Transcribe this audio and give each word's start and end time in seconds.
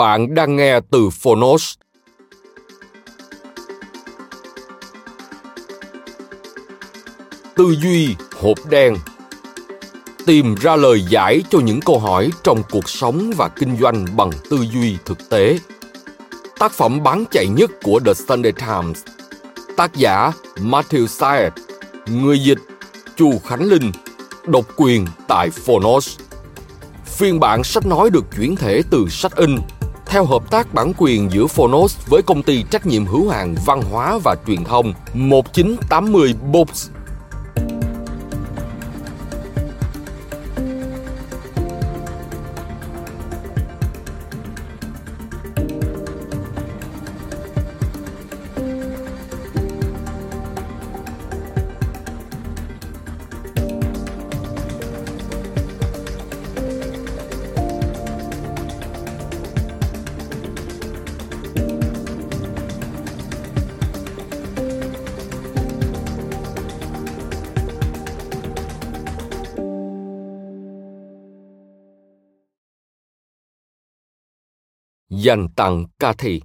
Bạn 0.00 0.34
đang 0.34 0.56
nghe 0.56 0.80
từ 0.90 1.10
Phonos. 1.10 1.74
Tư 7.56 7.74
duy, 7.82 8.16
hộp 8.40 8.58
đen 8.70 8.96
Tìm 10.26 10.54
ra 10.54 10.76
lời 10.76 11.04
giải 11.08 11.42
cho 11.50 11.58
những 11.58 11.80
câu 11.80 11.98
hỏi 11.98 12.30
trong 12.42 12.62
cuộc 12.70 12.88
sống 12.88 13.32
và 13.36 13.48
kinh 13.48 13.76
doanh 13.76 14.06
bằng 14.16 14.30
tư 14.50 14.66
duy 14.72 14.96
thực 15.04 15.30
tế. 15.30 15.58
Tác 16.58 16.72
phẩm 16.72 17.02
bán 17.02 17.24
chạy 17.30 17.46
nhất 17.46 17.70
của 17.82 18.00
The 18.04 18.14
Sunday 18.14 18.52
Times. 18.52 19.02
Tác 19.76 19.94
giả 19.94 20.32
Matthew 20.56 21.06
Syed. 21.06 21.52
Người 22.06 22.38
dịch 22.38 22.58
Chu 23.16 23.38
Khánh 23.46 23.62
Linh. 23.62 23.92
Độc 24.46 24.64
quyền 24.76 25.06
tại 25.28 25.50
Phonos. 25.50 26.18
Phiên 27.04 27.40
bản 27.40 27.64
sách 27.64 27.86
nói 27.86 28.10
được 28.10 28.24
chuyển 28.36 28.56
thể 28.56 28.82
từ 28.90 29.06
sách 29.08 29.36
in 29.36 29.56
theo 30.10 30.24
hợp 30.24 30.50
tác 30.50 30.74
bản 30.74 30.92
quyền 30.98 31.32
giữa 31.32 31.46
Phonos 31.46 31.98
với 32.06 32.22
công 32.22 32.42
ty 32.42 32.64
trách 32.70 32.86
nhiệm 32.86 33.06
hữu 33.06 33.28
hạn 33.28 33.54
văn 33.66 33.82
hóa 33.82 34.18
và 34.24 34.36
truyền 34.46 34.64
thông 34.64 34.94
1980 35.14 36.34
Books 36.52 36.90
dành 75.22 75.48
tặng 75.56 75.84
Cathy. 75.98 76.40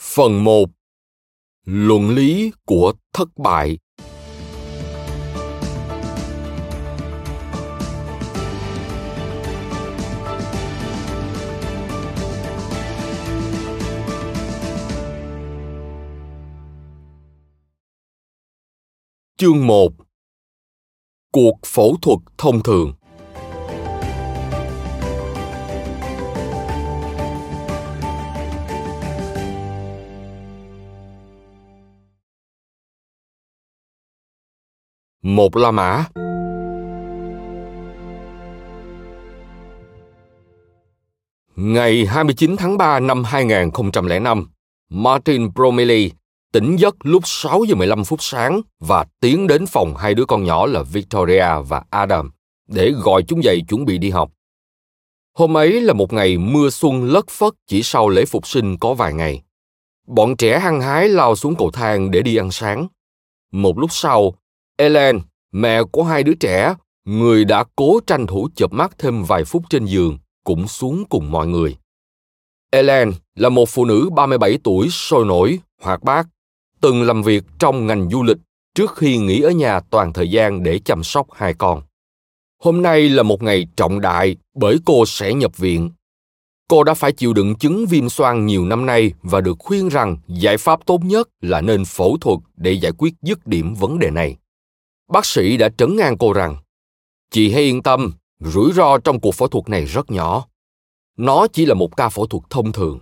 Phần 0.00 0.44
1 0.44 0.68
Luận 1.64 2.10
lý 2.10 2.52
của 2.64 2.92
thất 3.12 3.28
bại. 3.36 3.78
Chương 19.36 19.66
1 19.66 19.92
Cuộc 21.32 21.58
phẫu 21.66 21.96
thuật 22.02 22.18
thông 22.38 22.62
thường. 22.62 22.92
Một 35.22 35.56
La 35.56 35.70
Mã. 35.70 36.04
Ngày 41.56 42.06
29 42.06 42.56
tháng 42.56 42.78
3 42.78 43.00
năm 43.00 43.24
2005, 43.24 44.50
Martin 44.90 45.52
Bromley 45.54 46.10
tỉnh 46.52 46.76
giấc 46.76 46.96
lúc 47.02 47.22
6 47.24 47.64
giờ 47.68 47.74
15 47.74 48.04
phút 48.04 48.22
sáng 48.22 48.60
và 48.80 49.04
tiến 49.20 49.46
đến 49.46 49.66
phòng 49.66 49.96
hai 49.96 50.14
đứa 50.14 50.24
con 50.24 50.44
nhỏ 50.44 50.66
là 50.66 50.82
Victoria 50.82 51.46
và 51.68 51.82
Adam 51.90 52.30
để 52.68 52.90
gọi 52.90 53.22
chúng 53.22 53.44
dậy 53.44 53.62
chuẩn 53.68 53.84
bị 53.84 53.98
đi 53.98 54.10
học. 54.10 54.32
Hôm 55.34 55.56
ấy 55.56 55.80
là 55.80 55.92
một 55.92 56.12
ngày 56.12 56.38
mưa 56.38 56.70
xuân 56.70 57.04
lất 57.04 57.28
phất 57.28 57.52
chỉ 57.66 57.82
sau 57.82 58.08
lễ 58.08 58.24
phục 58.24 58.46
sinh 58.46 58.76
có 58.78 58.94
vài 58.94 59.12
ngày. 59.12 59.42
Bọn 60.06 60.36
trẻ 60.36 60.58
hăng 60.58 60.80
hái 60.80 61.08
lao 61.08 61.36
xuống 61.36 61.54
cầu 61.56 61.70
thang 61.70 62.10
để 62.10 62.22
đi 62.22 62.36
ăn 62.36 62.50
sáng. 62.50 62.86
Một 63.52 63.78
lúc 63.78 63.92
sau, 63.92 64.34
Ellen, 64.82 65.20
mẹ 65.52 65.82
của 65.82 66.04
hai 66.04 66.22
đứa 66.22 66.34
trẻ, 66.34 66.74
người 67.04 67.44
đã 67.44 67.64
cố 67.76 68.00
tranh 68.06 68.26
thủ 68.26 68.48
chợp 68.56 68.72
mắt 68.72 68.92
thêm 68.98 69.24
vài 69.24 69.44
phút 69.44 69.62
trên 69.70 69.84
giường, 69.84 70.18
cũng 70.44 70.68
xuống 70.68 71.04
cùng 71.08 71.30
mọi 71.30 71.46
người. 71.46 71.76
Ellen 72.70 73.12
là 73.36 73.48
một 73.48 73.68
phụ 73.68 73.84
nữ 73.84 74.10
37 74.16 74.58
tuổi 74.64 74.88
sôi 74.90 75.24
nổi, 75.24 75.58
hoạt 75.82 76.02
bát, 76.02 76.26
từng 76.80 77.02
làm 77.02 77.22
việc 77.22 77.44
trong 77.58 77.86
ngành 77.86 78.10
du 78.10 78.22
lịch 78.22 78.36
trước 78.74 78.96
khi 78.96 79.16
nghỉ 79.18 79.40
ở 79.40 79.50
nhà 79.50 79.80
toàn 79.80 80.12
thời 80.12 80.30
gian 80.30 80.62
để 80.62 80.78
chăm 80.78 81.02
sóc 81.02 81.26
hai 81.32 81.54
con. 81.54 81.82
Hôm 82.62 82.82
nay 82.82 83.08
là 83.08 83.22
một 83.22 83.42
ngày 83.42 83.66
trọng 83.76 84.00
đại 84.00 84.36
bởi 84.54 84.76
cô 84.84 85.06
sẽ 85.06 85.34
nhập 85.34 85.56
viện. 85.56 85.90
Cô 86.68 86.84
đã 86.84 86.94
phải 86.94 87.12
chịu 87.12 87.32
đựng 87.32 87.54
chứng 87.54 87.86
viêm 87.86 88.08
xoang 88.08 88.46
nhiều 88.46 88.64
năm 88.64 88.86
nay 88.86 89.12
và 89.22 89.40
được 89.40 89.56
khuyên 89.58 89.88
rằng 89.88 90.16
giải 90.28 90.56
pháp 90.56 90.86
tốt 90.86 91.00
nhất 91.04 91.28
là 91.40 91.60
nên 91.60 91.84
phẫu 91.84 92.16
thuật 92.20 92.38
để 92.56 92.72
giải 92.72 92.92
quyết 92.98 93.14
dứt 93.22 93.46
điểm 93.46 93.74
vấn 93.74 93.98
đề 93.98 94.10
này. 94.10 94.36
Bác 95.12 95.26
sĩ 95.26 95.56
đã 95.56 95.68
trấn 95.78 95.96
an 95.96 96.18
cô 96.18 96.32
rằng, 96.32 96.56
chị 97.30 97.52
hãy 97.52 97.62
yên 97.62 97.82
tâm, 97.82 98.12
rủi 98.40 98.72
ro 98.72 98.98
trong 98.98 99.20
cuộc 99.20 99.34
phẫu 99.34 99.48
thuật 99.48 99.68
này 99.68 99.84
rất 99.84 100.10
nhỏ. 100.10 100.46
Nó 101.16 101.46
chỉ 101.52 101.66
là 101.66 101.74
một 101.74 101.96
ca 101.96 102.08
phẫu 102.08 102.26
thuật 102.26 102.42
thông 102.50 102.72
thường. 102.72 102.98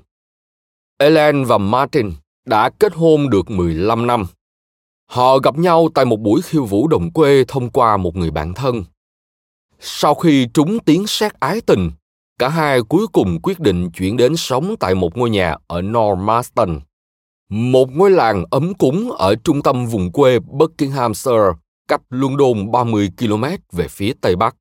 Ellen 0.98 1.44
và 1.44 1.58
Martin 1.58 2.12
đã 2.46 2.70
kết 2.70 2.92
hôn 2.94 3.30
được 3.30 3.50
15 3.50 4.06
năm. 4.06 4.26
Họ 5.06 5.38
gặp 5.38 5.58
nhau 5.58 5.88
tại 5.94 6.04
một 6.04 6.20
buổi 6.20 6.42
khiêu 6.42 6.64
vũ 6.64 6.88
đồng 6.88 7.12
quê 7.12 7.44
thông 7.48 7.70
qua 7.70 7.96
một 7.96 8.16
người 8.16 8.30
bạn 8.30 8.54
thân. 8.54 8.84
Sau 9.80 10.14
khi 10.14 10.48
trúng 10.54 10.78
tiếng 10.78 11.06
sét 11.06 11.32
ái 11.40 11.60
tình, 11.60 11.90
cả 12.38 12.48
hai 12.48 12.82
cuối 12.82 13.06
cùng 13.12 13.40
quyết 13.42 13.60
định 13.60 13.90
chuyển 13.90 14.16
đến 14.16 14.36
sống 14.36 14.74
tại 14.80 14.94
một 14.94 15.16
ngôi 15.16 15.30
nhà 15.30 15.56
ở 15.66 15.82
North 15.82 16.20
Marston, 16.20 16.80
một 17.48 17.88
ngôi 17.92 18.10
làng 18.10 18.44
ấm 18.50 18.74
cúng 18.74 19.12
ở 19.12 19.34
trung 19.34 19.62
tâm 19.62 19.86
vùng 19.86 20.12
quê 20.12 20.38
Buckinghamshire 20.38 21.52
cách 21.88 22.00
London 22.10 22.70
30 22.70 23.10
km 23.18 23.44
về 23.72 23.88
phía 23.88 24.12
tây 24.20 24.36
bắc. 24.36 24.56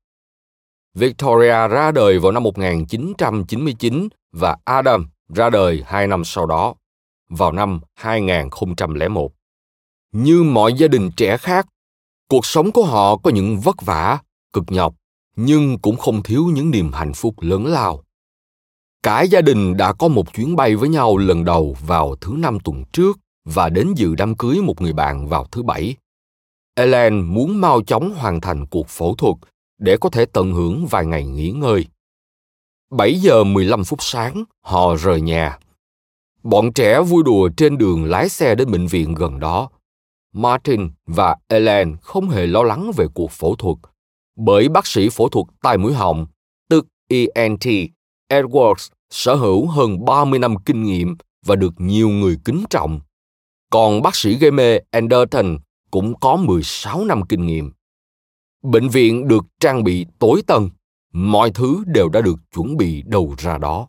Victoria 0.94 1.68
ra 1.68 1.92
đời 1.92 2.20
vào 2.20 2.32
năm 2.32 2.44
1999 2.44 4.08
và 4.32 4.58
Adam 4.66 5.10
ra 5.34 5.50
đời 5.50 5.84
hai 5.86 6.08
năm 6.08 6.24
sau 6.26 6.46
đó, 6.46 6.76
vào 7.30 7.52
năm 7.52 7.80
2001. 7.96 9.32
Như 10.12 10.44
mọi 10.44 10.74
gia 10.74 10.88
đình 10.88 11.12
trẻ 11.18 11.38
khác, 11.38 11.68
cuộc 12.30 12.46
sống 12.46 12.72
của 12.72 12.86
họ 12.86 13.18
có 13.18 13.32
những 13.32 13.60
vất 13.60 13.82
vả, 13.82 14.20
cực 14.54 14.64
nhọc, 14.68 14.96
nhưng 15.36 15.80
cũng 15.80 15.98
không 15.98 16.24
thiếu 16.24 16.46
những 16.46 16.72
niềm 16.72 16.92
hạnh 16.94 17.14
phúc 17.14 17.36
lớn 17.42 17.66
lao. 17.66 18.04
Cả 19.04 19.22
gia 19.22 19.42
đình 19.42 19.78
đã 19.78 19.94
có 19.94 20.08
một 20.08 20.34
chuyến 20.34 20.56
bay 20.56 20.76
với 20.76 20.90
nhau 20.90 21.18
lần 21.18 21.46
đầu 21.46 21.76
vào 21.88 22.16
thứ 22.22 22.34
năm 22.38 22.58
tuần 22.60 22.84
trước 22.92 23.20
và 23.46 23.70
đến 23.70 23.94
dự 23.96 24.16
đám 24.16 24.36
cưới 24.36 24.62
một 24.62 24.82
người 24.82 24.94
bạn 24.94 25.28
vào 25.28 25.46
thứ 25.52 25.64
bảy. 25.64 25.96
Ellen 26.80 27.22
muốn 27.34 27.62
mau 27.62 27.82
chóng 27.82 28.14
hoàn 28.16 28.42
thành 28.42 28.66
cuộc 28.66 28.88
phẫu 28.88 29.16
thuật 29.16 29.36
để 29.78 29.98
có 29.98 30.10
thể 30.10 30.26
tận 30.26 30.54
hưởng 30.54 30.88
vài 30.88 31.06
ngày 31.06 31.26
nghỉ 31.26 31.52
ngơi. 31.52 31.86
7 32.92 33.16
giờ 33.16 33.44
15 33.44 33.84
phút 33.84 34.00
sáng, 34.02 34.44
họ 34.62 34.96
rời 34.96 35.22
nhà. 35.22 35.60
Bọn 36.44 36.74
trẻ 36.74 37.02
vui 37.02 37.24
đùa 37.24 37.50
trên 37.58 37.78
đường 37.78 38.06
lái 38.06 38.30
xe 38.30 38.56
đến 38.56 38.72
bệnh 38.72 38.88
viện 38.88 39.16
gần 39.16 39.40
đó. 39.40 39.70
Martin 40.34 40.90
và 41.06 41.36
Ellen 41.48 41.98
không 42.02 42.30
hề 42.30 42.48
lo 42.48 42.64
lắng 42.64 42.92
về 42.98 43.06
cuộc 43.14 43.32
phẫu 43.32 43.56
thuật, 43.56 43.78
bởi 44.38 44.70
bác 44.70 44.88
sĩ 44.88 45.10
phẫu 45.10 45.30
thuật 45.30 45.46
tai 45.62 45.78
mũi 45.78 45.94
họng, 45.94 46.26
tức 46.70 46.88
ENT, 47.08 47.66
Edwards, 48.32 48.90
sở 49.10 49.36
hữu 49.36 49.68
hơn 49.68 50.06
30 50.06 50.40
năm 50.40 50.56
kinh 50.66 50.84
nghiệm 50.84 51.18
và 51.46 51.56
được 51.56 51.74
nhiều 51.78 52.10
người 52.10 52.38
kính 52.46 52.64
trọng. 52.70 53.00
Còn 53.72 54.02
bác 54.02 54.16
sĩ 54.16 54.36
gây 54.38 54.52
mê 54.52 54.80
Anderton 54.92 55.58
cũng 55.92 56.20
có 56.20 56.36
16 56.36 57.06
năm 57.06 57.22
kinh 57.30 57.46
nghiệm. 57.46 57.72
Bệnh 58.64 58.90
viện 58.90 59.28
được 59.28 59.46
trang 59.60 59.84
bị 59.84 60.06
tối 60.20 60.42
tân, 60.48 60.70
mọi 61.14 61.52
thứ 61.52 61.84
đều 61.86 62.10
đã 62.10 62.22
được 62.22 62.36
chuẩn 62.56 62.78
bị 62.78 63.04
đầu 63.06 63.36
ra 63.38 63.58
đó. 63.58 63.88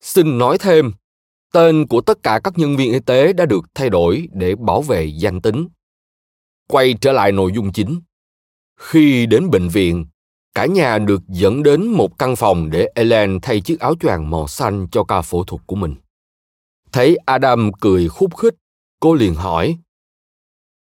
Xin 0.00 0.38
nói 0.38 0.58
thêm, 0.58 0.92
tên 1.52 1.86
của 1.86 2.00
tất 2.00 2.22
cả 2.22 2.40
các 2.44 2.58
nhân 2.58 2.76
viên 2.76 2.92
y 2.92 3.00
tế 3.00 3.32
đã 3.32 3.46
được 3.46 3.64
thay 3.74 3.90
đổi 3.90 4.28
để 4.32 4.54
bảo 4.54 4.82
vệ 4.82 5.04
danh 5.04 5.40
tính. 5.40 5.68
Quay 6.68 6.94
trở 7.00 7.12
lại 7.12 7.32
nội 7.32 7.52
dung 7.54 7.72
chính. 7.72 8.00
Khi 8.80 9.26
đến 9.26 9.50
bệnh 9.50 9.68
viện, 9.68 10.06
cả 10.54 10.66
nhà 10.66 10.98
được 10.98 11.22
dẫn 11.28 11.62
đến 11.62 11.86
một 11.86 12.18
căn 12.18 12.36
phòng 12.36 12.70
để 12.70 12.88
Ellen 12.94 13.38
thay 13.42 13.60
chiếc 13.60 13.80
áo 13.80 13.94
choàng 14.00 14.30
màu 14.30 14.48
xanh 14.48 14.86
cho 14.92 15.04
ca 15.04 15.22
phẫu 15.22 15.44
thuật 15.44 15.62
của 15.66 15.76
mình. 15.76 15.94
Thấy 16.92 17.16
Adam 17.26 17.70
cười 17.80 18.08
khúc 18.08 18.36
khích, 18.36 18.54
cô 19.00 19.14
liền 19.14 19.34
hỏi, 19.34 19.78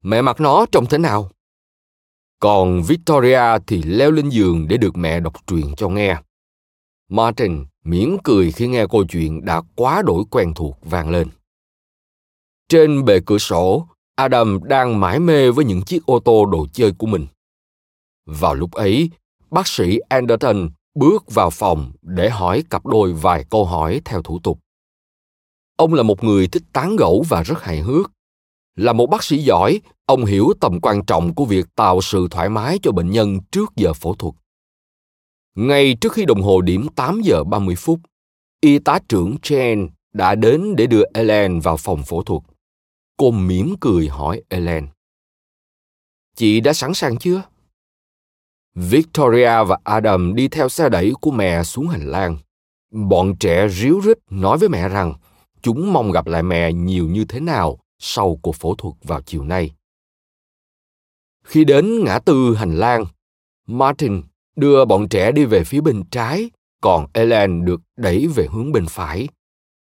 Mẹ 0.02 0.22
mặc 0.22 0.40
nó 0.40 0.66
trông 0.72 0.86
thế 0.86 0.98
nào? 0.98 1.30
Còn 2.40 2.84
Victoria 2.84 3.60
thì 3.68 3.84
leo 3.84 4.12
lên 4.12 4.30
giường 4.30 4.68
để 4.68 4.78
được 4.78 4.98
mẹ 4.98 5.20
đọc 5.20 5.34
truyện 5.48 5.74
cho 5.78 5.90
nghe. 5.90 6.22
Martin 7.10 7.66
mỉm 7.84 8.18
cười 8.24 8.52
khi 8.52 8.68
nghe 8.68 8.86
câu 8.92 9.04
chuyện 9.10 9.46
đã 9.46 9.62
quá 9.76 10.02
đổi 10.06 10.24
quen 10.32 10.54
thuộc 10.56 10.78
vang 10.82 11.10
lên. 11.10 11.28
Trên 12.70 13.06
bề 13.06 13.20
cửa 13.26 13.38
sổ, 13.38 13.88
Adam 14.16 14.60
đang 14.64 15.00
mải 15.00 15.20
mê 15.20 15.52
với 15.52 15.66
những 15.66 15.82
chiếc 15.82 16.06
ô 16.06 16.20
tô 16.20 16.46
đồ 16.46 16.68
chơi 16.74 16.92
của 16.98 17.08
mình. 17.08 17.28
Vào 18.26 18.56
lúc 18.56 18.72
ấy, 18.72 19.10
bác 19.52 19.68
sĩ 19.68 20.00
Anderton 20.10 20.70
bước 20.96 21.32
vào 21.32 21.50
phòng 21.50 21.92
để 22.02 22.30
hỏi 22.30 22.64
cặp 22.70 22.86
đôi 22.86 23.14
vài 23.14 23.46
câu 23.50 23.66
hỏi 23.66 24.02
theo 24.06 24.22
thủ 24.22 24.40
tục. 24.44 24.60
Ông 25.78 25.94
là 25.94 26.04
một 26.04 26.24
người 26.24 26.48
thích 26.48 26.64
tán 26.74 26.96
gẫu 26.96 27.26
và 27.30 27.44
rất 27.44 27.62
hài 27.64 27.80
hước. 27.80 28.12
Là 28.76 28.94
một 28.94 29.08
bác 29.08 29.24
sĩ 29.24 29.38
giỏi, 29.38 29.82
ông 30.06 30.26
hiểu 30.26 30.54
tầm 30.60 30.80
quan 30.82 31.06
trọng 31.06 31.36
của 31.36 31.46
việc 31.46 31.66
tạo 31.76 32.02
sự 32.02 32.28
thoải 32.32 32.50
mái 32.50 32.80
cho 32.82 32.92
bệnh 32.92 33.12
nhân 33.12 33.40
trước 33.52 33.76
giờ 33.76 33.94
phẫu 33.94 34.16
thuật. 34.16 34.34
Ngay 35.56 35.96
trước 36.02 36.14
khi 36.14 36.26
đồng 36.26 36.42
hồ 36.42 36.62
điểm 36.62 36.88
8 36.96 37.22
giờ 37.22 37.44
30 37.44 37.76
phút, 37.76 38.00
y 38.62 38.80
tá 38.80 39.00
trưởng 39.10 39.38
Chen 39.42 39.90
đã 40.14 40.36
đến 40.36 40.76
để 40.76 40.88
đưa 40.88 41.04
Ellen 41.14 41.60
vào 41.60 41.78
phòng 41.78 42.04
phẫu 42.04 42.24
thuật. 42.24 42.42
Cô 43.18 43.32
mỉm 43.32 43.76
cười 43.80 44.08
hỏi 44.08 44.44
Ellen. 44.50 44.88
Chị 46.36 46.60
đã 46.60 46.74
sẵn 46.74 46.94
sàng 46.94 47.18
chưa? 47.18 47.44
Victoria 48.76 49.64
và 49.68 49.78
Adam 49.84 50.36
đi 50.36 50.48
theo 50.48 50.70
xe 50.70 50.90
đẩy 50.90 51.14
của 51.22 51.32
mẹ 51.32 51.64
xuống 51.64 51.88
hành 51.88 52.12
lang. 52.12 52.38
Bọn 52.92 53.36
trẻ 53.40 53.68
ríu 53.68 54.00
rít 54.00 54.18
nói 54.30 54.58
với 54.58 54.70
mẹ 54.70 54.90
rằng 54.90 55.14
chúng 55.62 55.94
mong 55.94 56.12
gặp 56.12 56.28
lại 56.28 56.44
mẹ 56.44 56.74
nhiều 56.74 57.08
như 57.08 57.26
thế 57.26 57.40
nào 57.40 57.80
sau 58.02 58.40
cuộc 58.42 58.56
phẫu 58.56 58.76
thuật 58.76 58.94
vào 59.04 59.22
chiều 59.22 59.44
nay. 59.44 59.72
Khi 61.44 61.66
đến 61.66 62.04
ngã 62.04 62.20
tư 62.20 62.56
hành 62.56 62.76
lang, 62.76 63.06
Martin 63.68 64.22
đưa 64.56 64.86
bọn 64.86 65.10
trẻ 65.10 65.32
đi 65.32 65.46
về 65.46 65.64
phía 65.64 65.82
bên 65.82 66.04
trái, 66.12 66.50
còn 66.82 67.08
Ellen 67.14 67.66
được 67.66 67.82
đẩy 67.98 68.28
về 68.28 68.48
hướng 68.52 68.72
bên 68.72 68.86
phải. 68.90 69.28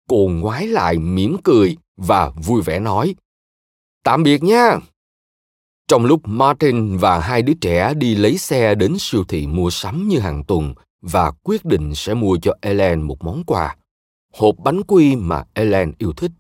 Cô 0.10 0.30
ngoái 0.32 0.68
lại 0.68 1.00
mỉm 1.00 1.38
cười 1.44 1.78
và 1.98 2.30
vui 2.30 2.62
vẻ 2.62 2.80
nói, 2.80 3.16
Tạm 4.04 4.24
biệt 4.24 4.44
nha! 4.44 4.80
Trong 5.88 6.06
lúc 6.06 6.22
Martin 6.24 6.98
và 6.98 7.20
hai 7.20 7.42
đứa 7.42 7.54
trẻ 7.62 7.94
đi 7.94 8.16
lấy 8.16 8.38
xe 8.38 8.76
đến 8.76 8.96
siêu 9.00 9.24
thị 9.28 9.48
mua 9.48 9.70
sắm 9.70 10.08
như 10.08 10.20
hàng 10.20 10.44
tuần 10.44 10.74
và 11.02 11.32
quyết 11.44 11.66
định 11.66 11.96
sẽ 11.96 12.14
mua 12.14 12.38
cho 12.42 12.54
Ellen 12.62 13.02
một 13.02 13.24
món 13.24 13.44
quà, 13.44 13.76
hộp 14.34 14.56
bánh 14.64 14.82
quy 14.84 15.16
mà 15.16 15.44
Ellen 15.54 15.94
yêu 15.98 16.14
thích, 16.18 16.32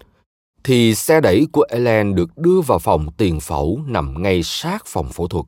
thì 0.64 0.96
xe 0.96 1.22
đẩy 1.22 1.48
của 1.52 1.66
Ellen 1.70 2.16
được 2.16 2.38
đưa 2.38 2.62
vào 2.62 2.80
phòng 2.80 3.08
tiền 3.18 3.40
phẫu 3.40 3.82
nằm 3.88 4.24
ngay 4.24 4.42
sát 4.44 4.86
phòng 4.86 5.10
phẫu 5.10 5.28
thuật. 5.28 5.46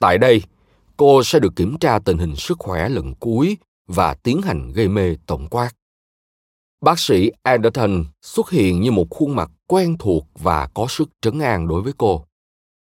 Tại 0.00 0.18
đây, 0.18 0.42
cô 0.96 1.22
sẽ 1.22 1.38
được 1.38 1.56
kiểm 1.56 1.78
tra 1.78 1.98
tình 1.98 2.18
hình 2.18 2.36
sức 2.36 2.58
khỏe 2.58 2.88
lần 2.88 3.14
cuối 3.14 3.56
và 3.86 4.14
tiến 4.14 4.42
hành 4.42 4.72
gây 4.72 4.88
mê 4.88 5.16
tổng 5.26 5.48
quát. 5.48 5.70
Bác 6.80 6.98
sĩ 6.98 7.30
Anderton 7.42 8.04
xuất 8.22 8.50
hiện 8.50 8.80
như 8.80 8.90
một 8.90 9.06
khuôn 9.10 9.36
mặt 9.36 9.50
quen 9.66 9.96
thuộc 9.98 10.26
và 10.34 10.66
có 10.74 10.86
sức 10.88 11.08
trấn 11.20 11.38
an 11.38 11.68
đối 11.68 11.82
với 11.82 11.92
cô. 11.98 12.24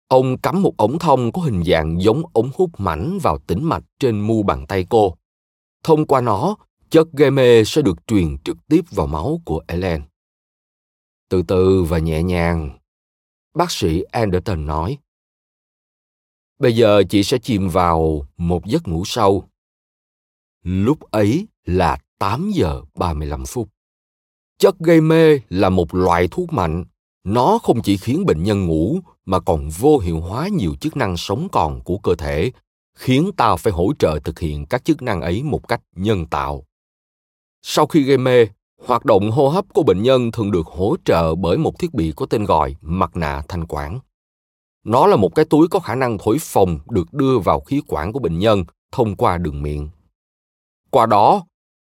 Ông 0.08 0.38
cắm 0.38 0.62
một 0.62 0.76
ống 0.76 0.98
thông 0.98 1.32
có 1.32 1.42
hình 1.42 1.62
dạng 1.64 2.02
giống 2.02 2.22
ống 2.32 2.50
hút 2.54 2.70
mảnh 2.78 3.18
vào 3.22 3.38
tĩnh 3.38 3.64
mạch 3.64 3.84
trên 3.98 4.20
mu 4.20 4.42
bàn 4.42 4.66
tay 4.66 4.86
cô. 4.88 5.16
Thông 5.84 6.06
qua 6.06 6.20
nó, 6.20 6.56
chất 6.90 7.12
gây 7.12 7.30
mê 7.30 7.64
sẽ 7.64 7.82
được 7.82 8.06
truyền 8.06 8.38
trực 8.44 8.56
tiếp 8.68 8.80
vào 8.90 9.06
máu 9.06 9.40
của 9.44 9.60
Ellen. 9.66 10.02
Từ 11.32 11.42
từ 11.42 11.82
và 11.82 11.98
nhẹ 11.98 12.22
nhàng, 12.22 12.78
bác 13.54 13.70
sĩ 13.70 14.02
Anderton 14.02 14.66
nói. 14.66 14.98
Bây 16.58 16.76
giờ 16.76 17.02
chị 17.08 17.22
sẽ 17.22 17.38
chìm 17.38 17.68
vào 17.68 18.26
một 18.36 18.66
giấc 18.66 18.88
ngủ 18.88 19.04
sâu. 19.04 19.44
Lúc 20.62 21.00
ấy 21.00 21.46
là 21.64 21.98
8 22.18 22.50
giờ 22.54 22.82
35 22.94 23.44
phút. 23.46 23.68
Chất 24.58 24.78
gây 24.78 25.00
mê 25.00 25.38
là 25.48 25.68
một 25.68 25.94
loại 25.94 26.28
thuốc 26.30 26.52
mạnh. 26.52 26.84
Nó 27.24 27.58
không 27.62 27.82
chỉ 27.82 27.96
khiến 27.96 28.24
bệnh 28.26 28.42
nhân 28.42 28.66
ngủ 28.66 29.00
mà 29.24 29.40
còn 29.40 29.68
vô 29.78 29.98
hiệu 29.98 30.20
hóa 30.20 30.48
nhiều 30.48 30.74
chức 30.80 30.96
năng 30.96 31.16
sống 31.16 31.48
còn 31.52 31.80
của 31.84 31.98
cơ 31.98 32.14
thể, 32.14 32.52
khiến 32.94 33.30
ta 33.36 33.56
phải 33.56 33.72
hỗ 33.72 33.92
trợ 33.98 34.18
thực 34.24 34.38
hiện 34.38 34.66
các 34.66 34.84
chức 34.84 35.02
năng 35.02 35.20
ấy 35.20 35.42
một 35.42 35.68
cách 35.68 35.82
nhân 35.96 36.26
tạo. 36.26 36.66
Sau 37.62 37.86
khi 37.86 38.02
gây 38.02 38.18
mê, 38.18 38.46
hoạt 38.86 39.04
động 39.04 39.30
hô 39.30 39.48
hấp 39.48 39.64
của 39.74 39.82
bệnh 39.82 40.02
nhân 40.02 40.32
thường 40.32 40.50
được 40.50 40.66
hỗ 40.66 40.96
trợ 41.04 41.34
bởi 41.34 41.58
một 41.58 41.78
thiết 41.78 41.94
bị 41.94 42.12
có 42.16 42.26
tên 42.26 42.44
gọi 42.44 42.76
mặt 42.80 43.16
nạ 43.16 43.42
thanh 43.48 43.66
quản. 43.66 43.98
Nó 44.84 45.06
là 45.06 45.16
một 45.16 45.34
cái 45.34 45.44
túi 45.44 45.68
có 45.68 45.78
khả 45.78 45.94
năng 45.94 46.18
thổi 46.18 46.38
phồng 46.40 46.78
được 46.90 47.12
đưa 47.12 47.38
vào 47.38 47.60
khí 47.60 47.82
quản 47.86 48.12
của 48.12 48.18
bệnh 48.18 48.38
nhân 48.38 48.64
thông 48.92 49.16
qua 49.16 49.38
đường 49.38 49.62
miệng. 49.62 49.88
Qua 50.90 51.06
đó, 51.06 51.46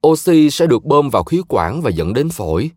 oxy 0.06 0.50
sẽ 0.50 0.66
được 0.66 0.84
bơm 0.84 1.10
vào 1.10 1.24
khí 1.24 1.42
quản 1.48 1.82
và 1.82 1.90
dẫn 1.90 2.12
đến 2.12 2.28
phổi. 2.28 2.70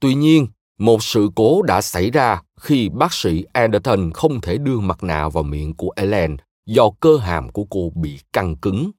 Tuy 0.00 0.14
nhiên, 0.14 0.46
một 0.78 1.02
sự 1.02 1.30
cố 1.34 1.62
đã 1.62 1.80
xảy 1.80 2.10
ra 2.10 2.42
khi 2.60 2.88
bác 2.88 3.12
sĩ 3.12 3.44
Anderton 3.52 4.10
không 4.12 4.40
thể 4.40 4.58
đưa 4.58 4.80
mặt 4.80 5.02
nạ 5.02 5.28
vào 5.28 5.44
miệng 5.44 5.74
của 5.74 5.90
Ellen 5.96 6.36
do 6.66 6.90
cơ 7.00 7.16
hàm 7.16 7.48
của 7.48 7.64
cô 7.70 7.92
bị 7.94 8.18
căng 8.32 8.56
cứng. 8.56 8.90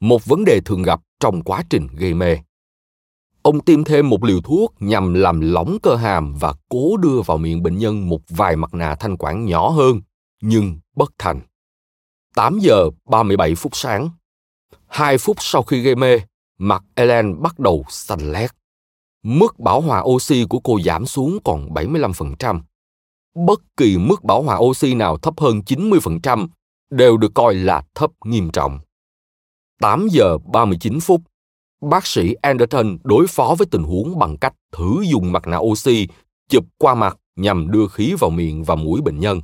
Một 0.00 0.24
vấn 0.24 0.44
đề 0.44 0.60
thường 0.64 0.82
gặp 0.82 1.00
trong 1.20 1.42
quá 1.42 1.62
trình 1.70 1.86
gây 1.92 2.14
mê. 2.14 2.36
Ông 3.42 3.60
tiêm 3.60 3.84
thêm 3.84 4.08
một 4.08 4.24
liều 4.24 4.40
thuốc 4.40 4.74
nhằm 4.80 5.14
làm 5.14 5.40
lỏng 5.40 5.78
cơ 5.82 5.94
hàm 5.94 6.34
và 6.34 6.54
cố 6.68 6.96
đưa 6.96 7.20
vào 7.26 7.38
miệng 7.38 7.62
bệnh 7.62 7.78
nhân 7.78 8.08
một 8.08 8.20
vài 8.28 8.56
mặt 8.56 8.74
nạ 8.74 8.94
thanh 9.00 9.16
quản 9.16 9.44
nhỏ 9.44 9.68
hơn, 9.68 10.00
nhưng 10.42 10.78
bất 10.96 11.12
thành. 11.18 11.40
8 12.34 12.58
giờ 12.58 12.90
37 13.08 13.54
phút 13.54 13.76
sáng. 13.76 14.10
Hai 14.86 15.18
phút 15.18 15.36
sau 15.40 15.62
khi 15.62 15.80
gây 15.80 15.94
mê, 15.94 16.20
mặt 16.58 16.82
Ellen 16.94 17.42
bắt 17.42 17.58
đầu 17.58 17.84
xanh 17.88 18.32
lét. 18.32 18.50
Mức 19.22 19.58
bảo 19.58 19.80
hòa 19.80 20.02
oxy 20.04 20.44
của 20.48 20.60
cô 20.60 20.78
giảm 20.84 21.06
xuống 21.06 21.38
còn 21.44 21.68
75%. 21.74 22.60
Bất 23.46 23.60
kỳ 23.76 23.98
mức 23.98 24.24
bảo 24.24 24.42
hòa 24.42 24.56
oxy 24.58 24.94
nào 24.94 25.16
thấp 25.18 25.40
hơn 25.40 25.60
90% 25.66 26.48
đều 26.90 27.16
được 27.16 27.34
coi 27.34 27.54
là 27.54 27.82
thấp 27.94 28.10
nghiêm 28.24 28.50
trọng. 28.50 28.78
8 29.80 30.08
giờ 30.10 30.38
39 30.52 31.00
phút, 31.00 31.20
bác 31.80 32.06
sĩ 32.06 32.34
Anderton 32.42 32.98
đối 33.04 33.26
phó 33.26 33.54
với 33.58 33.66
tình 33.70 33.82
huống 33.82 34.18
bằng 34.18 34.36
cách 34.36 34.54
thử 34.72 35.02
dùng 35.02 35.32
mặt 35.32 35.46
nạ 35.46 35.56
oxy 35.56 36.06
chụp 36.48 36.64
qua 36.78 36.94
mặt 36.94 37.18
nhằm 37.36 37.70
đưa 37.70 37.88
khí 37.88 38.14
vào 38.18 38.30
miệng 38.30 38.64
và 38.64 38.74
mũi 38.74 39.00
bệnh 39.00 39.20
nhân. 39.20 39.40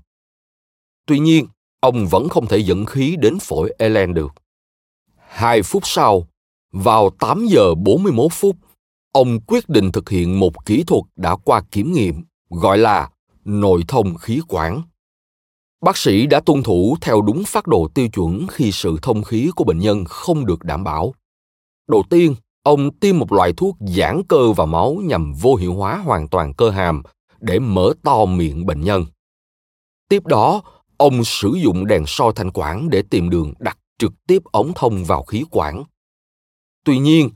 Tuy 1.06 1.18
nhiên, 1.18 1.46
ông 1.80 2.06
vẫn 2.06 2.28
không 2.28 2.46
thể 2.46 2.58
dẫn 2.58 2.86
khí 2.86 3.16
đến 3.18 3.38
phổi 3.38 3.74
Ellen 3.78 4.14
được. 4.14 4.32
Hai 5.16 5.62
phút 5.62 5.82
sau, 5.86 6.28
vào 6.72 7.10
8 7.10 7.46
giờ 7.46 7.74
41 7.74 8.32
phút, 8.32 8.56
ông 9.12 9.40
quyết 9.40 9.68
định 9.68 9.92
thực 9.92 10.10
hiện 10.10 10.40
một 10.40 10.66
kỹ 10.66 10.84
thuật 10.86 11.02
đã 11.16 11.36
qua 11.36 11.62
kiểm 11.70 11.92
nghiệm 11.92 12.22
gọi 12.50 12.78
là 12.78 13.10
nội 13.44 13.84
thông 13.88 14.14
khí 14.14 14.40
quản. 14.48 14.82
Bác 15.84 15.96
sĩ 15.96 16.26
đã 16.26 16.40
tuân 16.40 16.62
thủ 16.62 16.96
theo 17.00 17.22
đúng 17.22 17.44
phát 17.44 17.66
đồ 17.66 17.88
tiêu 17.94 18.08
chuẩn 18.08 18.46
khi 18.50 18.72
sự 18.72 18.96
thông 19.02 19.22
khí 19.22 19.50
của 19.56 19.64
bệnh 19.64 19.78
nhân 19.78 20.04
không 20.04 20.46
được 20.46 20.64
đảm 20.64 20.84
bảo. 20.84 21.14
Đầu 21.88 22.04
tiên, 22.10 22.34
ông 22.62 22.98
tiêm 22.98 23.18
một 23.18 23.32
loại 23.32 23.52
thuốc 23.56 23.76
giãn 23.80 24.22
cơ 24.28 24.52
vào 24.52 24.66
máu 24.66 24.94
nhằm 24.94 25.32
vô 25.32 25.54
hiệu 25.54 25.74
hóa 25.74 25.96
hoàn 25.96 26.28
toàn 26.28 26.54
cơ 26.54 26.70
hàm 26.70 27.02
để 27.40 27.58
mở 27.58 27.94
to 28.02 28.24
miệng 28.24 28.66
bệnh 28.66 28.80
nhân. 28.80 29.06
Tiếp 30.08 30.26
đó, 30.26 30.62
ông 30.96 31.24
sử 31.24 31.54
dụng 31.64 31.86
đèn 31.86 32.04
soi 32.06 32.32
thanh 32.36 32.50
quản 32.50 32.90
để 32.90 33.02
tìm 33.10 33.30
đường 33.30 33.54
đặt 33.58 33.78
trực 33.98 34.12
tiếp 34.26 34.42
ống 34.44 34.72
thông 34.74 35.04
vào 35.04 35.22
khí 35.22 35.44
quản. 35.50 35.84
Tuy 36.84 36.98
nhiên, 36.98 37.30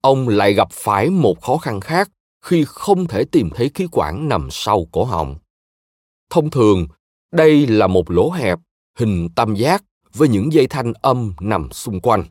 ông 0.00 0.28
lại 0.28 0.54
gặp 0.54 0.68
phải 0.72 1.10
một 1.10 1.42
khó 1.42 1.56
khăn 1.56 1.80
khác 1.80 2.10
khi 2.44 2.64
không 2.66 3.06
thể 3.06 3.24
tìm 3.24 3.50
thấy 3.54 3.70
khí 3.74 3.86
quản 3.92 4.28
nằm 4.28 4.48
sau 4.50 4.86
cổ 4.92 5.04
họng. 5.04 5.36
Thông 6.30 6.50
thường, 6.50 6.86
đây 7.32 7.66
là 7.66 7.86
một 7.86 8.10
lỗ 8.10 8.30
hẹp 8.30 8.58
hình 8.98 9.28
tam 9.36 9.54
giác 9.54 9.84
với 10.12 10.28
những 10.28 10.52
dây 10.52 10.66
thanh 10.66 10.92
âm 11.02 11.32
nằm 11.40 11.72
xung 11.72 12.00
quanh. 12.00 12.24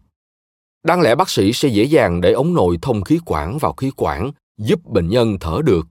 Đáng 0.84 1.02
lẽ 1.02 1.16
bác 1.16 1.30
sĩ 1.30 1.54
sẽ 1.54 1.70
dễ 1.70 1.84
dàng 1.84 2.22
để 2.22 2.32
ống 2.32 2.54
nội 2.54 2.78
thông 2.82 3.02
khí 3.02 3.20
quản 3.26 3.58
vào 3.58 3.74
khí 3.74 3.92
quản, 3.98 4.32
giúp 4.58 4.86
bệnh 4.86 5.10
nhân 5.10 5.38
thở 5.40 5.62
được. 5.64 5.88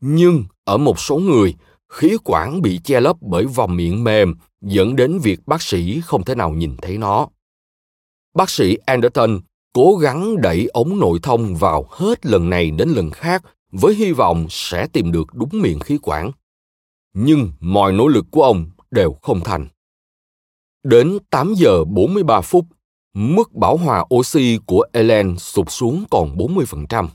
Nhưng 0.00 0.44
ở 0.64 0.78
một 0.78 1.00
số 1.00 1.18
người, 1.18 1.54
khí 1.88 2.16
quản 2.24 2.62
bị 2.62 2.80
che 2.84 3.00
lấp 3.00 3.16
bởi 3.20 3.46
vòng 3.46 3.76
miệng 3.76 4.04
mềm 4.04 4.34
dẫn 4.60 4.96
đến 4.96 5.18
việc 5.18 5.40
bác 5.46 5.62
sĩ 5.62 6.00
không 6.00 6.24
thể 6.24 6.34
nào 6.34 6.50
nhìn 6.50 6.76
thấy 6.82 6.98
nó. 6.98 7.28
Bác 8.34 8.50
sĩ 8.50 8.78
Anderton 8.86 9.40
cố 9.72 9.96
gắng 9.96 10.40
đẩy 10.40 10.66
ống 10.66 10.98
nội 10.98 11.18
thông 11.22 11.56
vào 11.56 11.86
hết 11.90 12.26
lần 12.26 12.50
này 12.50 12.70
đến 12.70 12.88
lần 12.88 13.10
khác 13.10 13.42
với 13.72 13.94
hy 13.94 14.12
vọng 14.12 14.46
sẽ 14.50 14.86
tìm 14.92 15.12
được 15.12 15.34
đúng 15.34 15.50
miệng 15.52 15.80
khí 15.80 15.98
quản. 16.02 16.30
Nhưng 17.14 17.52
mọi 17.60 17.92
nỗ 17.92 18.08
lực 18.08 18.26
của 18.30 18.42
ông 18.42 18.70
đều 18.90 19.12
không 19.22 19.40
thành. 19.40 19.68
Đến 20.82 21.18
8 21.30 21.54
giờ 21.54 21.84
43 21.84 22.40
phút, 22.40 22.64
mức 23.18 23.52
bảo 23.52 23.76
hòa 23.76 24.04
oxy 24.14 24.58
của 24.66 24.86
Ellen 24.92 25.38
sụt 25.38 25.70
xuống 25.70 26.04
còn 26.10 26.36
40%. 26.36 27.08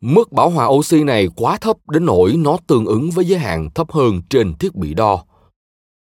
Mức 0.00 0.32
bảo 0.32 0.50
hòa 0.50 0.66
oxy 0.66 1.04
này 1.04 1.28
quá 1.36 1.58
thấp 1.60 1.76
đến 1.88 2.06
nỗi 2.06 2.36
nó 2.36 2.56
tương 2.66 2.86
ứng 2.86 3.10
với 3.10 3.24
giới 3.24 3.38
hạn 3.38 3.70
thấp 3.74 3.92
hơn 3.92 4.22
trên 4.30 4.54
thiết 4.54 4.74
bị 4.74 4.94
đo. 4.94 5.24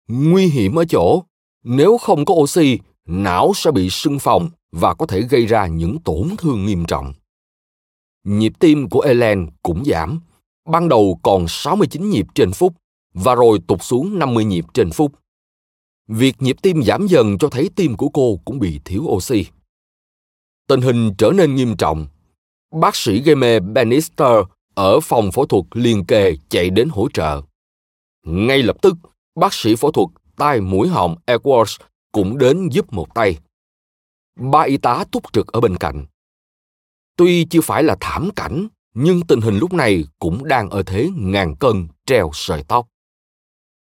Nguy 0.07 0.47
hiểm 0.47 0.75
ở 0.75 0.85
chỗ, 0.85 1.23
nếu 1.63 1.97
không 1.97 2.25
có 2.25 2.33
oxy, 2.33 2.79
não 3.05 3.51
sẽ 3.55 3.71
bị 3.71 3.89
sưng 3.89 4.19
phồng 4.19 4.49
và 4.71 4.93
có 4.93 5.05
thể 5.05 5.21
gây 5.21 5.45
ra 5.45 5.67
những 5.67 5.99
tổn 5.99 6.29
thương 6.37 6.65
nghiêm 6.65 6.85
trọng. 6.85 7.13
Nhịp 8.23 8.53
tim 8.59 8.89
của 8.89 9.01
Ellen 9.01 9.47
cũng 9.63 9.85
giảm, 9.85 10.19
ban 10.71 10.89
đầu 10.89 11.19
còn 11.23 11.45
69 11.47 12.09
nhịp 12.09 12.25
trên 12.35 12.51
phút 12.51 12.73
và 13.13 13.35
rồi 13.35 13.59
tụt 13.67 13.81
xuống 13.81 14.19
50 14.19 14.45
nhịp 14.45 14.65
trên 14.73 14.91
phút. 14.91 15.11
Việc 16.07 16.41
nhịp 16.41 16.55
tim 16.61 16.83
giảm 16.83 17.07
dần 17.07 17.37
cho 17.37 17.49
thấy 17.49 17.69
tim 17.75 17.95
của 17.95 18.09
cô 18.09 18.39
cũng 18.45 18.59
bị 18.59 18.79
thiếu 18.85 19.01
oxy. 19.01 19.45
Tình 20.67 20.81
hình 20.81 21.13
trở 21.17 21.31
nên 21.31 21.55
nghiêm 21.55 21.77
trọng. 21.77 22.07
Bác 22.81 22.95
sĩ 22.95 23.21
gây 23.21 23.35
mê 23.35 23.59
Bannister 23.59 24.37
ở 24.75 24.99
phòng 24.99 25.31
phẫu 25.31 25.45
thuật 25.45 25.63
liền 25.73 26.05
kề 26.05 26.35
chạy 26.49 26.69
đến 26.69 26.89
hỗ 26.89 27.09
trợ. 27.13 27.41
Ngay 28.25 28.63
lập 28.63 28.77
tức, 28.81 28.93
bác 29.35 29.53
sĩ 29.53 29.75
phẫu 29.75 29.91
thuật 29.91 30.07
tai 30.35 30.61
mũi 30.61 30.87
họng 30.87 31.15
Edwards 31.25 31.77
cũng 32.11 32.37
đến 32.37 32.69
giúp 32.69 32.93
một 32.93 33.15
tay. 33.15 33.37
Ba 34.51 34.61
y 34.61 34.77
tá 34.77 35.05
túc 35.11 35.33
trực 35.33 35.47
ở 35.47 35.61
bên 35.61 35.77
cạnh. 35.77 36.05
Tuy 37.15 37.45
chưa 37.45 37.61
phải 37.61 37.83
là 37.83 37.97
thảm 37.99 38.29
cảnh, 38.35 38.67
nhưng 38.93 39.21
tình 39.21 39.41
hình 39.41 39.57
lúc 39.57 39.73
này 39.73 40.05
cũng 40.19 40.45
đang 40.45 40.69
ở 40.69 40.83
thế 40.83 41.09
ngàn 41.15 41.55
cân 41.55 41.87
treo 42.05 42.29
sợi 42.33 42.63
tóc. 42.67 42.87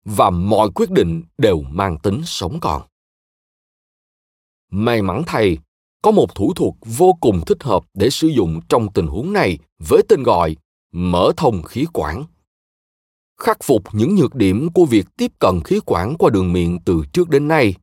Và 0.06 0.30
mọi 0.30 0.70
quyết 0.76 0.92
định 0.92 1.24
đều 1.38 1.62
mang 1.62 1.98
tính 2.00 2.22
sống 2.26 2.60
còn. 2.62 2.82
May 4.72 5.02
mắn 5.02 5.24
thay, 5.28 5.58
có 6.02 6.12
một 6.12 6.36
thủ 6.36 6.54
thuật 6.54 6.74
vô 6.86 7.14
cùng 7.22 7.42
thích 7.46 7.64
hợp 7.64 7.84
để 7.94 8.10
sử 8.10 8.28
dụng 8.28 8.60
trong 8.70 8.94
tình 8.94 9.08
huống 9.08 9.34
này 9.34 9.58
với 9.90 10.02
tên 10.10 10.24
gọi 10.24 10.56
mở 10.92 11.32
thông 11.38 11.64
khí 11.64 11.86
quản. 11.94 12.24
Khắc 13.42 13.58
phục 13.64 13.84
những 13.94 14.16
nhược 14.16 14.36
điểm 14.36 14.70
của 14.74 14.86
việc 14.86 15.06
tiếp 15.18 15.32
cận 15.40 15.60
khí 15.66 15.80
quản 15.86 16.16
qua 16.18 16.30
đường 16.30 16.54
miệng 16.54 16.80
từ 16.86 17.04
trước 17.14 17.30
đến 17.30 17.48
nay 17.48 17.76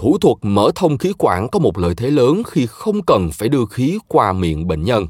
thủ 0.00 0.18
thuật 0.18 0.36
mở 0.42 0.70
thông 0.74 0.98
khí 0.98 1.12
quản 1.18 1.48
có 1.48 1.58
một 1.58 1.78
lợi 1.78 1.94
thế 1.94 2.10
lớn 2.10 2.42
khi 2.46 2.66
không 2.66 3.02
cần 3.02 3.30
phải 3.32 3.48
đưa 3.48 3.66
khí 3.66 3.98
qua 4.08 4.32
miệng 4.32 4.66
bệnh 4.66 4.84
nhân. 4.84 5.06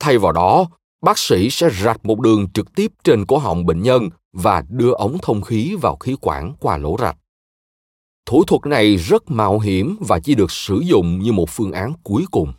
Thay 0.00 0.18
vào 0.18 0.32
đó, 0.32 0.66
bác 1.02 1.18
sĩ 1.18 1.50
sẽ 1.50 1.68
rạch 1.70 2.04
một 2.04 2.20
đường 2.20 2.50
trực 2.54 2.74
tiếp 2.74 2.92
trên 3.04 3.26
cổ 3.26 3.38
họng 3.38 3.66
bệnh 3.66 3.82
nhân 3.82 4.08
và 4.36 4.64
đưa 4.68 4.92
ống 4.92 5.18
thông 5.22 5.42
khí 5.42 5.76
vào 5.80 5.96
khí 5.96 6.16
quản 6.20 6.52
qua 6.60 6.76
lỗ 6.76 6.96
rạch. 6.98 7.16
Thủ 8.26 8.44
thuật 8.44 8.66
này 8.66 8.96
rất 8.96 9.30
mạo 9.30 9.58
hiểm 9.58 9.96
và 10.00 10.20
chỉ 10.20 10.34
được 10.34 10.50
sử 10.50 10.80
dụng 10.84 11.18
như 11.18 11.32
một 11.32 11.50
phương 11.50 11.72
án 11.72 11.92
cuối 12.02 12.24
cùng. 12.30 12.52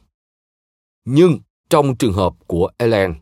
Nhưng 1.06 1.40
trong 1.70 1.96
trường 1.96 2.14
hợp 2.14 2.34
của 2.48 2.70
Ellen, 2.78 3.16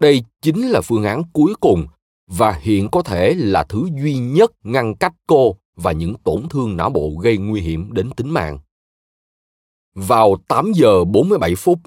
đây 0.00 0.24
chính 0.42 0.68
là 0.68 0.80
phương 0.80 1.04
án 1.04 1.22
cuối 1.32 1.54
cùng 1.60 1.86
và 2.26 2.52
hiện 2.52 2.88
có 2.88 3.02
thể 3.02 3.34
là 3.34 3.64
thứ 3.64 3.88
duy 4.02 4.18
nhất 4.18 4.52
ngăn 4.62 4.94
cách 4.94 5.14
cô 5.26 5.56
và 5.76 5.92
những 5.92 6.14
tổn 6.24 6.48
thương 6.50 6.76
não 6.76 6.90
bộ 6.90 7.10
gây 7.22 7.36
nguy 7.36 7.60
hiểm 7.60 7.92
đến 7.92 8.10
tính 8.16 8.30
mạng. 8.30 8.58
Vào 9.94 10.36
8 10.48 10.72
giờ 10.72 11.04
47 11.04 11.54
phút, 11.54 11.78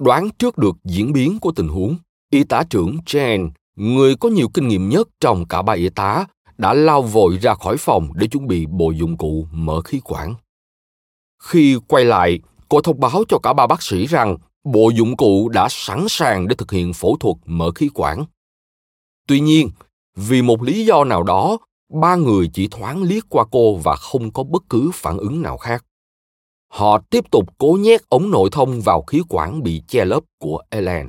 đoán 0.00 0.28
trước 0.38 0.58
được 0.58 0.76
diễn 0.84 1.12
biến 1.12 1.38
của 1.38 1.52
tình 1.52 1.68
huống, 1.68 1.96
y 2.30 2.44
tá 2.44 2.62
trưởng 2.70 2.96
Jane 3.06 3.50
người 3.80 4.16
có 4.16 4.28
nhiều 4.28 4.48
kinh 4.54 4.68
nghiệm 4.68 4.88
nhất 4.88 5.08
trong 5.20 5.48
cả 5.48 5.62
ba 5.62 5.72
y 5.72 5.88
tá, 5.88 6.26
đã 6.58 6.74
lao 6.74 7.02
vội 7.02 7.38
ra 7.42 7.54
khỏi 7.54 7.76
phòng 7.76 8.08
để 8.14 8.26
chuẩn 8.26 8.46
bị 8.46 8.66
bộ 8.66 8.90
dụng 8.90 9.16
cụ 9.16 9.46
mở 9.52 9.80
khí 9.80 10.00
quản. 10.04 10.34
Khi 11.42 11.76
quay 11.88 12.04
lại, 12.04 12.38
cô 12.68 12.80
thông 12.80 13.00
báo 13.00 13.24
cho 13.28 13.38
cả 13.42 13.52
ba 13.52 13.66
bác 13.66 13.82
sĩ 13.82 14.06
rằng 14.06 14.36
bộ 14.64 14.90
dụng 14.90 15.16
cụ 15.16 15.48
đã 15.48 15.66
sẵn 15.70 16.06
sàng 16.08 16.48
để 16.48 16.54
thực 16.58 16.70
hiện 16.70 16.92
phẫu 16.92 17.16
thuật 17.20 17.36
mở 17.46 17.70
khí 17.74 17.90
quản. 17.94 18.24
Tuy 19.28 19.40
nhiên, 19.40 19.70
vì 20.16 20.42
một 20.42 20.62
lý 20.62 20.84
do 20.84 21.04
nào 21.04 21.22
đó 21.22 21.58
ba 22.00 22.16
người 22.16 22.50
chỉ 22.52 22.68
thoáng 22.70 23.02
liếc 23.02 23.24
qua 23.28 23.44
cô 23.50 23.76
và 23.76 23.96
không 23.96 24.32
có 24.32 24.42
bất 24.42 24.62
cứ 24.68 24.90
phản 24.94 25.18
ứng 25.18 25.42
nào 25.42 25.56
khác. 25.56 25.84
Họ 26.68 26.98
tiếp 27.10 27.24
tục 27.30 27.44
cố 27.58 27.78
nhét 27.80 28.00
ống 28.08 28.30
nội 28.30 28.48
thông 28.52 28.80
vào 28.80 29.02
khí 29.02 29.22
quản 29.28 29.62
bị 29.62 29.82
che 29.88 30.04
lấp 30.04 30.22
của 30.38 30.62
Ellen. 30.70 31.08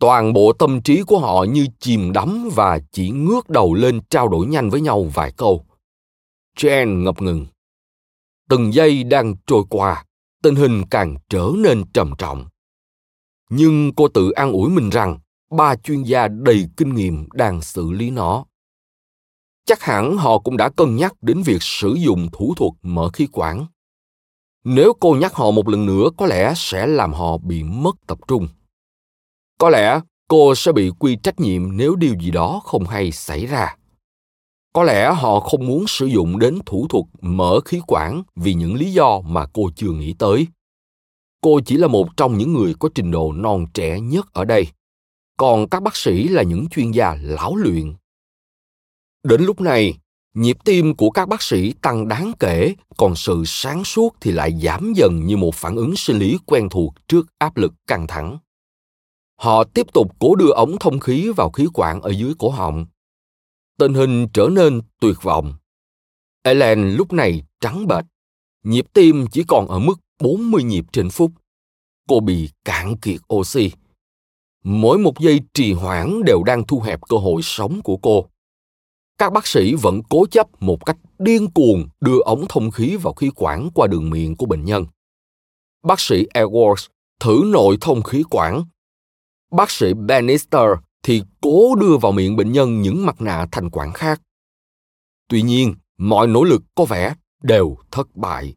Toàn 0.00 0.32
bộ 0.32 0.52
tâm 0.52 0.82
trí 0.82 1.02
của 1.02 1.18
họ 1.18 1.44
như 1.44 1.66
chìm 1.80 2.12
đắm 2.12 2.48
và 2.54 2.78
chỉ 2.92 3.10
ngước 3.10 3.48
đầu 3.48 3.74
lên 3.74 4.00
trao 4.10 4.28
đổi 4.28 4.46
nhanh 4.46 4.70
với 4.70 4.80
nhau 4.80 5.10
vài 5.14 5.32
câu. 5.36 5.64
Jen 6.58 7.02
ngập 7.02 7.22
ngừng. 7.22 7.46
Từng 8.48 8.74
giây 8.74 9.04
đang 9.04 9.34
trôi 9.46 9.62
qua, 9.70 10.04
tình 10.42 10.56
hình 10.56 10.82
càng 10.90 11.16
trở 11.28 11.50
nên 11.56 11.84
trầm 11.92 12.12
trọng. 12.18 12.46
Nhưng 13.50 13.94
cô 13.94 14.08
tự 14.08 14.30
an 14.30 14.52
ủi 14.52 14.70
mình 14.70 14.90
rằng 14.90 15.18
ba 15.50 15.76
chuyên 15.76 16.02
gia 16.02 16.28
đầy 16.28 16.66
kinh 16.76 16.94
nghiệm 16.94 17.28
đang 17.32 17.62
xử 17.62 17.90
lý 17.90 18.10
nó 18.10 18.44
chắc 19.66 19.82
hẳn 19.82 20.16
họ 20.16 20.38
cũng 20.38 20.56
đã 20.56 20.68
cân 20.68 20.96
nhắc 20.96 21.22
đến 21.22 21.42
việc 21.42 21.62
sử 21.62 21.94
dụng 21.94 22.28
thủ 22.32 22.54
thuật 22.56 22.72
mở 22.82 23.10
khí 23.12 23.28
quản 23.32 23.66
nếu 24.64 24.92
cô 25.00 25.16
nhắc 25.20 25.34
họ 25.34 25.50
một 25.50 25.68
lần 25.68 25.86
nữa 25.86 26.08
có 26.16 26.26
lẽ 26.26 26.52
sẽ 26.56 26.86
làm 26.86 27.12
họ 27.12 27.38
bị 27.38 27.62
mất 27.62 27.96
tập 28.06 28.18
trung 28.28 28.48
có 29.58 29.70
lẽ 29.70 30.00
cô 30.28 30.54
sẽ 30.54 30.72
bị 30.72 30.90
quy 30.98 31.16
trách 31.22 31.40
nhiệm 31.40 31.76
nếu 31.76 31.96
điều 31.96 32.14
gì 32.20 32.30
đó 32.30 32.60
không 32.64 32.84
hay 32.84 33.12
xảy 33.12 33.46
ra. 33.46 33.76
Có 34.72 34.82
lẽ 34.82 35.12
họ 35.14 35.40
không 35.40 35.66
muốn 35.66 35.84
sử 35.86 36.06
dụng 36.06 36.38
đến 36.38 36.58
thủ 36.66 36.86
thuật 36.88 37.04
mở 37.20 37.60
khí 37.64 37.80
quản 37.86 38.22
vì 38.36 38.54
những 38.54 38.74
lý 38.74 38.92
do 38.92 39.20
mà 39.20 39.46
cô 39.52 39.70
chưa 39.76 39.90
nghĩ 39.90 40.14
tới. 40.18 40.46
Cô 41.40 41.60
chỉ 41.66 41.76
là 41.76 41.86
một 41.86 42.16
trong 42.16 42.38
những 42.38 42.54
người 42.54 42.74
có 42.78 42.88
trình 42.94 43.10
độ 43.10 43.32
non 43.32 43.66
trẻ 43.74 44.00
nhất 44.00 44.26
ở 44.32 44.44
đây. 44.44 44.66
Còn 45.38 45.68
các 45.68 45.82
bác 45.82 45.96
sĩ 45.96 46.28
là 46.28 46.42
những 46.42 46.68
chuyên 46.68 46.90
gia 46.90 47.16
lão 47.20 47.56
luyện. 47.56 47.94
Đến 49.22 49.42
lúc 49.42 49.60
này, 49.60 49.94
nhịp 50.34 50.56
tim 50.64 50.94
của 50.94 51.10
các 51.10 51.28
bác 51.28 51.42
sĩ 51.42 51.72
tăng 51.82 52.08
đáng 52.08 52.32
kể, 52.38 52.74
còn 52.96 53.16
sự 53.16 53.42
sáng 53.46 53.84
suốt 53.84 54.14
thì 54.20 54.32
lại 54.32 54.58
giảm 54.62 54.92
dần 54.96 55.26
như 55.26 55.36
một 55.36 55.54
phản 55.54 55.76
ứng 55.76 55.96
sinh 55.96 56.18
lý 56.18 56.38
quen 56.46 56.68
thuộc 56.68 56.94
trước 57.08 57.26
áp 57.38 57.56
lực 57.56 57.72
căng 57.86 58.06
thẳng. 58.06 58.38
Họ 59.36 59.64
tiếp 59.64 59.86
tục 59.92 60.16
cố 60.18 60.34
đưa 60.34 60.50
ống 60.50 60.76
thông 60.80 61.00
khí 61.00 61.30
vào 61.36 61.50
khí 61.50 61.66
quản 61.74 62.02
ở 62.02 62.10
dưới 62.10 62.34
cổ 62.38 62.48
họng. 62.50 62.86
Tình 63.78 63.94
hình 63.94 64.28
trở 64.32 64.48
nên 64.52 64.80
tuyệt 65.00 65.16
vọng. 65.22 65.54
Ellen 66.42 66.90
lúc 66.90 67.12
này 67.12 67.42
trắng 67.60 67.86
bệch, 67.86 68.04
nhịp 68.64 68.86
tim 68.92 69.26
chỉ 69.32 69.44
còn 69.48 69.68
ở 69.68 69.78
mức 69.78 69.94
40 70.20 70.62
nhịp 70.62 70.84
trên 70.92 71.10
phút. 71.10 71.32
Cô 72.08 72.20
bị 72.20 72.50
cạn 72.64 72.96
kiệt 72.96 73.20
oxy. 73.34 73.70
Mỗi 74.64 74.98
một 74.98 75.20
giây 75.20 75.40
trì 75.54 75.72
hoãn 75.72 76.24
đều 76.24 76.42
đang 76.42 76.66
thu 76.66 76.80
hẹp 76.80 77.00
cơ 77.08 77.16
hội 77.16 77.42
sống 77.42 77.80
của 77.82 77.96
cô 77.96 78.26
các 79.18 79.32
bác 79.32 79.46
sĩ 79.46 79.74
vẫn 79.74 80.02
cố 80.08 80.26
chấp 80.30 80.62
một 80.62 80.86
cách 80.86 80.96
điên 81.18 81.50
cuồng 81.50 81.88
đưa 82.00 82.18
ống 82.24 82.44
thông 82.48 82.70
khí 82.70 82.96
vào 82.96 83.12
khí 83.12 83.30
quản 83.36 83.70
qua 83.74 83.86
đường 83.86 84.10
miệng 84.10 84.36
của 84.36 84.46
bệnh 84.46 84.64
nhân. 84.64 84.86
Bác 85.82 86.00
sĩ 86.00 86.26
Edwards 86.34 86.88
thử 87.20 87.42
nội 87.46 87.78
thông 87.80 88.02
khí 88.02 88.22
quản. 88.30 88.64
Bác 89.56 89.70
sĩ 89.70 89.94
Bannister 89.94 90.68
thì 91.02 91.22
cố 91.40 91.74
đưa 91.74 91.96
vào 91.96 92.12
miệng 92.12 92.36
bệnh 92.36 92.52
nhân 92.52 92.82
những 92.82 93.06
mặt 93.06 93.20
nạ 93.20 93.46
thành 93.52 93.70
quản 93.70 93.92
khác. 93.92 94.20
Tuy 95.28 95.42
nhiên, 95.42 95.74
mọi 95.98 96.26
nỗ 96.26 96.44
lực 96.44 96.62
có 96.74 96.84
vẻ 96.84 97.14
đều 97.42 97.76
thất 97.90 98.16
bại. 98.16 98.54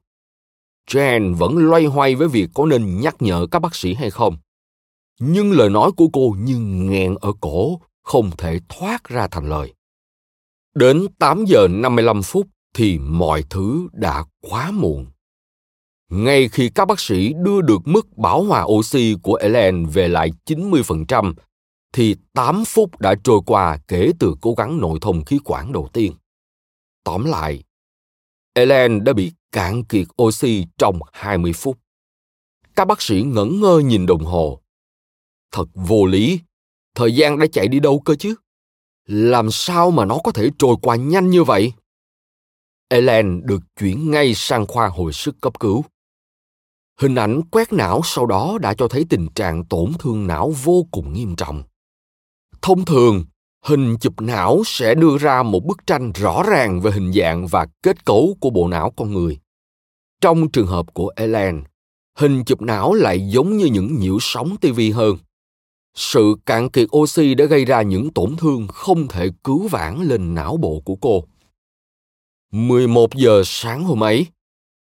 Jane 0.89 1.36
vẫn 1.36 1.58
loay 1.58 1.86
hoay 1.86 2.15
với 2.15 2.27
việc 2.27 2.50
có 2.53 2.65
nên 2.65 3.00
nhắc 3.00 3.15
nhở 3.20 3.48
các 3.51 3.60
bác 3.60 3.75
sĩ 3.75 3.94
hay 3.94 4.10
không. 4.10 4.38
Nhưng 5.20 5.51
lời 5.51 5.70
nói 5.70 5.91
của 5.98 6.08
cô 6.13 6.36
như 6.39 6.58
nghẹn 6.60 7.15
ở 7.22 7.34
cổ, 7.41 7.82
không 8.03 8.32
thể 8.38 8.60
thoát 8.70 9.03
ra 9.03 9.27
thành 9.27 9.50
lời. 9.50 9.74
Đến 10.75 11.08
8 11.20 11.46
giờ 11.46 11.68
55 11.68 12.22
phút 12.24 12.48
thì 12.74 13.00
mọi 13.00 13.44
thứ 13.50 13.88
đã 13.94 14.24
quá 14.41 14.72
muộn. 14.72 15.08
Ngay 16.10 16.50
khi 16.50 16.70
các 16.75 16.86
bác 16.86 17.00
sĩ 17.00 17.34
đưa 17.34 17.62
được 17.62 17.82
mức 17.86 18.18
bảo 18.18 18.44
hòa 18.44 18.63
oxy 18.63 19.16
của 19.24 19.36
Ellen 19.36 19.86
về 19.86 20.08
lại 20.08 20.32
90%, 20.46 21.34
thì 21.94 22.16
8 22.34 22.63
phút 22.66 23.00
đã 23.00 23.16
trôi 23.24 23.39
qua 23.46 23.78
kể 23.88 24.12
từ 24.20 24.36
cố 24.42 24.54
gắng 24.58 24.80
nội 24.82 25.00
thông 25.01 25.25
khí 25.25 25.39
quản 25.46 25.74
đầu 25.74 25.89
tiên. 25.94 26.13
Tóm 27.04 27.25
lại, 27.25 27.63
Ellen 28.54 29.04
đã 29.04 29.13
bị 29.13 29.32
cạn 29.51 29.84
kiệt 29.84 30.08
oxy 30.22 30.66
trong 30.78 31.00
20 31.13 31.54
phút. 31.54 31.78
Các 32.75 32.86
bác 32.86 33.01
sĩ 33.01 33.22
ngẩn 33.22 33.60
ngơ 33.62 33.80
nhìn 33.80 34.06
đồng 34.06 34.25
hồ. 34.25 34.62
Thật 35.51 35.66
vô 35.74 36.06
lý, 36.06 36.39
thời 36.96 37.16
gian 37.16 37.39
đã 37.39 37.46
chạy 37.51 37.68
đi 37.68 37.80
đâu 37.80 38.01
cơ 38.06 38.16
chứ? 38.16 38.36
Làm 39.06 39.51
sao 39.51 39.92
mà 39.92 40.06
nó 40.06 40.18
có 40.24 40.32
thể 40.32 40.50
trôi 40.60 40.75
qua 40.82 40.96
nhanh 40.96 41.30
như 41.30 41.44
vậy? 41.44 41.74
Ellen 42.89 43.42
được 43.46 43.60
chuyển 43.80 44.12
ngay 44.12 44.34
sang 44.36 44.68
khoa 44.68 44.88
hồi 44.88 45.13
sức 45.13 45.36
cấp 45.42 45.60
cứu. 45.60 45.86
Hình 47.00 47.15
ảnh 47.15 47.41
quét 47.51 47.74
não 47.74 48.01
sau 48.03 48.25
đó 48.25 48.58
đã 48.62 48.74
cho 48.74 48.88
thấy 48.88 49.06
tình 49.10 49.27
trạng 49.36 49.65
tổn 49.65 49.91
thương 50.00 50.27
não 50.27 50.53
vô 50.63 50.86
cùng 50.91 51.13
nghiêm 51.13 51.36
trọng. 51.36 51.63
Thông 52.62 52.86
thường, 52.86 53.25
hình 53.65 53.96
chụp 54.00 54.22
não 54.22 54.62
sẽ 54.65 54.96
đưa 54.96 55.18
ra 55.18 55.44
một 55.44 55.65
bức 55.65 55.77
tranh 55.88 56.12
rõ 56.12 56.44
ràng 56.44 56.82
về 56.82 56.91
hình 56.91 57.12
dạng 57.13 57.48
và 57.48 57.68
kết 57.84 58.06
cấu 58.06 58.38
của 58.39 58.50
bộ 58.50 58.68
não 58.68 58.94
con 58.98 59.13
người. 59.13 59.39
Trong 60.22 60.51
trường 60.51 60.68
hợp 60.68 60.94
của 60.94 61.12
Ellen, 61.15 61.63
hình 62.18 62.44
chụp 62.46 62.62
não 62.62 62.94
lại 62.94 63.29
giống 63.29 63.58
như 63.58 63.65
những 63.65 64.00
nhiễu 64.00 64.18
sóng 64.22 64.58
TV 64.62 64.79
hơn. 64.94 65.18
Sự 65.96 66.36
cạn 66.46 66.70
kiệt 66.70 66.88
oxy 66.98 67.34
đã 67.36 67.46
gây 67.46 67.65
ra 67.65 67.82
những 67.82 68.13
tổn 68.13 68.36
thương 68.38 68.68
không 68.68 69.08
thể 69.08 69.29
cứu 69.44 69.68
vãn 69.68 70.03
lên 70.03 70.36
não 70.36 70.58
bộ 70.58 70.82
của 70.86 70.96
cô. 70.96 71.24
11 72.51 73.15
giờ 73.15 73.41
sáng 73.46 73.84
hôm 73.84 74.03
ấy, 74.03 74.27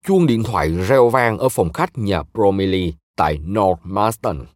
chuông 0.08 0.26
điện 0.26 0.42
thoại 0.42 0.70
reo 0.70 1.08
vang 1.08 1.38
ở 1.38 1.48
phòng 1.48 1.72
khách 1.72 1.98
nhà 1.98 2.22
Bromley 2.22 2.94
tại 3.16 3.38
North 3.38 3.80
Marston. 3.82 4.46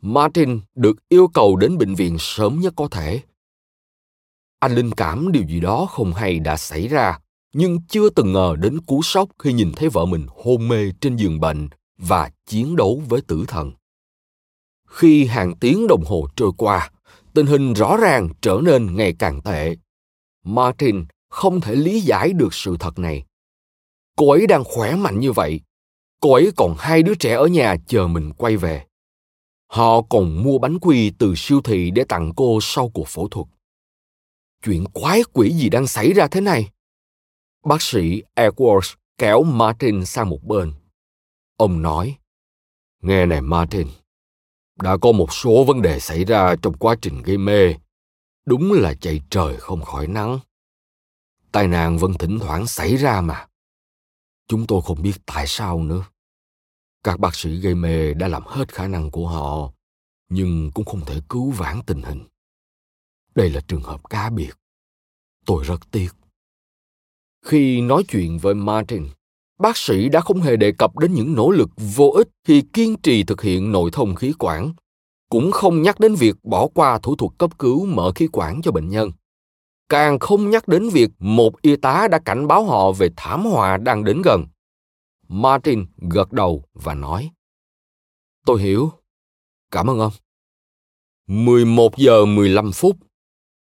Martin 0.00 0.60
được 0.74 0.96
yêu 1.08 1.28
cầu 1.34 1.56
đến 1.56 1.78
bệnh 1.78 1.94
viện 1.94 2.16
sớm 2.18 2.60
nhất 2.60 2.72
có 2.76 2.88
thể. 2.88 3.20
Anh 4.60 4.74
linh 4.74 4.92
cảm 4.92 5.32
điều 5.32 5.42
gì 5.42 5.60
đó 5.60 5.86
không 5.90 6.12
hay 6.12 6.38
đã 6.38 6.56
xảy 6.56 6.88
ra, 6.88 7.18
nhưng 7.52 7.78
chưa 7.88 8.10
từng 8.10 8.32
ngờ 8.32 8.56
đến 8.58 8.80
cú 8.80 9.02
sốc 9.02 9.28
khi 9.38 9.52
nhìn 9.52 9.72
thấy 9.76 9.88
vợ 9.88 10.06
mình 10.06 10.26
hôn 10.44 10.68
mê 10.68 10.92
trên 11.00 11.16
giường 11.16 11.40
bệnh 11.40 11.68
và 11.98 12.30
chiến 12.46 12.76
đấu 12.76 13.02
với 13.08 13.20
tử 13.20 13.44
thần. 13.48 13.72
Khi 14.88 15.24
hàng 15.24 15.54
tiếng 15.60 15.86
đồng 15.86 16.04
hồ 16.06 16.28
trôi 16.36 16.50
qua, 16.56 16.90
tình 17.34 17.46
hình 17.46 17.72
rõ 17.72 17.96
ràng 17.96 18.28
trở 18.40 18.60
nên 18.62 18.96
ngày 18.96 19.14
càng 19.18 19.42
tệ. 19.42 19.76
Martin 20.44 21.04
không 21.30 21.60
thể 21.60 21.74
lý 21.74 22.00
giải 22.00 22.32
được 22.32 22.54
sự 22.54 22.76
thật 22.80 22.98
này. 22.98 23.24
Cô 24.16 24.30
ấy 24.30 24.46
đang 24.46 24.64
khỏe 24.64 24.96
mạnh 24.96 25.20
như 25.20 25.32
vậy. 25.32 25.60
Cô 26.20 26.32
ấy 26.32 26.50
còn 26.56 26.74
hai 26.78 27.02
đứa 27.02 27.14
trẻ 27.14 27.34
ở 27.34 27.46
nhà 27.46 27.76
chờ 27.86 28.06
mình 28.06 28.32
quay 28.32 28.56
về. 28.56 28.86
Họ 29.66 30.02
còn 30.02 30.42
mua 30.42 30.58
bánh 30.58 30.78
quy 30.78 31.12
từ 31.18 31.34
siêu 31.36 31.60
thị 31.64 31.90
để 31.90 32.04
tặng 32.08 32.32
cô 32.36 32.58
sau 32.62 32.88
cuộc 32.88 33.08
phẫu 33.08 33.28
thuật. 33.28 33.46
Chuyện 34.64 34.84
quái 34.84 35.22
quỷ 35.32 35.52
gì 35.52 35.68
đang 35.68 35.86
xảy 35.86 36.12
ra 36.12 36.28
thế 36.28 36.40
này? 36.40 36.70
Bác 37.64 37.82
sĩ 37.82 38.22
Edwards 38.36 38.94
kéo 39.18 39.42
Martin 39.42 40.04
sang 40.04 40.28
một 40.28 40.42
bên. 40.42 40.72
Ông 41.56 41.82
nói, 41.82 42.16
Nghe 43.02 43.26
này 43.26 43.40
Martin, 43.40 43.86
đã 44.82 44.96
có 44.96 45.12
một 45.12 45.32
số 45.32 45.64
vấn 45.64 45.82
đề 45.82 46.00
xảy 46.00 46.24
ra 46.24 46.56
trong 46.62 46.74
quá 46.78 46.96
trình 47.02 47.22
gây 47.22 47.38
mê. 47.38 47.74
Đúng 48.46 48.72
là 48.72 48.94
chạy 48.94 49.20
trời 49.30 49.56
không 49.56 49.82
khỏi 49.82 50.06
nắng. 50.06 50.38
Tai 51.52 51.68
nạn 51.68 51.98
vẫn 51.98 52.14
thỉnh 52.18 52.38
thoảng 52.38 52.66
xảy 52.66 52.96
ra 52.96 53.20
mà. 53.20 53.46
Chúng 54.48 54.66
tôi 54.66 54.82
không 54.84 55.02
biết 55.02 55.14
tại 55.26 55.44
sao 55.46 55.82
nữa. 55.82 56.04
Các 57.04 57.20
bác 57.20 57.34
sĩ 57.34 57.56
gây 57.56 57.74
mê 57.74 58.14
đã 58.14 58.28
làm 58.28 58.42
hết 58.46 58.74
khả 58.74 58.88
năng 58.88 59.10
của 59.10 59.28
họ, 59.28 59.72
nhưng 60.28 60.70
cũng 60.74 60.84
không 60.84 61.04
thể 61.04 61.20
cứu 61.28 61.50
vãn 61.50 61.80
tình 61.86 62.02
hình. 62.02 62.24
Đây 63.34 63.50
là 63.50 63.60
trường 63.68 63.82
hợp 63.82 64.10
cá 64.10 64.30
biệt. 64.30 64.52
Tôi 65.46 65.64
rất 65.64 65.80
tiếc. 65.90 66.08
Khi 67.44 67.80
nói 67.80 68.04
chuyện 68.08 68.38
với 68.38 68.54
Martin, 68.54 69.06
bác 69.58 69.76
sĩ 69.76 70.08
đã 70.08 70.20
không 70.20 70.40
hề 70.40 70.56
đề 70.56 70.72
cập 70.72 70.98
đến 70.98 71.14
những 71.14 71.34
nỗ 71.34 71.50
lực 71.50 71.70
vô 71.76 72.08
ích 72.08 72.28
khi 72.44 72.62
kiên 72.72 72.96
trì 73.02 73.24
thực 73.24 73.42
hiện 73.42 73.72
nội 73.72 73.90
thông 73.92 74.14
khí 74.14 74.32
quản, 74.38 74.72
cũng 75.30 75.52
không 75.52 75.82
nhắc 75.82 76.00
đến 76.00 76.14
việc 76.14 76.36
bỏ 76.42 76.68
qua 76.74 76.98
thủ 76.98 77.16
thuật 77.16 77.32
cấp 77.38 77.58
cứu 77.58 77.86
mở 77.86 78.12
khí 78.14 78.28
quản 78.32 78.62
cho 78.62 78.72
bệnh 78.72 78.88
nhân. 78.88 79.10
Càng 79.88 80.18
không 80.18 80.50
nhắc 80.50 80.68
đến 80.68 80.88
việc 80.88 81.10
một 81.18 81.62
y 81.62 81.76
tá 81.76 82.08
đã 82.10 82.18
cảnh 82.18 82.46
báo 82.46 82.64
họ 82.64 82.92
về 82.92 83.08
thảm 83.16 83.44
họa 83.44 83.76
đang 83.76 84.04
đến 84.04 84.22
gần. 84.24 84.46
Martin 85.28 85.86
gật 85.96 86.32
đầu 86.32 86.64
và 86.74 86.94
nói. 86.94 87.30
Tôi 88.46 88.62
hiểu. 88.62 88.90
Cảm 89.70 89.90
ơn 89.90 89.98
ông. 89.98 90.12
11 91.26 91.96
giờ 91.96 92.24
15 92.24 92.72
phút. 92.72 92.96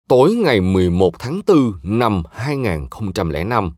Tối 0.08 0.34
ngày 0.34 0.60
11 0.60 1.18
tháng 1.18 1.40
4 1.46 1.72
năm 1.82 2.22
2005. 2.32 3.74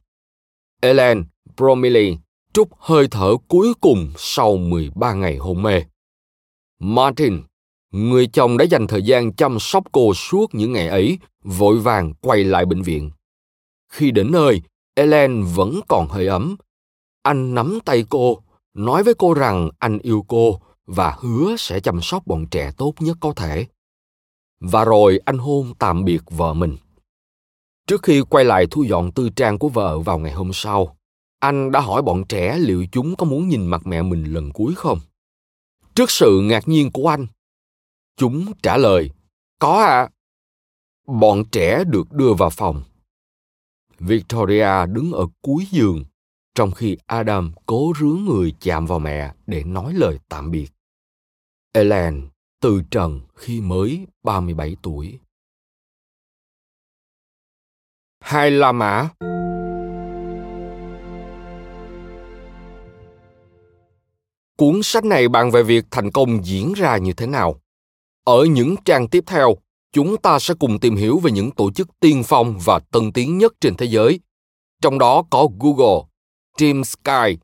Ellen 0.80 1.24
Bromley 1.56 2.18
trút 2.52 2.68
hơi 2.78 3.08
thở 3.10 3.36
cuối 3.48 3.74
cùng 3.80 4.12
sau 4.16 4.56
13 4.56 5.14
ngày 5.14 5.36
hôn 5.36 5.62
mê. 5.62 5.82
Martin, 6.78 7.42
người 7.90 8.26
chồng 8.26 8.56
đã 8.56 8.64
dành 8.64 8.86
thời 8.86 9.02
gian 9.02 9.32
chăm 9.32 9.58
sóc 9.60 9.84
cô 9.92 10.14
suốt 10.14 10.54
những 10.54 10.72
ngày 10.72 10.88
ấy, 10.88 11.18
vội 11.42 11.78
vàng 11.78 12.14
quay 12.20 12.44
lại 12.44 12.66
bệnh 12.66 12.82
viện. 12.82 13.10
Khi 13.92 14.10
đến 14.10 14.32
nơi, 14.32 14.62
Ellen 14.94 15.44
vẫn 15.54 15.80
còn 15.88 16.08
hơi 16.08 16.26
ấm. 16.26 16.56
Anh 17.22 17.54
nắm 17.54 17.78
tay 17.84 18.04
cô 18.10 18.42
nói 18.74 19.02
với 19.02 19.14
cô 19.14 19.34
rằng 19.34 19.70
anh 19.78 19.98
yêu 19.98 20.24
cô 20.28 20.60
và 20.86 21.16
hứa 21.20 21.56
sẽ 21.58 21.80
chăm 21.80 22.00
sóc 22.02 22.26
bọn 22.26 22.46
trẻ 22.46 22.72
tốt 22.76 22.94
nhất 22.98 23.16
có 23.20 23.32
thể. 23.36 23.66
Và 24.60 24.84
rồi 24.84 25.20
anh 25.24 25.38
hôn 25.38 25.74
tạm 25.78 26.04
biệt 26.04 26.20
vợ 26.30 26.54
mình. 26.54 26.76
Trước 27.86 28.02
khi 28.02 28.22
quay 28.30 28.44
lại 28.44 28.66
thu 28.70 28.82
dọn 28.82 29.12
tư 29.12 29.28
trang 29.36 29.58
của 29.58 29.68
vợ 29.68 29.98
vào 29.98 30.18
ngày 30.18 30.32
hôm 30.32 30.50
sau 30.52 30.96
anh 31.40 31.72
đã 31.72 31.80
hỏi 31.80 32.02
bọn 32.02 32.24
trẻ 32.28 32.58
liệu 32.58 32.86
chúng 32.92 33.16
có 33.16 33.24
muốn 33.24 33.48
nhìn 33.48 33.66
mặt 33.66 33.86
mẹ 33.86 34.02
mình 34.02 34.24
lần 34.24 34.50
cuối 34.52 34.74
không? 34.76 34.98
Trước 35.94 36.10
sự 36.10 36.40
ngạc 36.40 36.68
nhiên 36.68 36.90
của 36.90 37.08
anh 37.08 37.26
chúng 38.20 38.52
trả 38.62 38.76
lời, 38.76 39.10
có 39.58 39.82
ạ 39.82 40.00
à. 40.00 40.08
bọn 41.06 41.44
trẻ 41.52 41.84
được 41.84 42.12
đưa 42.12 42.34
vào 42.34 42.50
phòng 42.50 42.82
victoria 43.98 44.86
đứng 44.88 45.12
ở 45.12 45.26
cuối 45.42 45.66
giường, 45.70 46.04
trong 46.54 46.72
khi 46.72 46.96
Adam 47.06 47.52
cố 47.66 47.92
rướn 48.00 48.24
người 48.24 48.54
chạm 48.60 48.86
vào 48.86 48.98
mẹ 48.98 49.34
để 49.46 49.64
nói 49.64 49.94
lời 49.94 50.18
tạm 50.28 50.50
biệt. 50.50 50.68
Ellen 51.72 52.28
từ 52.60 52.82
trần 52.90 53.20
khi 53.34 53.60
mới 53.60 54.06
37 54.22 54.76
tuổi. 54.82 55.18
Hai 58.20 58.50
La 58.50 58.72
Mã 58.72 59.08
Cuốn 64.56 64.80
sách 64.82 65.04
này 65.04 65.28
bàn 65.28 65.50
về 65.50 65.62
việc 65.62 65.84
thành 65.90 66.10
công 66.10 66.44
diễn 66.44 66.72
ra 66.72 66.96
như 66.96 67.12
thế 67.12 67.26
nào. 67.26 67.60
Ở 68.30 68.44
những 68.44 68.76
trang 68.84 69.08
tiếp 69.08 69.24
theo, 69.26 69.56
chúng 69.92 70.16
ta 70.16 70.38
sẽ 70.38 70.54
cùng 70.54 70.78
tìm 70.78 70.96
hiểu 70.96 71.18
về 71.18 71.30
những 71.30 71.50
tổ 71.50 71.70
chức 71.70 71.88
tiên 72.00 72.22
phong 72.24 72.58
và 72.64 72.78
tân 72.78 73.12
tiến 73.12 73.38
nhất 73.38 73.52
trên 73.60 73.74
thế 73.76 73.86
giới. 73.86 74.20
Trong 74.82 74.98
đó 74.98 75.22
có 75.30 75.48
Google, 75.60 76.00
Team 76.58 76.84
Sky, 76.84 77.38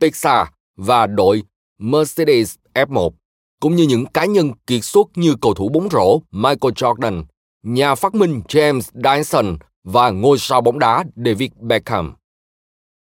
Pixar 0.00 0.46
và 0.76 1.06
đội 1.06 1.42
Mercedes 1.78 2.54
F1, 2.74 3.10
cũng 3.60 3.76
như 3.76 3.84
những 3.84 4.06
cá 4.06 4.24
nhân 4.24 4.52
kiệt 4.66 4.84
xuất 4.84 5.06
như 5.14 5.34
cầu 5.40 5.54
thủ 5.54 5.68
bóng 5.68 5.88
rổ 5.90 6.20
Michael 6.30 6.72
Jordan, 6.72 7.24
nhà 7.62 7.94
phát 7.94 8.14
minh 8.14 8.40
James 8.48 8.80
Dyson 8.94 9.56
và 9.84 10.10
ngôi 10.10 10.38
sao 10.38 10.60
bóng 10.60 10.78
đá 10.78 11.04
David 11.16 11.50
Beckham. 11.60 12.14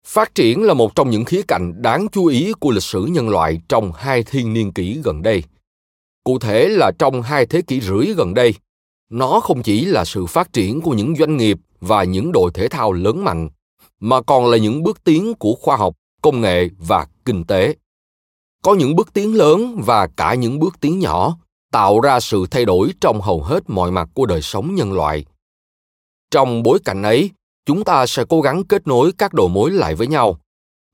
Phát 0.06 0.34
triển 0.34 0.62
là 0.62 0.74
một 0.74 0.94
trong 0.94 1.10
những 1.10 1.24
khía 1.24 1.42
cạnh 1.48 1.82
đáng 1.82 2.06
chú 2.12 2.26
ý 2.26 2.52
của 2.60 2.70
lịch 2.70 2.82
sử 2.82 3.06
nhân 3.10 3.28
loại 3.28 3.60
trong 3.68 3.92
hai 3.92 4.22
thiên 4.22 4.52
niên 4.52 4.72
kỷ 4.72 5.00
gần 5.04 5.22
đây. 5.22 5.42
Cụ 6.24 6.38
thể 6.38 6.68
là 6.68 6.90
trong 6.98 7.22
hai 7.22 7.46
thế 7.46 7.62
kỷ 7.62 7.80
rưỡi 7.80 8.06
gần 8.06 8.34
đây, 8.34 8.54
nó 9.10 9.40
không 9.40 9.62
chỉ 9.62 9.84
là 9.84 10.04
sự 10.04 10.26
phát 10.26 10.52
triển 10.52 10.80
của 10.80 10.90
những 10.90 11.16
doanh 11.16 11.36
nghiệp 11.36 11.58
và 11.80 12.04
những 12.04 12.32
đội 12.32 12.50
thể 12.54 12.68
thao 12.68 12.92
lớn 12.92 13.24
mạnh 13.24 13.48
mà 14.00 14.22
còn 14.22 14.46
là 14.46 14.56
những 14.56 14.82
bước 14.82 15.04
tiến 15.04 15.34
của 15.34 15.54
khoa 15.60 15.76
học 15.76 15.94
công 16.22 16.40
nghệ 16.40 16.68
và 16.78 17.06
kinh 17.24 17.44
tế. 17.44 17.74
Có 18.62 18.74
những 18.74 18.96
bước 18.96 19.12
tiến 19.12 19.34
lớn 19.34 19.80
và 19.84 20.06
cả 20.06 20.34
những 20.34 20.58
bước 20.58 20.80
tiến 20.80 20.98
nhỏ 20.98 21.38
tạo 21.72 22.00
ra 22.00 22.20
sự 22.20 22.46
thay 22.50 22.64
đổi 22.64 22.90
trong 23.00 23.20
hầu 23.20 23.42
hết 23.42 23.70
mọi 23.70 23.90
mặt 23.90 24.08
của 24.14 24.26
đời 24.26 24.42
sống 24.42 24.74
nhân 24.74 24.92
loại. 24.92 25.24
Trong 26.30 26.62
bối 26.62 26.78
cảnh 26.84 27.02
ấy 27.02 27.30
chúng 27.66 27.84
ta 27.84 28.06
sẽ 28.06 28.24
cố 28.28 28.40
gắng 28.40 28.64
kết 28.64 28.86
nối 28.86 29.12
các 29.18 29.34
đầu 29.34 29.48
mối 29.48 29.70
lại 29.70 29.94
với 29.94 30.06
nhau. 30.06 30.38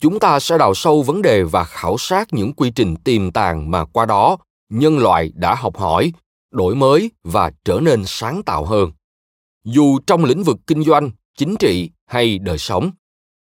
Chúng 0.01 0.19
ta 0.19 0.41
sẽ 0.41 0.59
đào 0.59 0.75
sâu 0.75 1.03
vấn 1.03 1.23
đề 1.23 1.43
và 1.43 1.65
khảo 1.65 1.99
sát 1.99 2.33
những 2.33 2.53
quy 2.53 2.71
trình 2.71 2.97
tiềm 2.97 3.33
tàng 3.33 3.71
mà 3.71 3.85
qua 3.85 4.07
đó 4.07 4.37
nhân 4.71 4.99
loại 4.99 5.33
đã 5.35 5.55
học 5.55 5.77
hỏi, 5.77 6.13
đổi 6.51 6.75
mới 6.75 7.11
và 7.25 7.51
trở 7.65 7.81
nên 7.83 8.03
sáng 8.07 8.43
tạo 8.43 8.65
hơn. 8.65 8.91
Dù 9.65 9.99
trong 10.07 10.25
lĩnh 10.25 10.43
vực 10.43 10.57
kinh 10.67 10.85
doanh, 10.85 11.11
chính 11.39 11.57
trị 11.57 11.91
hay 12.07 12.39
đời 12.39 12.59
sống. 12.59 12.91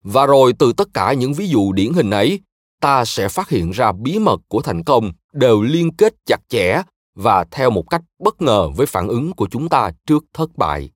Và 0.03 0.25
rồi 0.25 0.53
từ 0.59 0.73
tất 0.73 0.87
cả 0.93 1.13
những 1.13 1.33
ví 1.33 1.47
dụ 1.47 1.71
điển 1.73 1.93
hình 1.93 2.09
ấy, 2.09 2.39
ta 2.81 3.05
sẽ 3.05 3.29
phát 3.29 3.49
hiện 3.49 3.71
ra 3.71 3.91
bí 3.91 4.19
mật 4.19 4.41
của 4.47 4.61
thành 4.61 4.83
công 4.83 5.11
đều 5.33 5.61
liên 5.61 5.95
kết 5.95 6.13
chặt 6.25 6.39
chẽ 6.49 6.81
và 7.15 7.45
theo 7.51 7.69
một 7.69 7.89
cách 7.89 8.01
bất 8.19 8.41
ngờ 8.41 8.69
với 8.75 8.85
phản 8.85 9.07
ứng 9.07 9.33
của 9.33 9.47
chúng 9.51 9.69
ta 9.69 9.91
trước 10.05 10.25
thất 10.33 10.57
bại. 10.57 10.89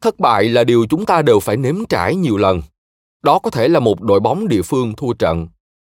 Thất 0.00 0.18
bại 0.18 0.48
là 0.48 0.64
điều 0.64 0.86
chúng 0.90 1.06
ta 1.06 1.22
đều 1.22 1.40
phải 1.40 1.56
nếm 1.56 1.76
trải 1.88 2.16
nhiều 2.16 2.36
lần. 2.36 2.62
Đó 3.22 3.38
có 3.38 3.50
thể 3.50 3.68
là 3.68 3.80
một 3.80 4.00
đội 4.00 4.20
bóng 4.20 4.48
địa 4.48 4.62
phương 4.62 4.92
thua 4.96 5.12
trận. 5.12 5.48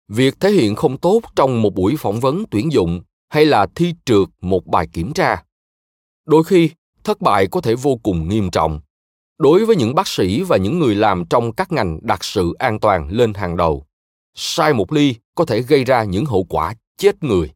Việc 0.09 0.41
thể 0.41 0.51
hiện 0.51 0.75
không 0.75 0.99
tốt 0.99 1.21
trong 1.37 1.63
một 1.63 1.75
buổi 1.75 1.97
phỏng 1.99 2.21
vấn 2.21 2.45
tuyển 2.51 2.73
dụng 2.73 3.01
hay 3.31 3.45
là 3.47 3.67
thi 3.75 3.95
trượt 4.05 4.29
một 4.41 4.67
bài 4.67 4.89
kiểm 4.93 5.13
tra? 5.13 5.43
Đôi 6.27 6.45
khi, 6.45 6.71
thất 7.05 7.21
bại 7.21 7.47
có 7.47 7.61
thể 7.61 7.75
vô 7.75 7.97
cùng 8.03 8.29
nghiêm 8.29 8.51
trọng. 8.51 8.81
Đối 9.39 9.65
với 9.65 9.77
những 9.77 9.95
bác 9.95 10.09
sĩ 10.09 10.43
và 10.43 10.57
những 10.57 10.79
người 10.79 10.95
làm 10.95 11.25
trong 11.31 11.53
các 11.53 11.73
ngành 11.73 11.99
đặt 12.03 12.25
sự 12.25 12.55
an 12.59 12.81
toàn 12.81 13.09
lên 13.11 13.35
hàng 13.35 13.57
đầu, 13.57 13.87
sai 14.35 14.73
một 14.73 14.93
ly 14.93 15.15
có 15.35 15.45
thể 15.45 15.63
gây 15.63 15.85
ra 15.85 16.05
những 16.05 16.27
hậu 16.27 16.45
quả 16.45 16.75
chết 16.97 17.25
người. 17.25 17.51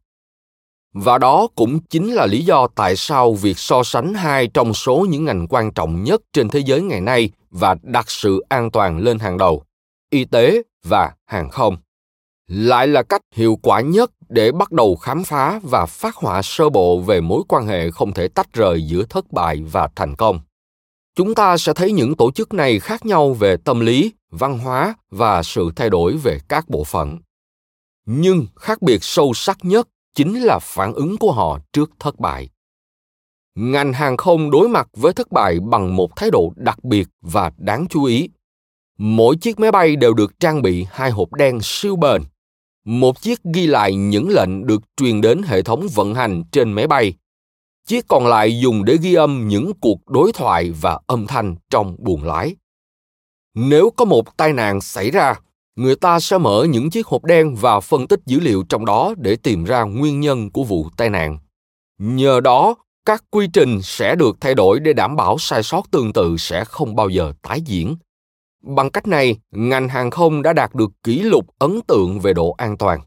Và 0.93 1.17
đó 1.17 1.47
cũng 1.55 1.79
chính 1.79 2.13
là 2.13 2.25
lý 2.25 2.45
do 2.45 2.67
tại 2.67 2.95
sao 2.95 3.33
việc 3.33 3.57
so 3.57 3.83
sánh 3.83 4.13
hai 4.13 4.47
trong 4.47 4.73
số 4.73 5.05
những 5.09 5.25
ngành 5.25 5.47
quan 5.49 5.71
trọng 5.71 6.03
nhất 6.03 6.21
trên 6.33 6.49
thế 6.49 6.59
giới 6.59 6.81
ngày 6.81 7.01
nay 7.01 7.29
và 7.49 7.75
đặt 7.81 8.09
sự 8.09 8.43
an 8.49 8.71
toàn 8.71 8.99
lên 8.99 9.19
hàng 9.19 9.37
đầu, 9.37 9.63
y 10.09 10.25
tế 10.25 10.61
và 10.83 11.13
hàng 11.25 11.49
không, 11.49 11.77
lại 12.47 12.87
là 12.87 13.03
cách 13.03 13.21
hiệu 13.33 13.59
quả 13.61 13.81
nhất 13.81 14.11
để 14.29 14.51
bắt 14.51 14.71
đầu 14.71 14.95
khám 14.95 15.23
phá 15.23 15.59
và 15.63 15.85
phát 15.85 16.15
họa 16.15 16.41
sơ 16.41 16.69
bộ 16.69 16.99
về 16.99 17.21
mối 17.21 17.43
quan 17.47 17.67
hệ 17.67 17.91
không 17.91 18.13
thể 18.13 18.27
tách 18.27 18.53
rời 18.53 18.81
giữa 18.81 19.03
thất 19.09 19.31
bại 19.31 19.63
và 19.71 19.89
thành 19.95 20.15
công. 20.15 20.39
Chúng 21.15 21.35
ta 21.35 21.57
sẽ 21.57 21.73
thấy 21.73 21.91
những 21.91 22.15
tổ 22.15 22.31
chức 22.31 22.53
này 22.53 22.79
khác 22.79 23.05
nhau 23.05 23.33
về 23.33 23.57
tâm 23.57 23.79
lý, 23.79 24.13
văn 24.31 24.59
hóa 24.59 24.95
và 25.09 25.43
sự 25.43 25.71
thay 25.75 25.89
đổi 25.89 26.17
về 26.17 26.39
các 26.47 26.69
bộ 26.69 26.83
phận. 26.83 27.17
Nhưng 28.05 28.45
khác 28.55 28.81
biệt 28.81 29.03
sâu 29.03 29.33
sắc 29.33 29.57
nhất 29.61 29.87
chính 30.15 30.41
là 30.41 30.59
phản 30.59 30.93
ứng 30.93 31.17
của 31.17 31.31
họ 31.31 31.59
trước 31.73 31.91
thất 31.99 32.19
bại. 32.19 32.49
Ngành 33.55 33.93
hàng 33.93 34.17
không 34.17 34.51
đối 34.51 34.69
mặt 34.69 34.87
với 34.93 35.13
thất 35.13 35.31
bại 35.31 35.59
bằng 35.59 35.95
một 35.95 36.15
thái 36.15 36.31
độ 36.31 36.53
đặc 36.55 36.83
biệt 36.83 37.07
và 37.21 37.51
đáng 37.57 37.85
chú 37.89 38.03
ý. 38.03 38.29
Mỗi 38.97 39.35
chiếc 39.35 39.59
máy 39.59 39.71
bay 39.71 39.95
đều 39.95 40.13
được 40.13 40.39
trang 40.39 40.61
bị 40.61 40.85
hai 40.91 41.11
hộp 41.11 41.33
đen 41.33 41.59
siêu 41.61 41.95
bền 41.95 42.21
một 42.85 43.21
chiếc 43.21 43.39
ghi 43.53 43.67
lại 43.67 43.95
những 43.95 44.29
lệnh 44.29 44.67
được 44.67 44.81
truyền 44.97 45.21
đến 45.21 45.41
hệ 45.43 45.61
thống 45.61 45.87
vận 45.93 46.15
hành 46.15 46.43
trên 46.51 46.73
máy 46.73 46.87
bay. 46.87 47.13
Chiếc 47.87 48.07
còn 48.07 48.27
lại 48.27 48.59
dùng 48.59 48.85
để 48.85 48.97
ghi 49.01 49.13
âm 49.13 49.47
những 49.47 49.71
cuộc 49.81 50.09
đối 50.09 50.31
thoại 50.31 50.71
và 50.81 50.99
âm 51.07 51.27
thanh 51.27 51.55
trong 51.69 51.95
buồng 51.99 52.23
lái. 52.23 52.55
Nếu 53.55 53.89
có 53.89 54.05
một 54.05 54.37
tai 54.37 54.53
nạn 54.53 54.81
xảy 54.81 55.11
ra, 55.11 55.35
người 55.75 55.95
ta 55.95 56.19
sẽ 56.19 56.37
mở 56.37 56.65
những 56.69 56.89
chiếc 56.89 57.07
hộp 57.07 57.23
đen 57.23 57.55
và 57.55 57.79
phân 57.79 58.07
tích 58.07 58.19
dữ 58.25 58.39
liệu 58.39 58.63
trong 58.69 58.85
đó 58.85 59.13
để 59.17 59.35
tìm 59.35 59.63
ra 59.63 59.83
nguyên 59.83 60.19
nhân 60.19 60.51
của 60.51 60.63
vụ 60.63 60.89
tai 60.97 61.09
nạn. 61.09 61.37
Nhờ 61.97 62.39
đó, 62.39 62.75
các 63.05 63.23
quy 63.29 63.47
trình 63.53 63.81
sẽ 63.81 64.15
được 64.15 64.37
thay 64.41 64.55
đổi 64.55 64.79
để 64.79 64.93
đảm 64.93 65.15
bảo 65.15 65.37
sai 65.39 65.63
sót 65.63 65.91
tương 65.91 66.13
tự 66.13 66.37
sẽ 66.37 66.65
không 66.65 66.95
bao 66.95 67.09
giờ 67.09 67.33
tái 67.41 67.61
diễn 67.61 67.95
bằng 68.65 68.89
cách 68.89 69.07
này 69.07 69.37
ngành 69.51 69.89
hàng 69.89 70.11
không 70.11 70.41
đã 70.41 70.53
đạt 70.53 70.75
được 70.75 70.91
kỷ 71.03 71.19
lục 71.19 71.45
ấn 71.59 71.81
tượng 71.87 72.19
về 72.19 72.33
độ 72.33 72.55
an 72.57 72.77
toàn. 72.77 72.99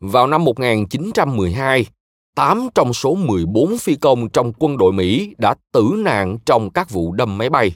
Vào 0.00 0.26
năm 0.26 0.44
1912, 0.44 1.86
8 2.34 2.68
trong 2.74 2.92
số 2.92 3.14
14 3.14 3.78
phi 3.78 3.94
công 3.94 4.28
trong 4.28 4.52
quân 4.58 4.76
đội 4.76 4.92
Mỹ 4.92 5.34
đã 5.38 5.54
tử 5.72 5.94
nạn 5.96 6.38
trong 6.46 6.70
các 6.70 6.90
vụ 6.90 7.12
đâm 7.12 7.38
máy 7.38 7.50
bay. 7.50 7.72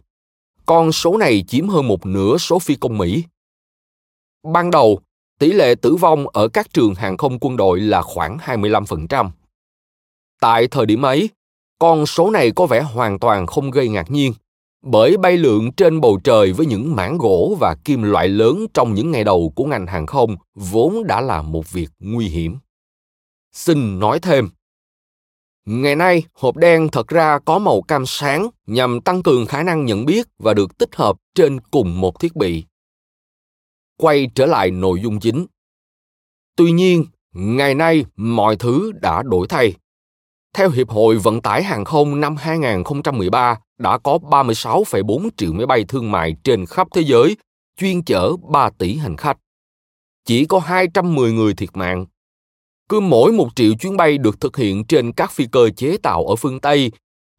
Con 0.66 0.92
số 0.92 1.16
này 1.16 1.44
chiếm 1.48 1.68
hơn 1.68 1.88
một 1.88 2.06
nửa 2.06 2.36
số 2.38 2.58
phi 2.58 2.74
công 2.74 2.98
Mỹ. 2.98 3.24
Ban 4.52 4.70
đầu, 4.70 5.00
tỷ 5.38 5.52
lệ 5.52 5.74
tử 5.74 5.96
vong 5.96 6.28
ở 6.28 6.48
các 6.48 6.72
trường 6.72 6.94
hàng 6.94 7.16
không 7.16 7.38
quân 7.38 7.56
đội 7.56 7.80
là 7.80 8.02
khoảng 8.02 8.38
25%. 8.38 9.30
Tại 10.40 10.68
thời 10.68 10.86
điểm 10.86 11.02
ấy, 11.02 11.30
con 11.78 12.06
số 12.06 12.30
này 12.30 12.50
có 12.50 12.66
vẻ 12.66 12.82
hoàn 12.82 13.18
toàn 13.18 13.46
không 13.46 13.70
gây 13.70 13.88
ngạc 13.88 14.10
nhiên, 14.10 14.32
bởi 14.82 15.16
bay 15.16 15.36
lượn 15.36 15.72
trên 15.72 16.00
bầu 16.00 16.20
trời 16.24 16.52
với 16.52 16.66
những 16.66 16.96
mảng 16.96 17.18
gỗ 17.18 17.56
và 17.60 17.76
kim 17.84 18.02
loại 18.02 18.28
lớn 18.28 18.66
trong 18.74 18.94
những 18.94 19.10
ngày 19.10 19.24
đầu 19.24 19.52
của 19.56 19.64
ngành 19.64 19.86
hàng 19.86 20.06
không 20.06 20.36
vốn 20.54 21.06
đã 21.06 21.20
là 21.20 21.42
một 21.42 21.72
việc 21.72 21.88
nguy 21.98 22.28
hiểm. 22.28 22.58
Xin 23.52 23.98
nói 23.98 24.18
thêm, 24.20 24.48
Ngày 25.64 25.96
nay, 25.96 26.22
hộp 26.34 26.56
đen 26.56 26.88
thật 26.92 27.08
ra 27.08 27.38
có 27.38 27.58
màu 27.58 27.82
cam 27.82 28.06
sáng 28.06 28.50
nhằm 28.66 29.00
tăng 29.00 29.22
cường 29.22 29.46
khả 29.46 29.62
năng 29.62 29.84
nhận 29.84 30.04
biết 30.06 30.26
và 30.38 30.54
được 30.54 30.78
tích 30.78 30.94
hợp 30.94 31.16
trên 31.34 31.60
cùng 31.60 32.00
một 32.00 32.20
thiết 32.20 32.36
bị. 32.36 32.64
Quay 33.96 34.30
trở 34.34 34.46
lại 34.46 34.70
nội 34.70 35.00
dung 35.02 35.20
chính. 35.20 35.46
Tuy 36.56 36.72
nhiên, 36.72 37.04
ngày 37.32 37.74
nay 37.74 38.04
mọi 38.16 38.56
thứ 38.56 38.92
đã 38.92 39.22
đổi 39.22 39.46
thay. 39.48 39.74
Theo 40.56 40.70
Hiệp 40.70 40.90
hội 40.90 41.16
Vận 41.16 41.40
tải 41.40 41.62
Hàng 41.62 41.84
không 41.84 42.20
năm 42.20 42.36
2013, 42.36 43.58
đã 43.78 43.98
có 43.98 44.18
36,4 44.22 45.28
triệu 45.36 45.52
máy 45.52 45.66
bay 45.66 45.84
thương 45.88 46.10
mại 46.10 46.36
trên 46.44 46.66
khắp 46.66 46.88
thế 46.94 47.02
giới 47.02 47.36
chuyên 47.76 48.02
chở 48.02 48.32
3 48.48 48.70
tỷ 48.78 48.96
hành 48.96 49.16
khách. 49.16 49.38
Chỉ 50.24 50.44
có 50.44 50.58
210 50.58 51.32
người 51.32 51.54
thiệt 51.54 51.68
mạng. 51.72 52.06
Cứ 52.88 53.00
mỗi 53.00 53.32
một 53.32 53.48
triệu 53.56 53.72
chuyến 53.80 53.96
bay 53.96 54.18
được 54.18 54.40
thực 54.40 54.56
hiện 54.56 54.84
trên 54.84 55.12
các 55.12 55.32
phi 55.32 55.46
cơ 55.52 55.70
chế 55.76 55.96
tạo 56.02 56.26
ở 56.26 56.36
phương 56.36 56.60
Tây 56.60 56.90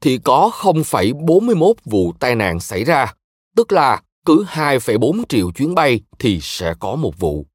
thì 0.01 0.17
có 0.17 0.51
0,41 0.53 1.73
vụ 1.85 2.13
tai 2.19 2.35
nạn 2.35 2.59
xảy 2.59 2.83
ra, 2.83 3.13
tức 3.55 3.71
là 3.71 4.01
cứ 4.25 4.45
2,4 4.47 5.23
triệu 5.29 5.51
chuyến 5.51 5.75
bay 5.75 6.01
thì 6.19 6.39
sẽ 6.41 6.73
có 6.79 6.95
một 6.95 7.19
vụ. 7.19 7.45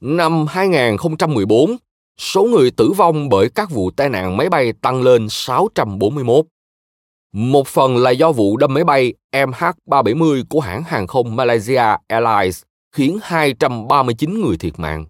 Năm 0.00 0.46
2014, 0.46 1.76
số 2.18 2.44
người 2.44 2.70
tử 2.70 2.92
vong 2.96 3.28
bởi 3.28 3.48
các 3.54 3.70
vụ 3.70 3.90
tai 3.90 4.08
nạn 4.08 4.36
máy 4.36 4.48
bay 4.48 4.72
tăng 4.72 5.02
lên 5.02 5.28
641. 5.28 6.46
Một 7.32 7.66
phần 7.66 7.96
là 7.96 8.10
do 8.10 8.32
vụ 8.32 8.56
đâm 8.56 8.74
máy 8.74 8.84
bay 8.84 9.14
MH370 9.32 10.44
của 10.48 10.60
hãng 10.60 10.82
hàng 10.82 11.06
không 11.06 11.36
Malaysia 11.36 11.96
Airlines 12.08 12.62
khiến 12.92 13.18
239 13.22 14.40
người 14.40 14.56
thiệt 14.56 14.78
mạng. 14.78 15.06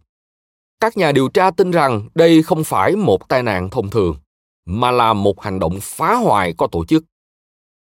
Các 0.81 0.97
nhà 0.97 1.13
điều 1.13 1.29
tra 1.29 1.51
tin 1.51 1.71
rằng 1.71 2.09
đây 2.15 2.43
không 2.43 2.65
phải 2.65 2.97
một 2.97 3.29
tai 3.29 3.43
nạn 3.43 3.71
thông 3.71 3.91
thường, 3.91 4.17
mà 4.67 4.91
là 4.91 5.13
một 5.13 5.41
hành 5.41 5.59
động 5.59 5.79
phá 5.83 6.15
hoại 6.15 6.55
có 6.59 6.67
tổ 6.67 6.85
chức. 6.85 7.05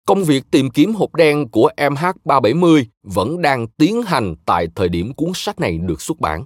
Công 0.07 0.23
việc 0.23 0.43
tìm 0.51 0.69
kiếm 0.69 0.93
hộp 0.93 1.15
đen 1.15 1.49
của 1.49 1.71
MH370 1.77 2.85
vẫn 3.03 3.41
đang 3.41 3.67
tiến 3.67 4.01
hành 4.01 4.35
tại 4.45 4.67
thời 4.75 4.89
điểm 4.89 5.13
cuốn 5.13 5.31
sách 5.35 5.59
này 5.59 5.77
được 5.77 6.01
xuất 6.01 6.19
bản. 6.19 6.45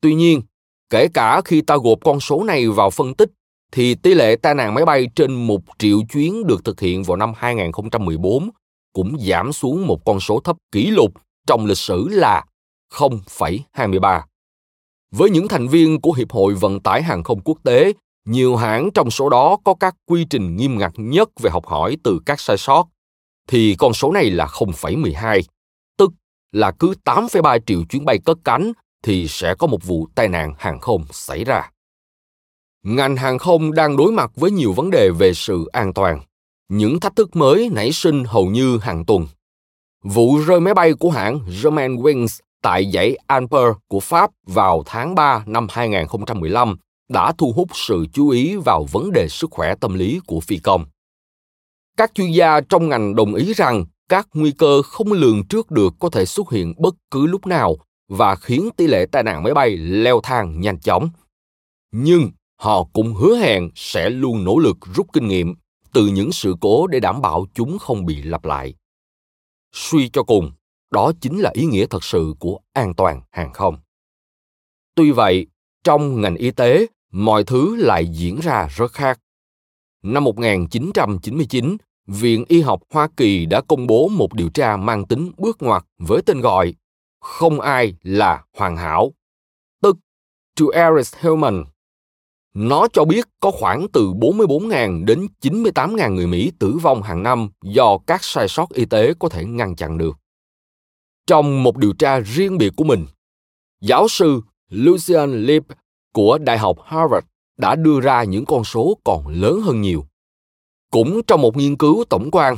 Tuy 0.00 0.14
nhiên, 0.14 0.42
kể 0.90 1.08
cả 1.08 1.40
khi 1.44 1.60
ta 1.60 1.76
gộp 1.76 1.98
con 2.04 2.20
số 2.20 2.44
này 2.44 2.68
vào 2.68 2.90
phân 2.90 3.14
tích 3.14 3.30
thì 3.72 3.94
tỷ 3.94 4.14
lệ 4.14 4.36
tai 4.36 4.54
nạn 4.54 4.74
máy 4.74 4.84
bay 4.84 5.08
trên 5.16 5.46
một 5.46 5.60
triệu 5.78 5.98
chuyến 6.12 6.46
được 6.46 6.64
thực 6.64 6.80
hiện 6.80 7.02
vào 7.02 7.16
năm 7.16 7.32
2014 7.36 8.50
cũng 8.92 9.16
giảm 9.18 9.52
xuống 9.52 9.86
một 9.86 10.04
con 10.04 10.20
số 10.20 10.40
thấp 10.40 10.56
kỷ 10.72 10.86
lục 10.86 11.12
trong 11.46 11.66
lịch 11.66 11.78
sử 11.78 12.08
là 12.08 12.44
0,23. 12.92 14.22
Với 15.10 15.30
những 15.30 15.48
thành 15.48 15.68
viên 15.68 16.00
của 16.00 16.12
Hiệp 16.12 16.30
hội 16.32 16.54
Vận 16.54 16.80
tải 16.80 17.02
Hàng 17.02 17.22
không 17.22 17.40
Quốc 17.40 17.58
tế, 17.64 17.92
nhiều 18.24 18.56
hãng 18.56 18.90
trong 18.94 19.10
số 19.10 19.28
đó 19.28 19.56
có 19.64 19.74
các 19.74 19.94
quy 20.06 20.24
trình 20.30 20.56
nghiêm 20.56 20.78
ngặt 20.78 20.92
nhất 20.96 21.28
về 21.42 21.50
học 21.50 21.66
hỏi 21.66 21.96
từ 22.02 22.20
các 22.26 22.40
sai 22.40 22.56
sót, 22.56 22.88
thì 23.48 23.74
con 23.78 23.92
số 23.92 24.12
này 24.12 24.30
là 24.30 24.46
0,12, 24.46 25.42
tức 25.98 26.10
là 26.52 26.70
cứ 26.70 26.94
8,3 27.04 27.58
triệu 27.66 27.84
chuyến 27.88 28.04
bay 28.04 28.18
cất 28.24 28.38
cánh 28.44 28.72
thì 29.04 29.28
sẽ 29.28 29.54
có 29.54 29.66
một 29.66 29.84
vụ 29.84 30.08
tai 30.14 30.28
nạn 30.28 30.54
hàng 30.58 30.80
không 30.80 31.04
xảy 31.10 31.44
ra. 31.44 31.70
Ngành 32.82 33.16
hàng 33.16 33.38
không 33.38 33.72
đang 33.72 33.96
đối 33.96 34.12
mặt 34.12 34.30
với 34.34 34.50
nhiều 34.50 34.72
vấn 34.72 34.90
đề 34.90 35.10
về 35.18 35.34
sự 35.34 35.66
an 35.72 35.92
toàn. 35.92 36.20
Những 36.68 37.00
thách 37.00 37.16
thức 37.16 37.36
mới 37.36 37.68
nảy 37.72 37.92
sinh 37.92 38.24
hầu 38.24 38.46
như 38.46 38.78
hàng 38.78 39.04
tuần. 39.04 39.26
Vụ 40.04 40.38
rơi 40.38 40.60
máy 40.60 40.74
bay 40.74 40.92
của 40.92 41.10
hãng 41.10 41.40
Germanwings 41.48 42.40
tại 42.62 42.90
dãy 42.94 43.16
Alper 43.26 43.72
của 43.88 44.00
Pháp 44.00 44.30
vào 44.46 44.82
tháng 44.86 45.14
3 45.14 45.44
năm 45.46 45.66
2015 45.70 46.76
đã 47.08 47.32
thu 47.38 47.52
hút 47.56 47.68
sự 47.72 48.06
chú 48.12 48.28
ý 48.28 48.56
vào 48.56 48.86
vấn 48.92 49.12
đề 49.12 49.28
sức 49.28 49.50
khỏe 49.50 49.74
tâm 49.74 49.94
lý 49.94 50.20
của 50.26 50.40
phi 50.40 50.58
công. 50.58 50.84
Các 51.96 52.14
chuyên 52.14 52.30
gia 52.30 52.60
trong 52.60 52.88
ngành 52.88 53.14
đồng 53.14 53.34
ý 53.34 53.52
rằng 53.54 53.84
các 54.08 54.28
nguy 54.34 54.52
cơ 54.52 54.82
không 54.82 55.12
lường 55.12 55.46
trước 55.46 55.70
được 55.70 55.94
có 55.98 56.10
thể 56.10 56.24
xuất 56.24 56.50
hiện 56.50 56.74
bất 56.78 56.94
cứ 57.10 57.26
lúc 57.26 57.46
nào 57.46 57.76
và 58.08 58.36
khiến 58.36 58.68
tỷ 58.76 58.86
lệ 58.86 59.06
tai 59.12 59.22
nạn 59.22 59.42
máy 59.42 59.54
bay 59.54 59.76
leo 59.76 60.20
thang 60.22 60.60
nhanh 60.60 60.80
chóng. 60.80 61.08
Nhưng 61.92 62.30
họ 62.56 62.84
cũng 62.92 63.14
hứa 63.14 63.36
hẹn 63.36 63.70
sẽ 63.74 64.10
luôn 64.10 64.44
nỗ 64.44 64.58
lực 64.58 64.76
rút 64.94 65.06
kinh 65.12 65.28
nghiệm 65.28 65.54
từ 65.92 66.06
những 66.06 66.32
sự 66.32 66.54
cố 66.60 66.86
để 66.86 67.00
đảm 67.00 67.20
bảo 67.22 67.46
chúng 67.54 67.78
không 67.78 68.06
bị 68.06 68.22
lặp 68.22 68.44
lại. 68.44 68.74
Suy 69.72 70.08
cho 70.08 70.22
cùng, 70.22 70.52
đó 70.90 71.12
chính 71.20 71.38
là 71.38 71.50
ý 71.54 71.64
nghĩa 71.64 71.86
thật 71.86 72.04
sự 72.04 72.34
của 72.38 72.58
an 72.72 72.94
toàn 72.94 73.20
hàng 73.30 73.52
không. 73.52 73.76
Tuy 74.94 75.10
vậy, 75.10 75.46
trong 75.84 76.20
ngành 76.20 76.36
y 76.36 76.50
tế, 76.50 76.86
mọi 77.12 77.44
thứ 77.44 77.76
lại 77.76 78.06
diễn 78.06 78.40
ra 78.40 78.68
rất 78.70 78.92
khác. 78.92 79.20
Năm 80.02 80.24
1999, 80.24 81.76
Viện 82.06 82.44
Y 82.48 82.60
học 82.60 82.82
Hoa 82.90 83.08
Kỳ 83.16 83.46
đã 83.46 83.60
công 83.60 83.86
bố 83.86 84.08
một 84.08 84.34
điều 84.34 84.48
tra 84.48 84.76
mang 84.76 85.06
tính 85.06 85.32
bước 85.38 85.62
ngoặt 85.62 85.84
với 85.98 86.22
tên 86.26 86.40
gọi 86.40 86.74
không 87.24 87.60
ai 87.60 87.94
là 88.02 88.44
hoàn 88.56 88.76
hảo, 88.76 89.12
tức 89.82 89.96
To 90.60 90.66
Errors 90.72 91.14
Human. 91.20 91.64
Nó 92.54 92.88
cho 92.92 93.04
biết 93.04 93.24
có 93.40 93.50
khoảng 93.50 93.86
từ 93.92 94.06
44.000 94.06 95.04
đến 95.04 95.26
98.000 95.42 96.14
người 96.14 96.26
Mỹ 96.26 96.52
tử 96.58 96.78
vong 96.82 97.02
hàng 97.02 97.22
năm 97.22 97.48
do 97.62 97.98
các 98.06 98.24
sai 98.24 98.48
sót 98.48 98.68
y 98.72 98.84
tế 98.84 99.14
có 99.18 99.28
thể 99.28 99.44
ngăn 99.44 99.76
chặn 99.76 99.98
được. 99.98 100.16
Trong 101.26 101.62
một 101.62 101.76
điều 101.76 101.92
tra 101.92 102.20
riêng 102.20 102.58
biệt 102.58 102.72
của 102.76 102.84
mình, 102.84 103.06
giáo 103.80 104.08
sư 104.08 104.40
Lucian 104.68 105.42
Lip 105.42 105.62
của 106.12 106.38
Đại 106.38 106.58
học 106.58 106.76
Harvard 106.84 107.26
đã 107.58 107.76
đưa 107.76 108.00
ra 108.00 108.24
những 108.24 108.44
con 108.44 108.64
số 108.64 108.98
còn 109.04 109.28
lớn 109.28 109.60
hơn 109.60 109.80
nhiều. 109.80 110.06
Cũng 110.90 111.20
trong 111.26 111.40
một 111.40 111.56
nghiên 111.56 111.76
cứu 111.76 112.04
tổng 112.10 112.30
quan, 112.32 112.56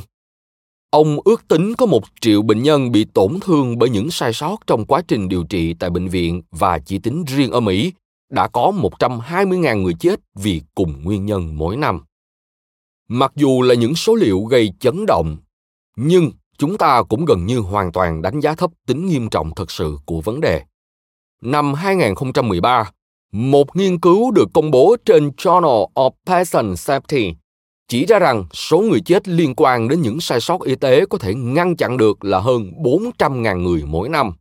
ông 0.89 1.19
ước 1.25 1.47
tính 1.47 1.73
có 1.77 1.85
một 1.85 2.03
triệu 2.21 2.41
bệnh 2.41 2.63
nhân 2.63 2.91
bị 2.91 3.05
tổn 3.13 3.39
thương 3.41 3.79
bởi 3.79 3.89
những 3.89 4.11
sai 4.11 4.33
sót 4.33 4.57
trong 4.67 4.85
quá 4.85 5.01
trình 5.07 5.29
điều 5.29 5.43
trị 5.43 5.73
tại 5.73 5.89
bệnh 5.89 6.07
viện 6.07 6.41
và 6.51 6.79
chỉ 6.79 6.99
tính 6.99 7.23
riêng 7.27 7.51
ở 7.51 7.59
Mỹ 7.59 7.93
đã 8.29 8.47
có 8.47 8.73
120.000 8.99 9.81
người 9.81 9.93
chết 9.99 10.19
vì 10.35 10.61
cùng 10.75 11.03
nguyên 11.03 11.25
nhân 11.25 11.57
mỗi 11.57 11.77
năm. 11.77 12.01
Mặc 13.07 13.31
dù 13.35 13.61
là 13.61 13.75
những 13.75 13.95
số 13.95 14.15
liệu 14.15 14.43
gây 14.43 14.73
chấn 14.79 15.05
động, 15.05 15.37
nhưng 15.97 16.31
chúng 16.57 16.77
ta 16.77 17.03
cũng 17.03 17.25
gần 17.25 17.45
như 17.45 17.59
hoàn 17.59 17.91
toàn 17.91 18.21
đánh 18.21 18.39
giá 18.39 18.55
thấp 18.55 18.71
tính 18.85 19.07
nghiêm 19.07 19.29
trọng 19.29 19.55
thực 19.55 19.71
sự 19.71 19.97
của 20.05 20.21
vấn 20.21 20.41
đề. 20.41 20.63
Năm 21.41 21.73
2013, 21.73 22.91
một 23.31 23.75
nghiên 23.75 23.99
cứu 23.99 24.31
được 24.31 24.49
công 24.53 24.71
bố 24.71 24.95
trên 25.05 25.29
Journal 25.29 25.87
of 25.93 26.11
Patient 26.25 26.75
Safety 26.75 27.33
chỉ 27.87 28.05
ra 28.05 28.19
rằng 28.19 28.45
số 28.53 28.81
người 28.81 29.01
chết 29.01 29.27
liên 29.27 29.53
quan 29.57 29.87
đến 29.87 30.01
những 30.01 30.19
sai 30.19 30.39
sót 30.39 30.61
y 30.61 30.75
tế 30.75 31.05
có 31.05 31.17
thể 31.17 31.33
ngăn 31.35 31.75
chặn 31.75 31.97
được 31.97 32.23
là 32.23 32.39
hơn 32.39 32.71
400.000 32.83 33.61
người 33.61 33.83
mỗi 33.85 34.09
năm. 34.09 34.31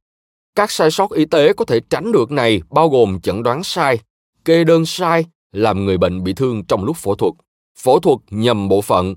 Các 0.54 0.70
sai 0.70 0.90
sót 0.90 1.10
y 1.10 1.24
tế 1.24 1.52
có 1.52 1.64
thể 1.64 1.80
tránh 1.90 2.12
được 2.12 2.30
này 2.30 2.62
bao 2.70 2.88
gồm 2.88 3.20
chẩn 3.20 3.42
đoán 3.42 3.64
sai, 3.64 3.98
kê 4.44 4.64
đơn 4.64 4.86
sai, 4.86 5.24
làm 5.52 5.84
người 5.84 5.98
bệnh 5.98 6.24
bị 6.24 6.32
thương 6.32 6.64
trong 6.64 6.84
lúc 6.84 6.96
phẫu 6.96 7.14
thuật, 7.14 7.32
phẫu 7.78 8.00
thuật 8.00 8.18
nhầm 8.30 8.68
bộ 8.68 8.80
phận, 8.80 9.14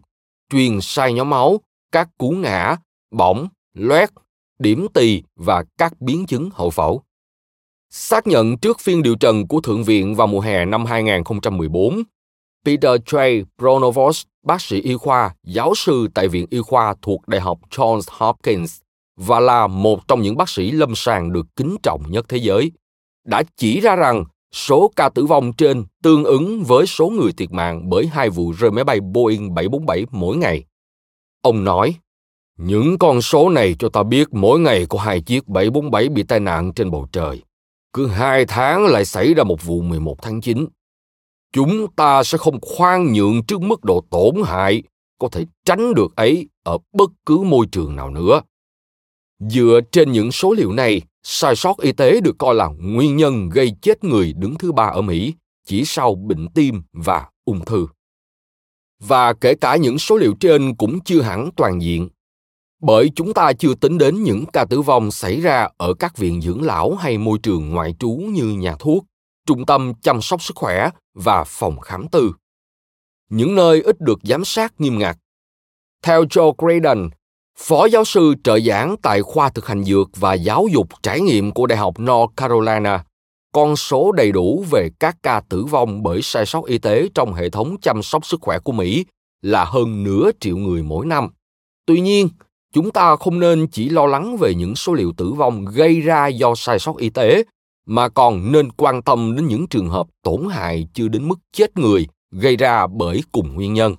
truyền 0.52 0.82
sai 0.82 1.14
nhóm 1.14 1.30
máu, 1.30 1.60
các 1.92 2.10
cú 2.18 2.32
ngã, 2.32 2.78
bỏng, 3.12 3.48
loét, 3.74 4.10
điểm 4.60 4.88
tỳ 4.94 5.24
và 5.36 5.64
các 5.78 6.02
biến 6.02 6.26
chứng 6.26 6.50
hậu 6.54 6.70
phẫu. 6.70 7.02
Xác 7.90 8.28
nhận 8.28 8.58
trước 8.58 8.80
phiên 8.80 9.04
điều 9.04 9.16
trần 9.16 9.48
của 9.48 9.62
Thượng 9.62 9.84
viện 9.84 10.16
vào 10.16 10.28
mùa 10.28 10.40
hè 10.40 10.66
năm 10.66 10.86
2014, 10.86 12.04
Peter 12.70 13.02
J. 13.06 13.44
Pronovost, 13.58 14.26
bác 14.46 14.62
sĩ 14.62 14.82
y 14.82 14.96
khoa, 14.96 15.36
giáo 15.44 15.76
sư 15.76 16.08
tại 16.14 16.28
Viện 16.28 16.46
Y 16.50 16.60
khoa 16.62 16.96
thuộc 17.02 17.28
Đại 17.28 17.42
học 17.42 17.60
Johns 17.70 18.02
Hopkins 18.12 18.80
và 19.18 19.40
là 19.40 19.68
một 19.68 20.08
trong 20.08 20.22
những 20.22 20.38
bác 20.38 20.50
sĩ 20.50 20.72
lâm 20.72 20.96
sàng 20.96 21.34
được 21.34 21.46
kính 21.56 21.76
trọng 21.84 22.02
nhất 22.12 22.26
thế 22.30 22.38
giới, 22.38 22.72
đã 23.28 23.44
chỉ 23.58 23.80
ra 23.80 23.96
rằng 23.96 24.24
số 24.52 24.92
ca 24.96 25.10
tử 25.10 25.26
vong 25.26 25.54
trên 25.54 25.86
tương 26.04 26.24
ứng 26.24 26.64
với 26.64 26.86
số 26.86 27.10
người 27.10 27.32
thiệt 27.32 27.52
mạng 27.52 27.90
bởi 27.90 28.08
hai 28.08 28.30
vụ 28.30 28.52
rơi 28.52 28.72
máy 28.72 28.84
bay 28.84 29.00
Boeing 29.00 29.54
747 29.54 30.06
mỗi 30.12 30.38
ngày. 30.38 30.64
Ông 31.42 31.64
nói, 31.64 31.96
những 32.58 32.98
con 32.98 33.22
số 33.22 33.50
này 33.50 33.76
cho 33.80 33.90
ta 33.90 34.04
biết 34.04 34.28
mỗi 34.32 34.60
ngày 34.60 34.86
có 34.90 35.00
hai 35.00 35.22
chiếc 35.22 35.48
747 35.48 36.10
bị 36.10 36.24
tai 36.24 36.40
nạn 36.40 36.74
trên 36.74 36.92
bầu 36.92 37.08
trời. 37.12 37.42
Cứ 37.94 38.08
hai 38.08 38.46
tháng 38.46 38.86
lại 38.86 39.06
xảy 39.06 39.34
ra 39.34 39.44
một 39.44 39.64
vụ 39.64 39.82
11 39.82 40.22
tháng 40.22 40.42
9. 40.42 40.66
Chúng 41.54 41.88
ta 41.96 42.24
sẽ 42.24 42.38
không 42.38 42.60
khoan 42.62 43.14
nhượng 43.14 43.44
trước 43.44 43.62
mức 43.62 43.84
độ 43.84 44.04
tổn 44.10 44.36
hại 44.46 44.84
có 45.20 45.30
thể 45.32 45.46
tránh 45.66 45.94
được 45.94 46.16
ấy 46.16 46.48
ở 46.64 46.78
bất 46.94 47.10
cứ 47.26 47.38
môi 47.38 47.66
trường 47.72 47.96
nào 47.96 48.10
nữa. 48.10 48.42
Dựa 49.40 49.80
trên 49.92 50.12
những 50.12 50.32
số 50.32 50.54
liệu 50.54 50.72
này, 50.74 51.02
sai 51.24 51.56
sót 51.56 51.78
y 51.78 51.92
tế 51.92 52.22
được 52.22 52.36
coi 52.40 52.56
là 52.56 52.68
nguyên 52.80 53.18
nhân 53.18 53.50
gây 53.50 53.72
chết 53.82 54.04
người 54.04 54.34
đứng 54.34 54.56
thứ 54.56 54.72
ba 54.72 54.86
ở 54.86 55.02
Mỹ, 55.02 55.34
chỉ 55.66 55.86
sau 55.86 56.16
bệnh 56.16 56.48
tim 56.48 56.82
và 56.94 57.30
ung 57.46 57.66
thư. 57.66 57.88
Và 59.00 59.34
kể 59.34 59.56
cả 59.56 59.76
những 59.76 60.00
số 60.00 60.18
liệu 60.18 60.34
trên 60.40 60.76
cũng 60.76 61.00
chưa 61.00 61.22
hẳn 61.22 61.50
toàn 61.56 61.82
diện 61.82 62.10
bởi 62.82 63.12
chúng 63.16 63.34
ta 63.34 63.54
chưa 63.54 63.76
tính 63.76 63.98
đến 63.98 64.24
những 64.24 64.46
ca 64.54 64.66
tử 64.66 64.82
vong 64.82 65.12
xảy 65.12 65.42
ra 65.42 65.70
ở 65.78 65.94
các 65.94 66.18
viện 66.18 66.42
dưỡng 66.42 66.62
lão 66.62 66.96
hay 66.96 67.18
môi 67.18 67.38
trường 67.44 67.70
ngoại 67.70 67.96
trú 68.00 68.10
như 68.10 68.46
nhà 68.46 68.76
thuốc, 68.80 69.06
trung 69.50 69.66
tâm 69.66 69.94
chăm 70.02 70.22
sóc 70.22 70.42
sức 70.42 70.56
khỏe 70.56 70.90
và 71.14 71.44
phòng 71.44 71.80
khám 71.80 72.08
tư. 72.08 72.32
Những 73.30 73.56
nơi 73.56 73.82
ít 73.82 74.02
được 74.02 74.20
giám 74.24 74.46
sát 74.46 74.82
nghiêm 74.82 75.00
ngặt. 75.00 75.18
Theo 76.04 76.24
Joe 76.24 76.54
Graydon, 76.58 77.10
phó 77.58 77.86
giáo 77.86 78.06
sư 78.06 78.36
trợ 78.44 78.60
giảng 78.60 78.96
tại 79.02 79.22
khoa 79.22 79.50
thực 79.50 79.68
hành 79.68 79.84
dược 79.84 80.10
và 80.16 80.34
giáo 80.34 80.68
dục 80.72 80.88
trải 81.04 81.22
nghiệm 81.22 81.52
của 81.52 81.68
Đại 81.68 81.78
học 81.78 81.94
North 82.00 82.36
Carolina, 82.38 83.04
con 83.54 83.76
số 83.76 84.12
đầy 84.12 84.32
đủ 84.32 84.66
về 84.72 84.90
các 85.00 85.18
ca 85.24 85.42
tử 85.50 85.66
vong 85.66 86.04
bởi 86.04 86.22
sai 86.22 86.46
sót 86.46 86.66
y 86.66 86.78
tế 86.78 87.08
trong 87.16 87.34
hệ 87.34 87.50
thống 87.50 87.76
chăm 87.82 88.04
sóc 88.04 88.26
sức 88.26 88.42
khỏe 88.42 88.60
của 88.60 88.72
Mỹ 88.72 89.06
là 89.42 89.66
hơn 89.66 90.04
nửa 90.04 90.32
triệu 90.40 90.58
người 90.58 90.84
mỗi 90.84 91.06
năm. 91.06 91.28
Tuy 91.86 92.02
nhiên, 92.02 92.30
chúng 92.74 92.92
ta 92.92 93.16
không 93.16 93.40
nên 93.40 93.68
chỉ 93.68 93.90
lo 93.90 94.06
lắng 94.06 94.38
về 94.38 94.56
những 94.56 94.76
số 94.76 94.94
liệu 94.94 95.14
tử 95.18 95.32
vong 95.32 95.66
gây 95.66 96.02
ra 96.02 96.28
do 96.28 96.56
sai 96.56 96.80
sót 96.80 96.98
y 96.98 97.10
tế 97.10 97.44
mà 97.90 98.10
còn 98.10 98.52
nên 98.52 98.72
quan 98.72 99.02
tâm 99.02 99.36
đến 99.36 99.48
những 99.48 99.68
trường 99.68 99.90
hợp 99.90 100.08
tổn 100.24 100.48
hại 100.50 100.88
chưa 100.94 101.08
đến 101.08 101.28
mức 101.28 101.40
chết 101.52 101.78
người 101.78 102.08
gây 102.32 102.56
ra 102.58 102.88
bởi 102.88 103.24
cùng 103.32 103.56
nguyên 103.56 103.74
nhân. 103.74 103.96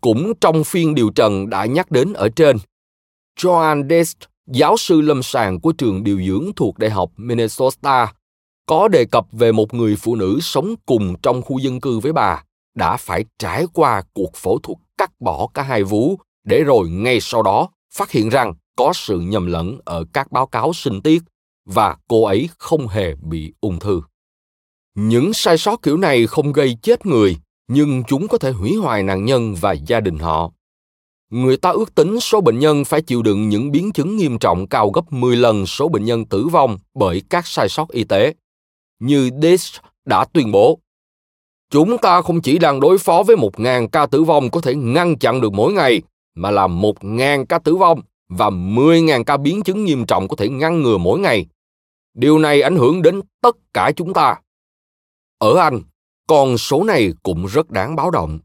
Cũng 0.00 0.32
trong 0.40 0.64
phiên 0.64 0.94
điều 0.94 1.10
trần 1.10 1.50
đã 1.50 1.64
nhắc 1.64 1.90
đến 1.90 2.12
ở 2.12 2.28
trên, 2.28 2.56
joan 3.40 3.88
dest, 3.88 4.16
giáo 4.46 4.76
sư 4.76 5.00
lâm 5.00 5.22
sàng 5.22 5.60
của 5.60 5.72
trường 5.72 6.04
điều 6.04 6.22
dưỡng 6.22 6.50
thuộc 6.56 6.78
đại 6.78 6.90
học 6.90 7.10
minnesota, 7.16 8.12
có 8.66 8.88
đề 8.88 9.04
cập 9.04 9.26
về 9.32 9.52
một 9.52 9.74
người 9.74 9.96
phụ 9.96 10.16
nữ 10.16 10.38
sống 10.42 10.74
cùng 10.86 11.14
trong 11.22 11.42
khu 11.42 11.58
dân 11.58 11.80
cư 11.80 11.98
với 11.98 12.12
bà 12.12 12.44
đã 12.74 12.96
phải 12.96 13.24
trải 13.38 13.66
qua 13.72 14.02
cuộc 14.14 14.36
phẫu 14.36 14.58
thuật 14.58 14.78
cắt 14.98 15.10
bỏ 15.20 15.48
cả 15.54 15.62
hai 15.62 15.82
vú 15.82 16.18
để 16.44 16.62
rồi 16.64 16.88
ngay 16.90 17.20
sau 17.20 17.42
đó 17.42 17.68
phát 17.94 18.10
hiện 18.10 18.28
rằng 18.28 18.54
có 18.76 18.92
sự 18.94 19.20
nhầm 19.20 19.46
lẫn 19.46 19.78
ở 19.84 20.04
các 20.12 20.32
báo 20.32 20.46
cáo 20.46 20.72
sinh 20.72 21.00
tiết 21.02 21.22
và 21.74 21.96
cô 22.08 22.24
ấy 22.24 22.48
không 22.58 22.88
hề 22.88 23.14
bị 23.14 23.52
ung 23.60 23.78
thư. 23.78 24.02
Những 24.94 25.32
sai 25.32 25.58
sót 25.58 25.82
kiểu 25.82 25.96
này 25.96 26.26
không 26.26 26.52
gây 26.52 26.76
chết 26.82 27.06
người, 27.06 27.36
nhưng 27.68 28.02
chúng 28.04 28.28
có 28.28 28.38
thể 28.38 28.50
hủy 28.50 28.74
hoại 28.74 29.02
nạn 29.02 29.24
nhân 29.24 29.54
và 29.60 29.72
gia 29.72 30.00
đình 30.00 30.18
họ. 30.18 30.52
Người 31.30 31.56
ta 31.56 31.70
ước 31.70 31.94
tính 31.94 32.20
số 32.20 32.40
bệnh 32.40 32.58
nhân 32.58 32.84
phải 32.84 33.02
chịu 33.02 33.22
đựng 33.22 33.48
những 33.48 33.72
biến 33.72 33.92
chứng 33.92 34.16
nghiêm 34.16 34.38
trọng 34.38 34.66
cao 34.66 34.90
gấp 34.90 35.12
10 35.12 35.36
lần 35.36 35.66
số 35.66 35.88
bệnh 35.88 36.04
nhân 36.04 36.24
tử 36.24 36.46
vong 36.46 36.78
bởi 36.94 37.22
các 37.30 37.46
sai 37.46 37.68
sót 37.68 37.88
y 37.88 38.04
tế. 38.04 38.34
Như 39.00 39.30
Dish 39.42 39.82
đã 40.04 40.24
tuyên 40.24 40.52
bố, 40.52 40.78
Chúng 41.72 41.98
ta 41.98 42.22
không 42.22 42.40
chỉ 42.40 42.58
đang 42.58 42.80
đối 42.80 42.98
phó 42.98 43.22
với 43.22 43.36
một 43.36 43.60
ngàn 43.60 43.88
ca 43.88 44.06
tử 44.06 44.22
vong 44.22 44.50
có 44.50 44.60
thể 44.60 44.74
ngăn 44.74 45.18
chặn 45.18 45.40
được 45.40 45.52
mỗi 45.52 45.72
ngày, 45.72 46.02
mà 46.34 46.50
là 46.50 46.66
một 46.66 47.04
ngàn 47.04 47.46
ca 47.46 47.58
tử 47.58 47.76
vong 47.76 48.00
và 48.28 48.50
10.000 48.50 49.24
ca 49.24 49.36
biến 49.36 49.62
chứng 49.62 49.84
nghiêm 49.84 50.06
trọng 50.06 50.28
có 50.28 50.36
thể 50.36 50.48
ngăn 50.48 50.82
ngừa 50.82 50.98
mỗi 50.98 51.18
ngày. 51.18 51.46
Điều 52.14 52.38
này 52.38 52.62
ảnh 52.62 52.76
hưởng 52.76 53.02
đến 53.02 53.20
tất 53.40 53.56
cả 53.74 53.92
chúng 53.96 54.12
ta. 54.12 54.36
Ở 55.38 55.56
Anh, 55.56 55.82
con 56.26 56.58
số 56.58 56.84
này 56.84 57.12
cũng 57.22 57.46
rất 57.46 57.70
đáng 57.70 57.96
báo 57.96 58.10
động. 58.10 58.38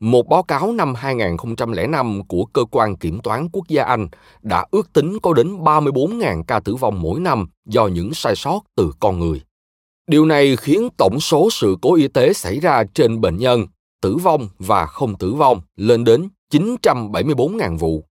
Một 0.00 0.28
báo 0.28 0.42
cáo 0.42 0.72
năm 0.72 0.94
2005 0.94 2.22
của 2.28 2.44
Cơ 2.44 2.64
quan 2.70 2.96
Kiểm 2.96 3.20
toán 3.20 3.48
Quốc 3.52 3.68
gia 3.68 3.84
Anh 3.84 4.08
đã 4.42 4.66
ước 4.70 4.92
tính 4.92 5.18
có 5.22 5.34
đến 5.34 5.56
34.000 5.56 6.42
ca 6.46 6.60
tử 6.60 6.74
vong 6.74 7.02
mỗi 7.02 7.20
năm 7.20 7.46
do 7.64 7.86
những 7.86 8.14
sai 8.14 8.36
sót 8.36 8.60
từ 8.76 8.92
con 9.00 9.18
người. 9.18 9.42
Điều 10.06 10.24
này 10.24 10.56
khiến 10.56 10.88
tổng 10.96 11.20
số 11.20 11.48
sự 11.52 11.76
cố 11.82 11.94
y 11.94 12.08
tế 12.08 12.32
xảy 12.32 12.60
ra 12.60 12.84
trên 12.94 13.20
bệnh 13.20 13.36
nhân, 13.36 13.66
tử 14.02 14.16
vong 14.16 14.48
và 14.58 14.86
không 14.86 15.18
tử 15.18 15.32
vong 15.32 15.60
lên 15.76 16.04
đến 16.04 16.28
974.000 16.52 17.78
vụ. 17.78 18.04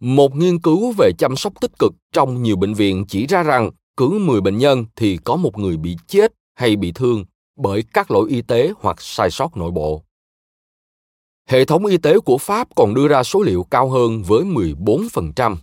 Một 0.00 0.36
nghiên 0.36 0.58
cứu 0.58 0.92
về 0.98 1.12
chăm 1.18 1.36
sóc 1.36 1.52
tích 1.60 1.78
cực 1.78 1.92
trong 2.12 2.42
nhiều 2.42 2.56
bệnh 2.56 2.74
viện 2.74 3.04
chỉ 3.08 3.26
ra 3.26 3.42
rằng 3.42 3.70
cứ 4.00 4.18
10 4.18 4.40
bệnh 4.40 4.58
nhân 4.58 4.84
thì 4.96 5.18
có 5.24 5.36
một 5.36 5.58
người 5.58 5.76
bị 5.76 5.96
chết 6.06 6.32
hay 6.54 6.76
bị 6.76 6.92
thương 6.92 7.24
bởi 7.56 7.84
các 7.92 8.10
lỗi 8.10 8.30
y 8.30 8.42
tế 8.42 8.72
hoặc 8.80 8.96
sai 9.00 9.30
sót 9.30 9.56
nội 9.56 9.70
bộ. 9.70 10.02
Hệ 11.48 11.64
thống 11.64 11.86
y 11.86 11.98
tế 11.98 12.18
của 12.18 12.38
Pháp 12.38 12.68
còn 12.76 12.94
đưa 12.94 13.08
ra 13.08 13.22
số 13.22 13.42
liệu 13.42 13.66
cao 13.70 13.88
hơn 13.90 14.22
với 14.22 14.44
14%. 14.44 15.56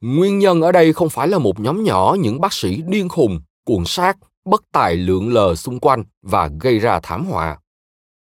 Nguyên 0.00 0.38
nhân 0.38 0.62
ở 0.62 0.72
đây 0.72 0.92
không 0.92 1.10
phải 1.10 1.28
là 1.28 1.38
một 1.38 1.60
nhóm 1.60 1.84
nhỏ 1.84 2.16
những 2.20 2.40
bác 2.40 2.52
sĩ 2.52 2.82
điên 2.86 3.08
khùng, 3.08 3.40
cuồng 3.64 3.84
sát, 3.84 4.16
bất 4.44 4.62
tài 4.72 4.96
lượng 4.96 5.32
lờ 5.32 5.54
xung 5.54 5.80
quanh 5.80 6.04
và 6.22 6.50
gây 6.60 6.78
ra 6.78 7.00
thảm 7.02 7.24
họa 7.24 7.58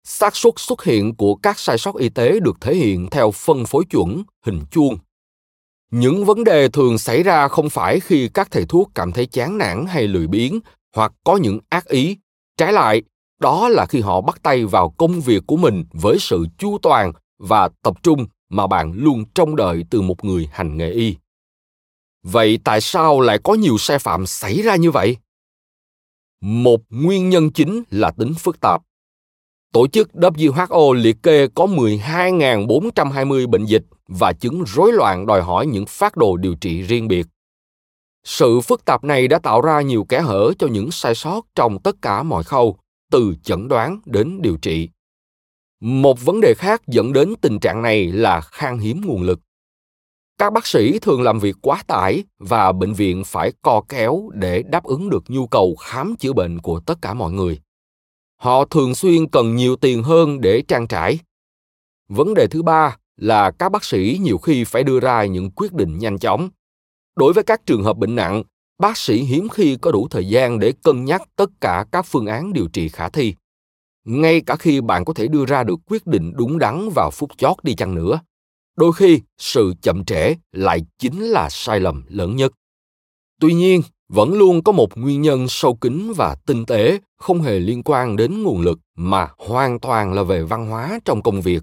xác 0.05 0.37
suất 0.37 0.55
xuất 0.57 0.85
hiện 0.85 1.15
của 1.15 1.35
các 1.35 1.59
sai 1.59 1.79
sót 1.79 1.97
y 1.97 2.09
tế 2.09 2.41
được 2.41 2.57
thể 2.61 2.75
hiện 2.75 3.11
theo 3.11 3.31
phân 3.31 3.67
phối 3.67 3.85
chuẩn 3.85 4.23
hình 4.47 4.61
chuông 4.71 4.99
những 5.91 6.25
vấn 6.25 6.45
đề 6.45 6.69
thường 6.69 6.99
xảy 6.99 7.23
ra 7.23 7.49
không 7.49 7.71
phải 7.71 8.01
khi 8.01 8.29
các 8.35 8.49
thầy 8.51 8.65
thuốc 8.69 8.91
cảm 8.95 9.13
thấy 9.13 9.27
chán 9.27 9.59
nản 9.59 9.87
hay 9.89 10.09
lười 10.09 10.27
biếng 10.27 10.61
hoặc 10.97 11.13
có 11.25 11.37
những 11.37 11.59
ác 11.69 11.89
ý. 11.89 12.17
Trái 12.57 12.73
lại, 12.73 13.03
đó 13.41 13.69
là 13.69 13.87
khi 13.87 14.01
họ 14.01 14.21
bắt 14.21 14.43
tay 14.43 14.65
vào 14.65 14.91
công 14.91 15.21
việc 15.21 15.43
của 15.47 15.57
mình 15.57 15.85
với 15.93 16.17
sự 16.21 16.47
chu 16.59 16.79
toàn 16.83 17.13
và 17.39 17.69
tập 17.83 18.03
trung 18.03 18.27
mà 18.49 18.67
bạn 18.67 18.93
luôn 18.93 19.25
trông 19.35 19.57
đợi 19.57 19.85
từ 19.91 20.01
một 20.01 20.25
người 20.25 20.49
hành 20.53 20.77
nghề 20.77 20.91
y. 20.91 21.17
Vậy 22.23 22.59
tại 22.65 22.81
sao 22.81 23.21
lại 23.21 23.39
có 23.45 23.55
nhiều 23.55 23.79
sai 23.79 23.99
phạm 23.99 24.27
xảy 24.27 24.63
ra 24.63 24.77
như 24.77 24.91
vậy? 24.91 25.17
Một 26.41 26.81
nguyên 26.91 27.31
nhân 27.31 27.51
chính 27.51 27.83
là 27.91 28.11
tính 28.11 28.35
phức 28.39 28.61
tạp. 28.61 28.83
Tổ 29.73 29.87
chức 29.87 30.11
WHO 30.15 30.93
liệt 30.93 31.23
kê 31.23 31.49
có 31.55 31.67
12.420 31.67 33.47
bệnh 33.47 33.65
dịch 33.65 33.83
và 34.11 34.33
chứng 34.33 34.65
rối 34.67 34.93
loạn 34.93 35.27
đòi 35.27 35.43
hỏi 35.43 35.67
những 35.67 35.87
phát 35.87 36.17
đồ 36.17 36.37
điều 36.37 36.55
trị 36.55 36.83
riêng 36.83 37.09
biệt. 37.09 37.27
Sự 38.25 38.61
phức 38.61 38.85
tạp 38.85 39.05
này 39.05 39.29
đã 39.29 39.39
tạo 39.39 39.61
ra 39.61 39.81
nhiều 39.81 40.05
kẽ 40.05 40.21
hở 40.21 40.53
cho 40.59 40.67
những 40.67 40.91
sai 40.91 41.15
sót 41.15 41.47
trong 41.55 41.79
tất 41.83 41.97
cả 42.03 42.23
mọi 42.23 42.45
khâu, 42.45 42.77
từ 43.11 43.35
chẩn 43.43 43.69
đoán 43.69 44.01
đến 44.05 44.43
điều 44.43 44.57
trị. 44.57 44.89
Một 45.81 46.25
vấn 46.25 46.41
đề 46.41 46.55
khác 46.57 46.83
dẫn 46.87 47.13
đến 47.13 47.35
tình 47.41 47.59
trạng 47.61 47.83
này 47.83 48.07
là 48.13 48.41
khan 48.41 48.79
hiếm 48.79 49.01
nguồn 49.05 49.23
lực. 49.23 49.41
Các 50.39 50.53
bác 50.53 50.67
sĩ 50.67 50.99
thường 50.99 51.23
làm 51.23 51.39
việc 51.39 51.57
quá 51.63 51.83
tải 51.87 52.25
và 52.39 52.73
bệnh 52.73 52.93
viện 52.93 53.25
phải 53.25 53.53
co 53.63 53.83
kéo 53.89 54.31
để 54.35 54.63
đáp 54.63 54.85
ứng 54.85 55.11
được 55.11 55.25
nhu 55.29 55.47
cầu 55.47 55.77
khám 55.77 56.17
chữa 56.17 56.33
bệnh 56.33 56.59
của 56.59 56.81
tất 56.81 56.99
cả 57.03 57.15
mọi 57.15 57.33
người 57.33 57.61
họ 58.41 58.65
thường 58.65 58.95
xuyên 58.95 59.27
cần 59.27 59.57
nhiều 59.57 59.77
tiền 59.77 60.03
hơn 60.03 60.41
để 60.41 60.63
trang 60.69 60.87
trải 60.87 61.19
vấn 62.09 62.35
đề 62.35 62.47
thứ 62.47 62.63
ba 62.63 62.97
là 63.21 63.51
các 63.51 63.73
bác 63.73 63.85
sĩ 63.85 64.19
nhiều 64.23 64.39
khi 64.39 64.65
phải 64.65 64.85
đưa 64.85 65.01
ra 65.01 65.25
những 65.25 65.51
quyết 65.51 65.73
định 65.73 65.99
nhanh 65.99 66.19
chóng. 66.19 66.49
Đối 67.17 67.33
với 67.33 67.45
các 67.45 67.67
trường 67.67 67.83
hợp 67.83 67.97
bệnh 67.97 68.17
nặng, 68.17 68.43
bác 68.79 68.97
sĩ 68.97 69.23
hiếm 69.23 69.49
khi 69.49 69.77
có 69.77 69.93
đủ 69.93 70.09
thời 70.11 70.29
gian 70.29 70.59
để 70.59 70.73
cân 70.83 71.05
nhắc 71.05 71.23
tất 71.37 71.51
cả 71.61 71.85
các 71.93 72.07
phương 72.07 72.27
án 72.27 72.53
điều 72.53 72.69
trị 72.69 72.89
khả 72.89 73.09
thi. 73.09 73.35
Ngay 74.05 74.41
cả 74.41 74.57
khi 74.57 74.81
bạn 74.81 75.05
có 75.05 75.13
thể 75.13 75.29
đưa 75.29 75.47
ra 75.47 75.65
được 75.65 75.81
quyết 75.87 76.07
định 76.07 76.33
đúng 76.37 76.59
đắn 76.59 76.89
vào 76.95 77.11
phút 77.11 77.31
chót 77.39 77.57
đi 77.63 77.75
chăng 77.75 77.95
nữa, 77.95 78.21
đôi 78.77 78.93
khi 78.93 79.21
sự 79.39 79.75
chậm 79.83 80.05
trễ 80.05 80.35
lại 80.53 80.81
chính 80.99 81.21
là 81.23 81.49
sai 81.51 81.81
lầm 81.81 82.05
lớn 82.09 82.37
nhất. 82.37 82.53
Tuy 83.41 83.55
nhiên, 83.55 83.83
vẫn 84.09 84.33
luôn 84.33 84.63
có 84.63 84.73
một 84.73 84.99
nguyên 84.99 85.23
nhân 85.23 85.49
sâu 85.49 85.75
kín 85.75 86.13
và 86.17 86.37
tinh 86.47 86.67
tế 86.67 86.99
không 87.19 87.43
hề 87.43 87.59
liên 87.59 87.83
quan 87.85 88.17
đến 88.17 88.43
nguồn 88.43 88.61
lực 88.61 88.79
mà 88.97 89.29
hoàn 89.39 89.81
toàn 89.81 90.13
là 90.13 90.23
về 90.23 90.43
văn 90.43 90.67
hóa 90.67 91.01
trong 91.05 91.23
công 91.23 91.41
việc 91.41 91.63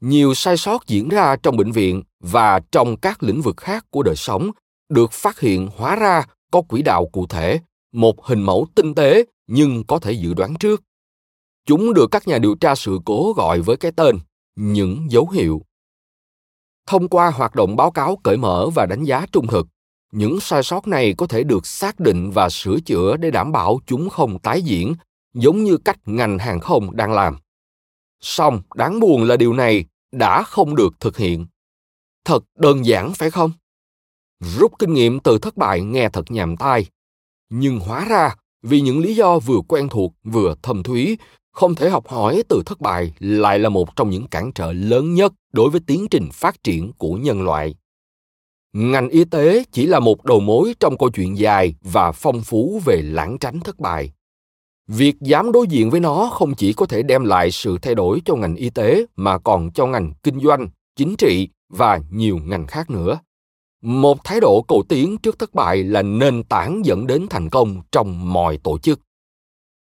nhiều 0.00 0.34
sai 0.34 0.56
sót 0.56 0.86
diễn 0.86 1.08
ra 1.08 1.36
trong 1.36 1.56
bệnh 1.56 1.72
viện 1.72 2.02
và 2.20 2.60
trong 2.72 2.96
các 2.96 3.22
lĩnh 3.22 3.40
vực 3.40 3.56
khác 3.56 3.86
của 3.90 4.02
đời 4.02 4.16
sống 4.16 4.50
được 4.88 5.12
phát 5.12 5.40
hiện 5.40 5.68
hóa 5.76 5.96
ra 5.96 6.26
có 6.52 6.62
quỹ 6.62 6.82
đạo 6.82 7.06
cụ 7.12 7.26
thể, 7.26 7.60
một 7.92 8.24
hình 8.26 8.42
mẫu 8.42 8.66
tinh 8.74 8.94
tế 8.94 9.24
nhưng 9.46 9.84
có 9.84 9.98
thể 9.98 10.12
dự 10.12 10.34
đoán 10.34 10.54
trước. 10.54 10.82
Chúng 11.66 11.94
được 11.94 12.10
các 12.10 12.28
nhà 12.28 12.38
điều 12.38 12.54
tra 12.54 12.74
sự 12.74 12.98
cố 13.04 13.32
gọi 13.36 13.60
với 13.60 13.76
cái 13.76 13.92
tên 13.96 14.18
những 14.56 15.06
dấu 15.10 15.28
hiệu. 15.28 15.62
Thông 16.86 17.08
qua 17.08 17.30
hoạt 17.30 17.54
động 17.54 17.76
báo 17.76 17.90
cáo 17.90 18.16
cởi 18.16 18.36
mở 18.36 18.68
và 18.74 18.86
đánh 18.86 19.04
giá 19.04 19.26
trung 19.32 19.46
thực, 19.46 19.66
những 20.12 20.40
sai 20.40 20.62
sót 20.62 20.88
này 20.88 21.14
có 21.18 21.26
thể 21.26 21.44
được 21.44 21.66
xác 21.66 22.00
định 22.00 22.30
và 22.30 22.48
sửa 22.48 22.80
chữa 22.80 23.16
để 23.16 23.30
đảm 23.30 23.52
bảo 23.52 23.78
chúng 23.86 24.08
không 24.08 24.38
tái 24.38 24.62
diễn, 24.62 24.94
giống 25.34 25.64
như 25.64 25.76
cách 25.76 25.98
ngành 26.06 26.38
hàng 26.38 26.60
không 26.60 26.96
đang 26.96 27.12
làm 27.12 27.36
song 28.20 28.62
đáng 28.74 29.00
buồn 29.00 29.24
là 29.24 29.36
điều 29.36 29.52
này 29.52 29.84
đã 30.12 30.42
không 30.42 30.76
được 30.76 31.00
thực 31.00 31.16
hiện. 31.16 31.46
Thật 32.24 32.44
đơn 32.58 32.86
giản, 32.86 33.14
phải 33.14 33.30
không? 33.30 33.52
Rút 34.40 34.72
kinh 34.78 34.92
nghiệm 34.92 35.20
từ 35.20 35.38
thất 35.38 35.56
bại 35.56 35.80
nghe 35.80 36.08
thật 36.08 36.30
nhàm 36.30 36.56
tai. 36.56 36.86
Nhưng 37.50 37.78
hóa 37.78 38.04
ra, 38.04 38.34
vì 38.62 38.80
những 38.80 38.98
lý 39.00 39.14
do 39.14 39.38
vừa 39.38 39.60
quen 39.68 39.88
thuộc 39.88 40.14
vừa 40.24 40.54
thâm 40.62 40.82
thúy, 40.82 41.18
không 41.52 41.74
thể 41.74 41.90
học 41.90 42.08
hỏi 42.08 42.42
từ 42.48 42.62
thất 42.66 42.80
bại 42.80 43.12
lại 43.18 43.58
là 43.58 43.68
một 43.68 43.96
trong 43.96 44.10
những 44.10 44.26
cản 44.26 44.52
trở 44.52 44.72
lớn 44.72 45.14
nhất 45.14 45.32
đối 45.52 45.70
với 45.70 45.80
tiến 45.86 46.06
trình 46.10 46.28
phát 46.32 46.62
triển 46.64 46.92
của 46.92 47.14
nhân 47.14 47.42
loại. 47.42 47.74
Ngành 48.72 49.08
y 49.08 49.24
tế 49.24 49.64
chỉ 49.72 49.86
là 49.86 50.00
một 50.00 50.24
đầu 50.24 50.40
mối 50.40 50.74
trong 50.80 50.98
câu 50.98 51.10
chuyện 51.10 51.38
dài 51.38 51.74
và 51.82 52.12
phong 52.12 52.42
phú 52.42 52.80
về 52.84 53.02
lãng 53.02 53.38
tránh 53.38 53.60
thất 53.60 53.78
bại 53.78 54.12
việc 54.88 55.20
dám 55.20 55.52
đối 55.52 55.66
diện 55.66 55.90
với 55.90 56.00
nó 56.00 56.30
không 56.32 56.54
chỉ 56.54 56.72
có 56.72 56.86
thể 56.86 57.02
đem 57.02 57.24
lại 57.24 57.50
sự 57.50 57.78
thay 57.82 57.94
đổi 57.94 58.22
cho 58.24 58.34
ngành 58.34 58.54
y 58.54 58.70
tế, 58.70 59.06
mà 59.16 59.38
còn 59.38 59.70
cho 59.72 59.86
ngành 59.86 60.12
kinh 60.22 60.40
doanh, 60.40 60.68
chính 60.96 61.16
trị 61.16 61.48
và 61.68 62.00
nhiều 62.10 62.38
ngành 62.44 62.66
khác 62.66 62.90
nữa. 62.90 63.20
Một 63.82 64.24
thái 64.24 64.40
độ 64.40 64.64
cầu 64.68 64.82
tiến 64.88 65.18
trước 65.18 65.38
thất 65.38 65.54
bại 65.54 65.82
là 65.82 66.02
nền 66.02 66.42
tảng 66.42 66.84
dẫn 66.84 67.06
đến 67.06 67.26
thành 67.30 67.50
công 67.50 67.82
trong 67.92 68.32
mọi 68.32 68.58
tổ 68.62 68.78
chức. 68.78 69.00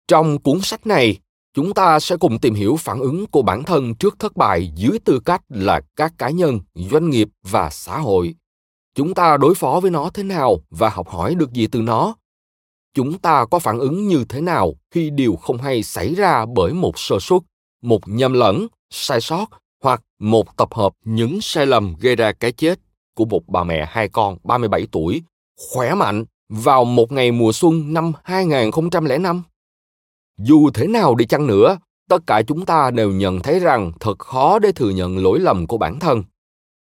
Trong 0.07 0.39
cuốn 0.39 0.61
sách 0.61 0.87
này, 0.87 1.17
chúng 1.53 1.73
ta 1.73 1.99
sẽ 1.99 2.17
cùng 2.17 2.39
tìm 2.39 2.53
hiểu 2.53 2.75
phản 2.75 2.99
ứng 2.99 3.25
của 3.25 3.41
bản 3.41 3.63
thân 3.63 3.95
trước 3.95 4.19
thất 4.19 4.35
bại 4.35 4.71
dưới 4.75 4.99
tư 5.05 5.19
cách 5.25 5.41
là 5.49 5.81
các 5.95 6.13
cá 6.17 6.29
nhân, 6.29 6.59
doanh 6.75 7.09
nghiệp 7.09 7.27
và 7.43 7.69
xã 7.69 7.97
hội. 7.97 8.35
Chúng 8.95 9.13
ta 9.13 9.37
đối 9.37 9.55
phó 9.55 9.79
với 9.79 9.91
nó 9.91 10.09
thế 10.13 10.23
nào 10.23 10.57
và 10.69 10.89
học 10.89 11.09
hỏi 11.09 11.35
được 11.35 11.53
gì 11.53 11.67
từ 11.67 11.81
nó? 11.81 12.15
Chúng 12.93 13.19
ta 13.19 13.45
có 13.45 13.59
phản 13.59 13.79
ứng 13.79 14.07
như 14.07 14.25
thế 14.29 14.41
nào 14.41 14.73
khi 14.91 15.09
điều 15.09 15.35
không 15.35 15.57
hay 15.57 15.83
xảy 15.83 16.15
ra 16.15 16.45
bởi 16.55 16.73
một 16.73 16.99
sơ 16.99 17.19
suất 17.19 17.41
một 17.81 18.01
nhầm 18.05 18.33
lẫn 18.33 18.67
sai 18.89 19.21
sót 19.21 19.45
hoặc 19.83 20.01
một 20.19 20.57
tập 20.57 20.73
hợp 20.73 20.93
những 21.03 21.41
sai 21.41 21.65
lầm 21.65 21.95
gây 21.99 22.15
ra 22.15 22.31
cái 22.31 22.51
chết 22.51 22.79
của 23.15 23.25
một 23.25 23.47
bà 23.47 23.63
mẹ 23.63 23.85
hai 23.89 24.09
con 24.09 24.37
37 24.43 24.87
tuổi, 24.91 25.21
khỏe 25.73 25.95
mạnh 25.95 26.25
vào 26.49 26.85
một 26.85 27.11
ngày 27.11 27.31
mùa 27.31 27.51
xuân 27.51 27.93
năm 27.93 28.11
2005. 28.23 29.43
Dù 30.37 30.69
thế 30.73 30.87
nào 30.87 31.15
đi 31.15 31.25
chăng 31.25 31.47
nữa, 31.47 31.77
tất 32.09 32.27
cả 32.27 32.41
chúng 32.41 32.65
ta 32.65 32.91
đều 32.91 33.11
nhận 33.11 33.39
thấy 33.39 33.59
rằng 33.59 33.91
thật 33.99 34.19
khó 34.19 34.59
để 34.59 34.71
thừa 34.71 34.89
nhận 34.89 35.17
lỗi 35.17 35.39
lầm 35.39 35.67
của 35.67 35.77
bản 35.77 35.99
thân 35.99 36.23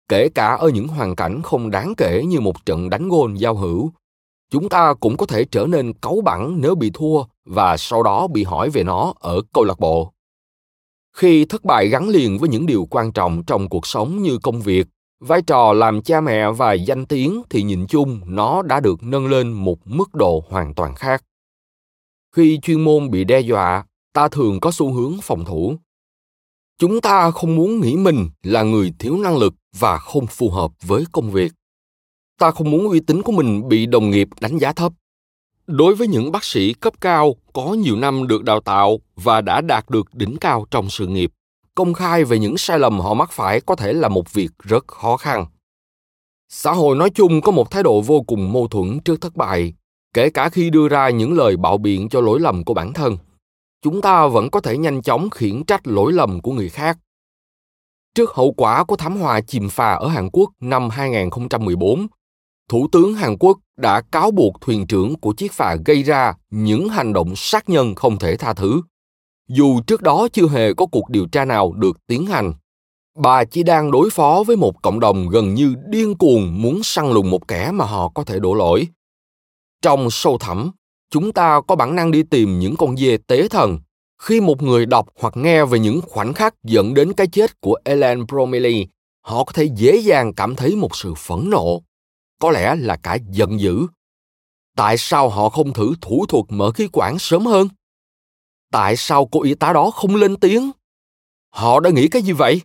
kể 0.10 0.30
cả 0.30 0.56
ở 0.56 0.70
những 0.70 0.88
hoàn 0.88 1.16
cảnh 1.16 1.42
không 1.42 1.72
đáng 1.72 1.94
kể 1.98 2.24
như 2.28 2.40
một 2.40 2.66
trận 2.66 2.90
đánh 2.90 3.10
gôn 3.10 3.34
giao 3.34 3.56
hữu 3.56 3.92
chúng 4.52 4.70
ta 4.70 4.94
cũng 4.94 5.18
có 5.18 5.26
thể 5.26 5.46
trở 5.46 5.66
nên 5.66 5.94
cáu 5.94 6.22
bẳn 6.26 6.62
nếu 6.62 6.76
bị 6.76 6.92
thua 6.94 7.24
và 7.46 7.78
sau 7.78 8.04
đó 8.04 8.28
bị 8.28 8.44
hỏi 8.44 8.70
về 8.70 8.84
nó 8.84 9.14
ở 9.20 9.42
câu 9.54 9.64
lạc 9.64 9.80
bộ. 9.80 10.14
Khi 11.18 11.46
thất 11.46 11.64
bại 11.64 11.88
gắn 11.88 12.10
liền 12.10 12.38
với 12.38 12.50
những 12.50 12.66
điều 12.66 12.88
quan 12.90 13.12
trọng 13.12 13.44
trong 13.44 13.70
cuộc 13.70 13.88
sống 13.88 14.24
như 14.24 14.38
công 14.44 14.62
việc, 14.62 14.88
vai 15.20 15.42
trò 15.42 15.74
làm 15.74 16.02
cha 16.02 16.22
mẹ 16.22 16.52
và 16.52 16.74
danh 16.74 17.06
tiếng 17.06 17.42
thì 17.50 17.64
nhìn 17.64 17.88
chung 17.88 18.22
nó 18.26 18.62
đã 18.62 18.80
được 18.80 19.04
nâng 19.04 19.28
lên 19.28 19.52
một 19.52 19.78
mức 19.86 20.16
độ 20.16 20.44
hoàn 20.50 20.74
toàn 20.74 20.96
khác. 20.96 21.24
Khi 22.36 22.60
chuyên 22.62 22.82
môn 22.82 23.12
bị 23.12 23.24
đe 23.24 23.40
dọa, 23.40 23.86
ta 24.14 24.28
thường 24.28 24.60
có 24.60 24.72
xu 24.72 24.94
hướng 24.94 25.18
phòng 25.22 25.46
thủ. 25.46 25.76
Chúng 26.80 27.02
ta 27.02 27.32
không 27.32 27.56
muốn 27.56 27.80
nghĩ 27.80 27.96
mình 27.96 28.30
là 28.44 28.64
người 28.64 28.94
thiếu 29.00 29.18
năng 29.18 29.38
lực 29.38 29.54
và 29.80 29.98
không 29.98 30.28
phù 30.28 30.50
hợp 30.50 30.72
với 30.82 31.04
công 31.12 31.32
việc 31.32 31.52
ta 32.38 32.52
không 32.52 32.72
muốn 32.72 32.88
uy 32.88 33.00
tín 33.00 33.22
của 33.22 33.32
mình 33.32 33.68
bị 33.70 33.86
đồng 33.86 34.10
nghiệp 34.10 34.28
đánh 34.42 34.58
giá 34.58 34.74
thấp. 34.74 34.94
Đối 35.68 35.96
với 35.96 36.08
những 36.08 36.32
bác 36.32 36.44
sĩ 36.44 36.74
cấp 36.74 36.94
cao 37.02 37.36
có 37.54 37.74
nhiều 37.74 37.96
năm 37.96 38.28
được 38.28 38.44
đào 38.44 38.60
tạo 38.60 39.00
và 39.16 39.42
đã 39.42 39.62
đạt 39.62 39.90
được 39.90 40.16
đỉnh 40.16 40.38
cao 40.38 40.66
trong 40.72 40.90
sự 40.90 41.08
nghiệp 41.08 41.32
công 41.78 41.94
khai 41.94 42.24
về 42.24 42.40
những 42.40 42.58
sai 42.58 42.80
lầm 42.80 43.00
họ 43.00 43.14
mắc 43.14 43.32
phải 43.32 43.62
có 43.62 43.76
thể 43.76 43.94
là 43.94 44.10
một 44.10 44.34
việc 44.34 44.52
rất 44.60 44.88
khó 44.88 45.18
khăn. 45.18 45.46
Xã 46.50 46.72
hội 46.72 46.96
nói 46.96 47.10
chung 47.10 47.42
có 47.42 47.52
một 47.52 47.72
thái 47.72 47.84
độ 47.84 48.02
vô 48.02 48.22
cùng 48.22 48.54
mâu 48.54 48.68
thuẫn 48.68 49.00
trước 49.00 49.22
thất 49.22 49.36
bại 49.36 49.74
kể 50.14 50.30
cả 50.30 50.50
khi 50.50 50.70
đưa 50.70 50.88
ra 50.88 51.10
những 51.10 51.34
lời 51.34 51.58
bạo 51.58 51.78
biện 51.78 52.10
cho 52.10 52.22
lỗi 52.22 52.40
lầm 52.40 52.64
của 52.64 52.74
bản 52.74 52.94
thân. 52.94 53.18
Chúng 53.82 54.02
ta 54.02 54.28
vẫn 54.28 54.50
có 54.50 54.60
thể 54.60 54.78
nhanh 54.78 55.02
chóng 55.02 55.30
khiển 55.30 55.64
trách 55.64 55.88
lỗi 55.88 56.14
lầm 56.14 56.42
của 56.42 56.52
người 56.52 56.70
khác. 56.70 56.98
Trước 58.16 58.32
hậu 58.34 58.52
quả 58.52 58.84
của 58.84 58.96
thảm 58.96 59.18
họa 59.18 59.42
chìm 59.42 59.70
phà 59.70 59.94
ở 59.94 60.08
Hàn 60.08 60.30
Quốc 60.34 60.52
năm 60.60 60.90
2014, 60.90 62.08
Thủ 62.70 62.88
tướng 62.92 63.14
Hàn 63.14 63.38
Quốc 63.40 63.58
đã 63.78 64.02
cáo 64.02 64.32
buộc 64.32 64.62
thuyền 64.62 64.88
trưởng 64.88 65.16
của 65.16 65.34
chiếc 65.34 65.52
phà 65.52 65.76
gây 65.86 66.04
ra 66.04 66.34
những 66.50 66.90
hành 66.90 67.14
động 67.14 67.34
sát 67.36 67.70
nhân 67.70 67.96
không 67.96 68.20
thể 68.20 68.38
tha 68.38 68.54
thứ. 68.54 68.82
Dù 69.50 69.82
trước 69.88 70.02
đó 70.02 70.28
chưa 70.34 70.48
hề 70.48 70.74
có 70.74 70.86
cuộc 70.86 71.10
điều 71.10 71.26
tra 71.26 71.46
nào 71.46 71.74
được 71.74 71.98
tiến 72.08 72.26
hành, 72.26 72.54
bà 73.18 73.44
chỉ 73.44 73.64
đang 73.64 73.92
đối 73.92 74.10
phó 74.10 74.44
với 74.48 74.56
một 74.56 74.82
cộng 74.82 75.00
đồng 75.00 75.30
gần 75.30 75.54
như 75.54 75.76
điên 75.90 76.18
cuồng 76.18 76.62
muốn 76.62 76.84
săn 76.84 77.12
lùng 77.12 77.30
một 77.30 77.48
kẻ 77.48 77.72
mà 77.72 77.86
họ 77.86 78.10
có 78.10 78.24
thể 78.24 78.40
đổ 78.40 78.54
lỗi. 78.54 78.88
Trong 79.82 80.08
sâu 80.12 80.38
thẳm, 80.38 80.72
chúng 81.12 81.32
ta 81.32 81.62
có 81.68 81.76
bản 81.76 81.96
năng 81.96 82.12
đi 82.12 82.24
tìm 82.24 82.60
những 82.60 82.76
con 82.76 82.98
dê 82.98 83.18
tế 83.28 83.48
thần 83.48 83.80
khi 84.22 84.42
một 84.42 84.62
người 84.62 84.86
đọc 84.86 85.08
hoặc 85.20 85.38
nghe 85.38 85.66
về 85.66 85.80
những 85.80 86.02
khoảnh 86.08 86.34
khắc 86.34 86.64
dẫn 86.64 86.94
đến 86.94 87.14
cái 87.14 87.28
chết 87.28 87.62
của 87.62 87.78
Ellen 87.84 88.26
Bromley, 88.28 88.88
họ 89.22 89.44
có 89.44 89.52
thể 89.54 89.70
dễ 89.76 89.98
dàng 89.98 90.34
cảm 90.34 90.56
thấy 90.56 90.76
một 90.76 90.96
sự 90.96 91.14
phẫn 91.14 91.50
nộ, 91.50 91.82
có 92.40 92.52
lẽ 92.52 92.76
là 92.76 92.96
cả 92.96 93.18
giận 93.32 93.60
dữ. 93.60 93.88
Tại 94.76 94.98
sao 94.98 95.30
họ 95.30 95.50
không 95.50 95.74
thử 95.74 95.94
thủ 96.02 96.26
thuật 96.30 96.46
mở 96.50 96.72
khí 96.72 96.88
quản 96.94 97.20
sớm 97.20 97.46
hơn? 97.46 97.68
Tại 98.72 98.98
sao 98.98 99.30
cô 99.32 99.44
y 99.44 99.56
tá 99.56 99.74
đó 99.74 99.92
không 99.92 100.16
lên 100.16 100.36
tiếng? 100.36 100.72
Họ 101.50 101.80
đã 101.80 101.90
nghĩ 101.90 102.08
cái 102.08 102.22
gì 102.22 102.32
vậy? 102.32 102.62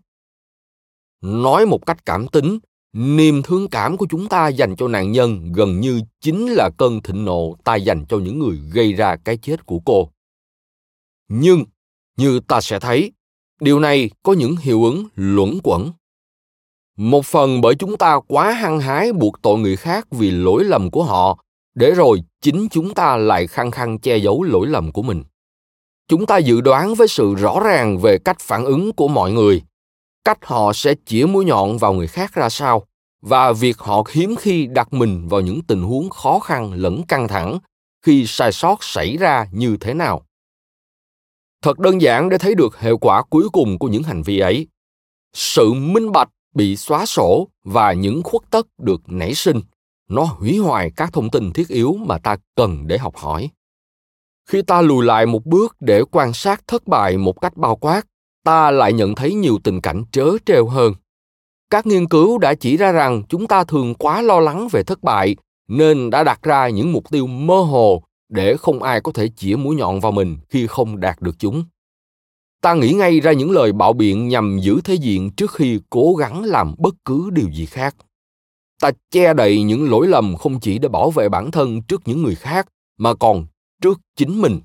Nói 1.20 1.66
một 1.66 1.86
cách 1.86 2.06
cảm 2.06 2.28
tính, 2.28 2.58
niềm 2.92 3.42
thương 3.42 3.68
cảm 3.68 3.96
của 3.96 4.06
chúng 4.10 4.28
ta 4.28 4.48
dành 4.48 4.76
cho 4.76 4.88
nạn 4.88 5.12
nhân 5.12 5.52
gần 5.52 5.80
như 5.80 6.00
chính 6.20 6.48
là 6.48 6.70
cơn 6.78 7.02
thịnh 7.02 7.24
nộ 7.24 7.56
ta 7.64 7.76
dành 7.76 8.04
cho 8.08 8.18
những 8.18 8.38
người 8.38 8.56
gây 8.72 8.92
ra 8.92 9.16
cái 9.16 9.36
chết 9.36 9.66
của 9.66 9.78
cô 9.84 10.10
nhưng 11.28 11.64
như 12.16 12.40
ta 12.40 12.60
sẽ 12.60 12.80
thấy 12.80 13.12
điều 13.60 13.80
này 13.80 14.10
có 14.22 14.32
những 14.32 14.56
hiệu 14.56 14.84
ứng 14.84 15.06
luẩn 15.14 15.58
quẩn 15.62 15.92
một 16.96 17.26
phần 17.26 17.60
bởi 17.60 17.74
chúng 17.74 17.96
ta 17.96 18.20
quá 18.28 18.52
hăng 18.52 18.80
hái 18.80 19.12
buộc 19.12 19.42
tội 19.42 19.58
người 19.58 19.76
khác 19.76 20.06
vì 20.10 20.30
lỗi 20.30 20.64
lầm 20.64 20.90
của 20.90 21.04
họ, 21.04 21.38
để 21.74 21.90
rồi 21.90 22.22
chính 22.40 22.68
chúng 22.68 22.94
ta 22.94 23.16
lại 23.16 23.46
khăng 23.46 23.70
khăng 23.70 23.98
che 23.98 24.16
giấu 24.16 24.42
lỗi 24.42 24.66
lầm 24.66 24.92
của 24.92 25.02
mình. 25.02 25.24
Chúng 26.08 26.26
ta 26.26 26.38
dự 26.38 26.60
đoán 26.60 26.94
với 26.94 27.08
sự 27.08 27.34
rõ 27.34 27.60
ràng 27.60 27.98
về 27.98 28.18
cách 28.18 28.40
phản 28.40 28.64
ứng 28.64 28.92
của 28.92 29.08
mọi 29.08 29.32
người, 29.32 29.62
cách 30.24 30.38
họ 30.42 30.72
sẽ 30.72 30.94
chĩa 31.06 31.26
mũi 31.26 31.44
nhọn 31.44 31.78
vào 31.78 31.92
người 31.92 32.06
khác 32.06 32.34
ra 32.34 32.48
sao, 32.48 32.86
và 33.22 33.52
việc 33.52 33.78
họ 33.78 34.02
hiếm 34.10 34.36
khi 34.36 34.66
đặt 34.66 34.92
mình 34.92 35.28
vào 35.28 35.40
những 35.40 35.60
tình 35.62 35.82
huống 35.82 36.10
khó 36.10 36.38
khăn 36.38 36.72
lẫn 36.72 37.02
căng 37.02 37.28
thẳng 37.28 37.58
khi 38.06 38.26
sai 38.26 38.52
sót 38.52 38.84
xảy 38.84 39.16
ra 39.16 39.46
như 39.52 39.76
thế 39.80 39.94
nào. 39.94 40.26
Thật 41.62 41.78
đơn 41.78 42.02
giản 42.02 42.28
để 42.28 42.38
thấy 42.38 42.54
được 42.54 42.80
hiệu 42.80 42.98
quả 42.98 43.22
cuối 43.22 43.48
cùng 43.52 43.78
của 43.78 43.88
những 43.88 44.02
hành 44.02 44.22
vi 44.22 44.38
ấy. 44.38 44.66
Sự 45.32 45.72
minh 45.72 46.12
bạch 46.12 46.28
bị 46.54 46.76
xóa 46.76 47.06
sổ 47.06 47.48
và 47.64 47.92
những 47.92 48.22
khuất 48.22 48.42
tất 48.50 48.66
được 48.78 49.00
nảy 49.06 49.34
sinh. 49.34 49.60
Nó 50.08 50.22
hủy 50.22 50.58
hoại 50.58 50.90
các 50.96 51.12
thông 51.12 51.30
tin 51.30 51.52
thiết 51.52 51.68
yếu 51.68 51.96
mà 52.00 52.18
ta 52.18 52.36
cần 52.56 52.86
để 52.86 52.98
học 52.98 53.16
hỏi. 53.16 53.50
Khi 54.48 54.62
ta 54.62 54.80
lùi 54.80 55.04
lại 55.04 55.26
một 55.26 55.46
bước 55.46 55.76
để 55.80 56.02
quan 56.10 56.32
sát 56.32 56.62
thất 56.66 56.86
bại 56.86 57.16
một 57.16 57.40
cách 57.40 57.56
bao 57.56 57.76
quát, 57.76 58.06
ta 58.44 58.70
lại 58.70 58.92
nhận 58.92 59.14
thấy 59.14 59.34
nhiều 59.34 59.58
tình 59.64 59.80
cảnh 59.80 60.04
trớ 60.12 60.26
trêu 60.46 60.66
hơn. 60.66 60.94
Các 61.70 61.86
nghiên 61.86 62.08
cứu 62.08 62.38
đã 62.38 62.54
chỉ 62.54 62.76
ra 62.76 62.92
rằng 62.92 63.22
chúng 63.28 63.46
ta 63.46 63.64
thường 63.64 63.94
quá 63.94 64.22
lo 64.22 64.40
lắng 64.40 64.68
về 64.72 64.82
thất 64.82 65.02
bại, 65.02 65.36
nên 65.68 66.10
đã 66.10 66.24
đặt 66.24 66.42
ra 66.42 66.68
những 66.68 66.92
mục 66.92 67.10
tiêu 67.10 67.26
mơ 67.26 67.60
hồ 67.60 68.02
để 68.28 68.56
không 68.56 68.82
ai 68.82 69.00
có 69.00 69.12
thể 69.12 69.28
chĩa 69.36 69.56
mũi 69.56 69.76
nhọn 69.76 70.00
vào 70.00 70.12
mình 70.12 70.36
khi 70.48 70.66
không 70.66 71.00
đạt 71.00 71.20
được 71.20 71.38
chúng 71.38 71.64
ta 72.62 72.74
nghĩ 72.74 72.92
ngay 72.92 73.20
ra 73.20 73.32
những 73.32 73.50
lời 73.50 73.72
bạo 73.72 73.92
biện 73.92 74.28
nhằm 74.28 74.58
giữ 74.58 74.80
thế 74.84 74.94
diện 74.94 75.30
trước 75.30 75.52
khi 75.52 75.80
cố 75.90 76.14
gắng 76.14 76.44
làm 76.44 76.74
bất 76.78 76.94
cứ 77.04 77.30
điều 77.32 77.48
gì 77.52 77.66
khác. 77.66 77.96
Ta 78.80 78.90
che 79.10 79.34
đậy 79.34 79.62
những 79.62 79.90
lỗi 79.90 80.06
lầm 80.08 80.36
không 80.36 80.60
chỉ 80.60 80.78
để 80.78 80.88
bảo 80.88 81.10
vệ 81.10 81.28
bản 81.28 81.50
thân 81.50 81.82
trước 81.82 82.02
những 82.04 82.22
người 82.22 82.34
khác, 82.34 82.68
mà 82.98 83.14
còn 83.14 83.46
trước 83.80 84.00
chính 84.16 84.40
mình. 84.40 84.60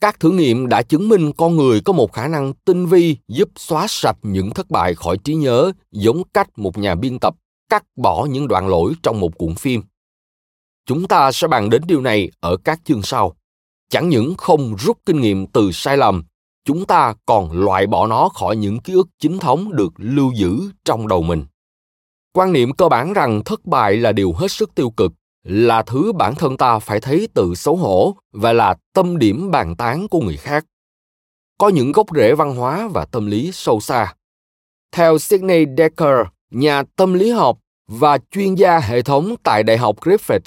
Các 0.00 0.20
thử 0.20 0.30
nghiệm 0.30 0.68
đã 0.68 0.82
chứng 0.82 1.08
minh 1.08 1.32
con 1.32 1.56
người 1.56 1.80
có 1.84 1.92
một 1.92 2.12
khả 2.12 2.28
năng 2.28 2.52
tinh 2.64 2.86
vi 2.86 3.16
giúp 3.28 3.48
xóa 3.56 3.86
sạch 3.88 4.18
những 4.22 4.50
thất 4.50 4.70
bại 4.70 4.94
khỏi 4.94 5.18
trí 5.18 5.34
nhớ 5.34 5.72
giống 5.92 6.22
cách 6.34 6.58
một 6.58 6.78
nhà 6.78 6.94
biên 6.94 7.18
tập 7.18 7.34
cắt 7.68 7.84
bỏ 7.96 8.24
những 8.24 8.48
đoạn 8.48 8.68
lỗi 8.68 8.92
trong 9.02 9.20
một 9.20 9.38
cuộn 9.38 9.54
phim. 9.54 9.82
Chúng 10.86 11.08
ta 11.08 11.32
sẽ 11.32 11.48
bàn 11.48 11.70
đến 11.70 11.82
điều 11.86 12.00
này 12.00 12.30
ở 12.40 12.56
các 12.56 12.80
chương 12.84 13.02
sau. 13.02 13.36
Chẳng 13.90 14.08
những 14.08 14.34
không 14.38 14.76
rút 14.78 14.98
kinh 15.06 15.20
nghiệm 15.20 15.46
từ 15.46 15.72
sai 15.72 15.96
lầm 15.96 16.24
chúng 16.66 16.86
ta 16.86 17.14
còn 17.26 17.52
loại 17.52 17.86
bỏ 17.86 18.06
nó 18.06 18.28
khỏi 18.28 18.56
những 18.56 18.78
ký 18.78 18.92
ức 18.92 19.08
chính 19.18 19.38
thống 19.38 19.76
được 19.76 19.92
lưu 19.96 20.32
giữ 20.32 20.70
trong 20.84 21.08
đầu 21.08 21.22
mình. 21.22 21.44
Quan 22.32 22.52
niệm 22.52 22.72
cơ 22.72 22.88
bản 22.88 23.12
rằng 23.12 23.44
thất 23.44 23.66
bại 23.66 23.96
là 23.96 24.12
điều 24.12 24.32
hết 24.32 24.50
sức 24.50 24.74
tiêu 24.74 24.90
cực 24.90 25.12
là 25.44 25.82
thứ 25.82 26.12
bản 26.12 26.34
thân 26.34 26.56
ta 26.56 26.78
phải 26.78 27.00
thấy 27.00 27.28
tự 27.34 27.54
xấu 27.54 27.76
hổ 27.76 28.16
và 28.32 28.52
là 28.52 28.74
tâm 28.92 29.18
điểm 29.18 29.50
bàn 29.50 29.76
tán 29.76 30.08
của 30.08 30.20
người 30.20 30.36
khác. 30.36 30.64
Có 31.58 31.68
những 31.68 31.92
gốc 31.92 32.06
rễ 32.14 32.34
văn 32.34 32.56
hóa 32.56 32.88
và 32.88 33.04
tâm 33.04 33.26
lý 33.26 33.50
sâu 33.52 33.80
xa. 33.80 34.14
Theo 34.92 35.18
Sidney 35.18 35.64
Decker, 35.78 36.16
nhà 36.50 36.82
tâm 36.96 37.14
lý 37.14 37.30
học 37.30 37.58
và 37.88 38.18
chuyên 38.30 38.54
gia 38.54 38.78
hệ 38.78 39.02
thống 39.02 39.34
tại 39.42 39.62
Đại 39.62 39.78
học 39.78 39.96
Griffith, 40.00 40.40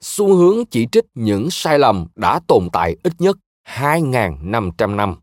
xu 0.00 0.34
hướng 0.34 0.64
chỉ 0.66 0.86
trích 0.92 1.04
những 1.14 1.50
sai 1.50 1.78
lầm 1.78 2.06
đã 2.16 2.40
tồn 2.46 2.68
tại 2.72 2.96
ít 3.02 3.12
nhất 3.18 3.36
2.500 3.68 4.96
năm. 4.96 5.16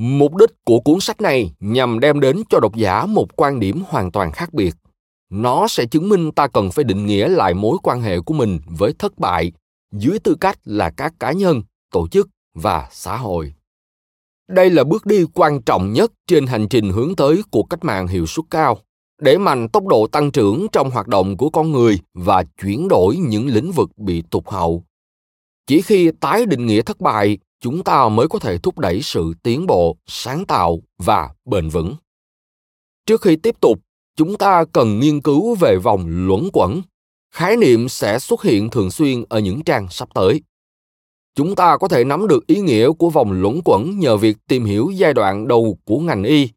Mục 0.00 0.36
đích 0.36 0.50
của 0.64 0.80
cuốn 0.80 1.00
sách 1.00 1.20
này 1.20 1.52
nhằm 1.60 2.00
đem 2.00 2.20
đến 2.20 2.42
cho 2.50 2.60
độc 2.60 2.76
giả 2.76 3.06
một 3.06 3.36
quan 3.36 3.60
điểm 3.60 3.82
hoàn 3.88 4.12
toàn 4.12 4.32
khác 4.32 4.54
biệt– 4.54 4.74
nó 5.30 5.68
sẽ 5.68 5.86
chứng 5.86 6.08
minh 6.08 6.32
ta 6.32 6.46
cần 6.46 6.70
phải 6.70 6.84
định 6.84 7.06
nghĩa 7.06 7.28
lại 7.28 7.54
mối 7.54 7.78
quan 7.82 8.02
hệ 8.02 8.20
của 8.20 8.34
mình 8.34 8.60
với 8.66 8.92
thất 8.98 9.18
bại 9.18 9.52
dưới 9.92 10.18
tư 10.18 10.36
cách 10.40 10.58
là 10.64 10.90
các 10.90 11.14
cá 11.20 11.32
nhân, 11.32 11.62
tổ 11.92 12.08
chức 12.08 12.28
và 12.54 12.88
xã 12.90 13.16
hội. 13.16 13.54
Đây 14.48 14.70
là 14.70 14.84
bước 14.84 15.06
đi 15.06 15.24
quan 15.34 15.62
trọng 15.62 15.92
nhất 15.92 16.12
trên 16.26 16.46
hành 16.46 16.68
trình 16.68 16.90
hướng 16.90 17.16
tới 17.16 17.42
cuộc 17.50 17.66
cách 17.70 17.84
mạng 17.84 18.06
hiệu 18.06 18.26
suất 18.26 18.44
cao 18.50 18.78
để 19.20 19.38
mạnh 19.38 19.68
tốc 19.68 19.86
độ 19.86 20.06
tăng 20.06 20.30
trưởng 20.30 20.66
trong 20.72 20.90
hoạt 20.90 21.08
động 21.08 21.36
của 21.36 21.50
con 21.50 21.72
người 21.72 21.98
và 22.14 22.44
chuyển 22.62 22.88
đổi 22.88 23.16
những 23.16 23.46
lĩnh 23.46 23.72
vực 23.72 23.90
bị 23.98 24.22
tụt 24.30 24.44
hậu. 24.46 24.84
Chỉ 25.66 25.82
khi 25.82 26.10
tái 26.20 26.46
định 26.46 26.66
nghĩa 26.66 26.82
thất 26.82 27.00
bại 27.00 27.38
chúng 27.60 27.84
ta 27.84 28.08
mới 28.08 28.28
có 28.28 28.38
thể 28.38 28.58
thúc 28.58 28.78
đẩy 28.78 29.02
sự 29.02 29.34
tiến 29.42 29.66
bộ, 29.66 29.96
sáng 30.06 30.44
tạo 30.44 30.80
và 30.98 31.30
bền 31.44 31.68
vững. 31.68 31.94
Trước 33.06 33.22
khi 33.22 33.36
tiếp 33.36 33.60
tục, 33.60 33.78
chúng 34.16 34.38
ta 34.38 34.64
cần 34.72 35.00
nghiên 35.00 35.20
cứu 35.20 35.54
về 35.54 35.76
vòng 35.76 36.04
luẩn 36.06 36.48
quẩn. 36.52 36.82
Khái 37.34 37.56
niệm 37.56 37.88
sẽ 37.88 38.18
xuất 38.18 38.42
hiện 38.42 38.70
thường 38.70 38.90
xuyên 38.90 39.24
ở 39.28 39.38
những 39.38 39.62
trang 39.62 39.86
sắp 39.90 40.08
tới. 40.14 40.42
Chúng 41.34 41.54
ta 41.54 41.76
có 41.76 41.88
thể 41.88 42.04
nắm 42.04 42.28
được 42.28 42.46
ý 42.46 42.60
nghĩa 42.60 42.92
của 42.92 43.10
vòng 43.10 43.32
luẩn 43.32 43.60
quẩn 43.64 43.98
nhờ 43.98 44.16
việc 44.16 44.36
tìm 44.48 44.64
hiểu 44.64 44.90
giai 44.94 45.14
đoạn 45.14 45.48
đầu 45.48 45.78
của 45.84 45.98
ngành 45.98 46.24
y, 46.24 46.48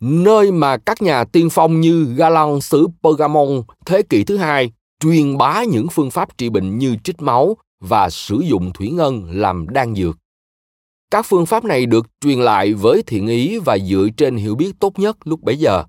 nơi 0.00 0.52
mà 0.52 0.76
các 0.76 1.02
nhà 1.02 1.24
tiên 1.24 1.50
phong 1.50 1.80
như 1.80 2.04
Galan 2.04 2.60
xứ 2.60 2.86
Pergamon 3.02 3.62
thế 3.86 4.02
kỷ 4.02 4.24
thứ 4.24 4.36
hai 4.36 4.72
truyền 5.00 5.38
bá 5.38 5.64
những 5.64 5.86
phương 5.88 6.10
pháp 6.10 6.38
trị 6.38 6.48
bệnh 6.48 6.78
như 6.78 6.96
trích 7.04 7.22
máu 7.22 7.56
và 7.80 8.10
sử 8.10 8.40
dụng 8.44 8.72
thủy 8.72 8.90
ngân 8.90 9.24
làm 9.30 9.68
đan 9.68 9.94
dược. 9.94 10.16
Các 11.10 11.26
phương 11.26 11.46
pháp 11.46 11.64
này 11.64 11.86
được 11.86 12.06
truyền 12.20 12.40
lại 12.40 12.74
với 12.74 13.02
thiện 13.02 13.26
ý 13.26 13.58
và 13.58 13.78
dựa 13.78 14.08
trên 14.16 14.36
hiểu 14.36 14.54
biết 14.54 14.72
tốt 14.80 14.98
nhất 14.98 15.16
lúc 15.24 15.40
bấy 15.42 15.56
giờ. 15.56 15.84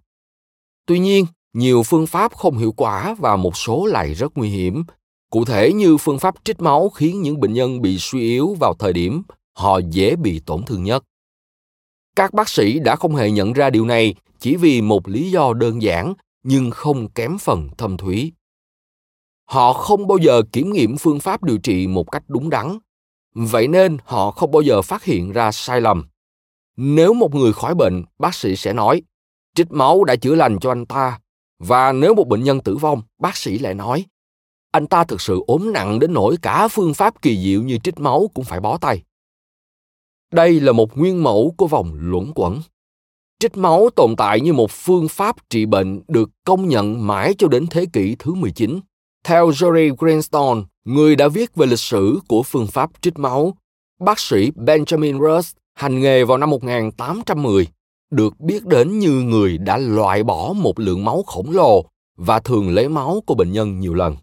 Tuy 0.86 1.00
nhiên, 1.00 1.26
nhiều 1.54 1.84
phương 1.84 2.08
pháp 2.08 2.34
không 2.34 2.58
hiệu 2.58 2.72
quả 2.72 3.16
và 3.20 3.36
một 3.36 3.58
số 3.58 3.86
lại 3.86 4.14
rất 4.14 4.32
nguy 4.36 4.50
hiểm. 4.50 4.84
Cụ 5.30 5.46
thể 5.46 5.74
như 5.74 5.98
phương 5.98 6.20
pháp 6.20 6.36
trích 6.44 6.62
máu 6.62 6.90
khiến 6.90 7.22
những 7.22 7.40
bệnh 7.40 7.54
nhân 7.54 7.82
bị 7.82 7.98
suy 8.00 8.20
yếu 8.20 8.56
vào 8.60 8.74
thời 8.74 8.94
điểm 8.94 9.24
họ 9.54 9.80
dễ 9.90 10.16
bị 10.16 10.40
tổn 10.40 10.64
thương 10.64 10.84
nhất. 10.84 11.04
Các 12.16 12.34
bác 12.34 12.50
sĩ 12.50 12.80
đã 12.80 12.96
không 12.96 13.16
hề 13.16 13.32
nhận 13.32 13.54
ra 13.54 13.70
điều 13.70 13.86
này 13.86 14.16
chỉ 14.40 14.56
vì 14.56 14.82
một 14.82 15.08
lý 15.08 15.32
do 15.32 15.54
đơn 15.54 15.82
giản 15.82 16.14
nhưng 16.44 16.72
không 16.72 17.10
kém 17.10 17.38
phần 17.38 17.70
thâm 17.78 17.98
thúy. 17.98 18.34
Họ 19.46 19.74
không 19.74 20.08
bao 20.08 20.18
giờ 20.18 20.42
kiểm 20.52 20.74
nghiệm 20.74 20.98
phương 20.98 21.20
pháp 21.20 21.44
điều 21.44 21.58
trị 21.58 21.88
một 21.88 22.12
cách 22.12 22.24
đúng 22.28 22.50
đắn, 22.50 22.78
vậy 23.34 23.68
nên 23.68 23.98
họ 24.06 24.32
không 24.32 24.52
bao 24.52 24.62
giờ 24.62 24.82
phát 24.82 25.04
hiện 25.04 25.32
ra 25.32 25.52
sai 25.52 25.82
lầm. 25.82 26.04
Nếu 26.78 27.14
một 27.14 27.36
người 27.36 27.54
khỏi 27.54 27.76
bệnh, 27.76 28.04
bác 28.20 28.36
sĩ 28.36 28.56
sẽ 28.56 28.74
nói, 28.74 29.02
trích 29.56 29.72
máu 29.72 30.04
đã 30.04 30.16
chữa 30.16 30.36
lành 30.36 30.60
cho 30.60 30.72
anh 30.72 30.86
ta 30.86 31.20
và 31.60 31.92
nếu 31.92 32.14
một 32.14 32.28
bệnh 32.28 32.44
nhân 32.44 32.60
tử 32.62 32.78
vong 32.78 33.02
bác 33.20 33.38
sĩ 33.38 33.58
lại 33.58 33.74
nói 33.74 34.06
anh 34.72 34.88
ta 34.88 35.04
thực 35.04 35.22
sự 35.22 35.44
ốm 35.48 35.74
nặng 35.74 36.00
đến 36.00 36.14
nỗi 36.14 36.36
cả 36.42 36.68
phương 36.68 36.94
pháp 36.94 37.22
kỳ 37.22 37.38
diệu 37.44 37.64
như 37.64 37.78
trích 37.78 38.00
máu 38.00 38.30
cũng 38.34 38.46
phải 38.46 38.60
bó 38.60 38.78
tay 38.78 39.04
đây 40.32 40.60
là 40.60 40.72
một 40.72 40.98
nguyên 40.98 41.24
mẫu 41.24 41.54
của 41.58 41.68
vòng 41.68 41.92
luẩn 41.96 42.32
quẩn 42.36 42.62
trích 43.40 43.58
máu 43.58 43.90
tồn 43.96 44.16
tại 44.16 44.42
như 44.42 44.54
một 44.54 44.72
phương 44.72 45.08
pháp 45.08 45.36
trị 45.50 45.66
bệnh 45.66 46.02
được 46.08 46.30
công 46.46 46.68
nhận 46.68 47.08
mãi 47.08 47.36
cho 47.38 47.48
đến 47.48 47.68
thế 47.68 47.86
kỷ 47.94 48.16
thứ 48.20 48.34
19. 48.34 48.80
Theo 49.24 49.50
Jerry 49.50 49.96
Greenstone, 49.98 50.62
người 50.86 51.16
đã 51.16 51.28
viết 51.28 51.56
về 51.56 51.66
lịch 51.66 51.80
sử 51.80 52.20
của 52.28 52.44
phương 52.44 52.68
pháp 52.68 52.90
trích 53.02 53.20
máu, 53.20 53.58
bác 54.00 54.20
sĩ 54.20 54.52
Benjamin 54.52 55.20
Rush 55.20 55.58
hành 55.74 56.02
nghề 56.02 56.24
vào 56.24 56.38
năm 56.38 56.50
1810 56.50 57.68
được 58.12 58.40
biết 58.40 58.66
đến 58.66 59.00
như 59.00 59.12
người 59.12 59.58
đã 59.58 59.78
loại 59.78 60.24
bỏ 60.24 60.54
một 60.56 60.80
lượng 60.80 61.06
máu 61.06 61.24
khổng 61.24 61.52
lồ 61.52 61.86
và 62.18 62.40
thường 62.40 62.70
lấy 62.70 62.90
máu 62.90 63.24
của 63.26 63.36
bệnh 63.36 63.52
nhân 63.52 63.80
nhiều 63.80 63.94
lần. 63.94 64.16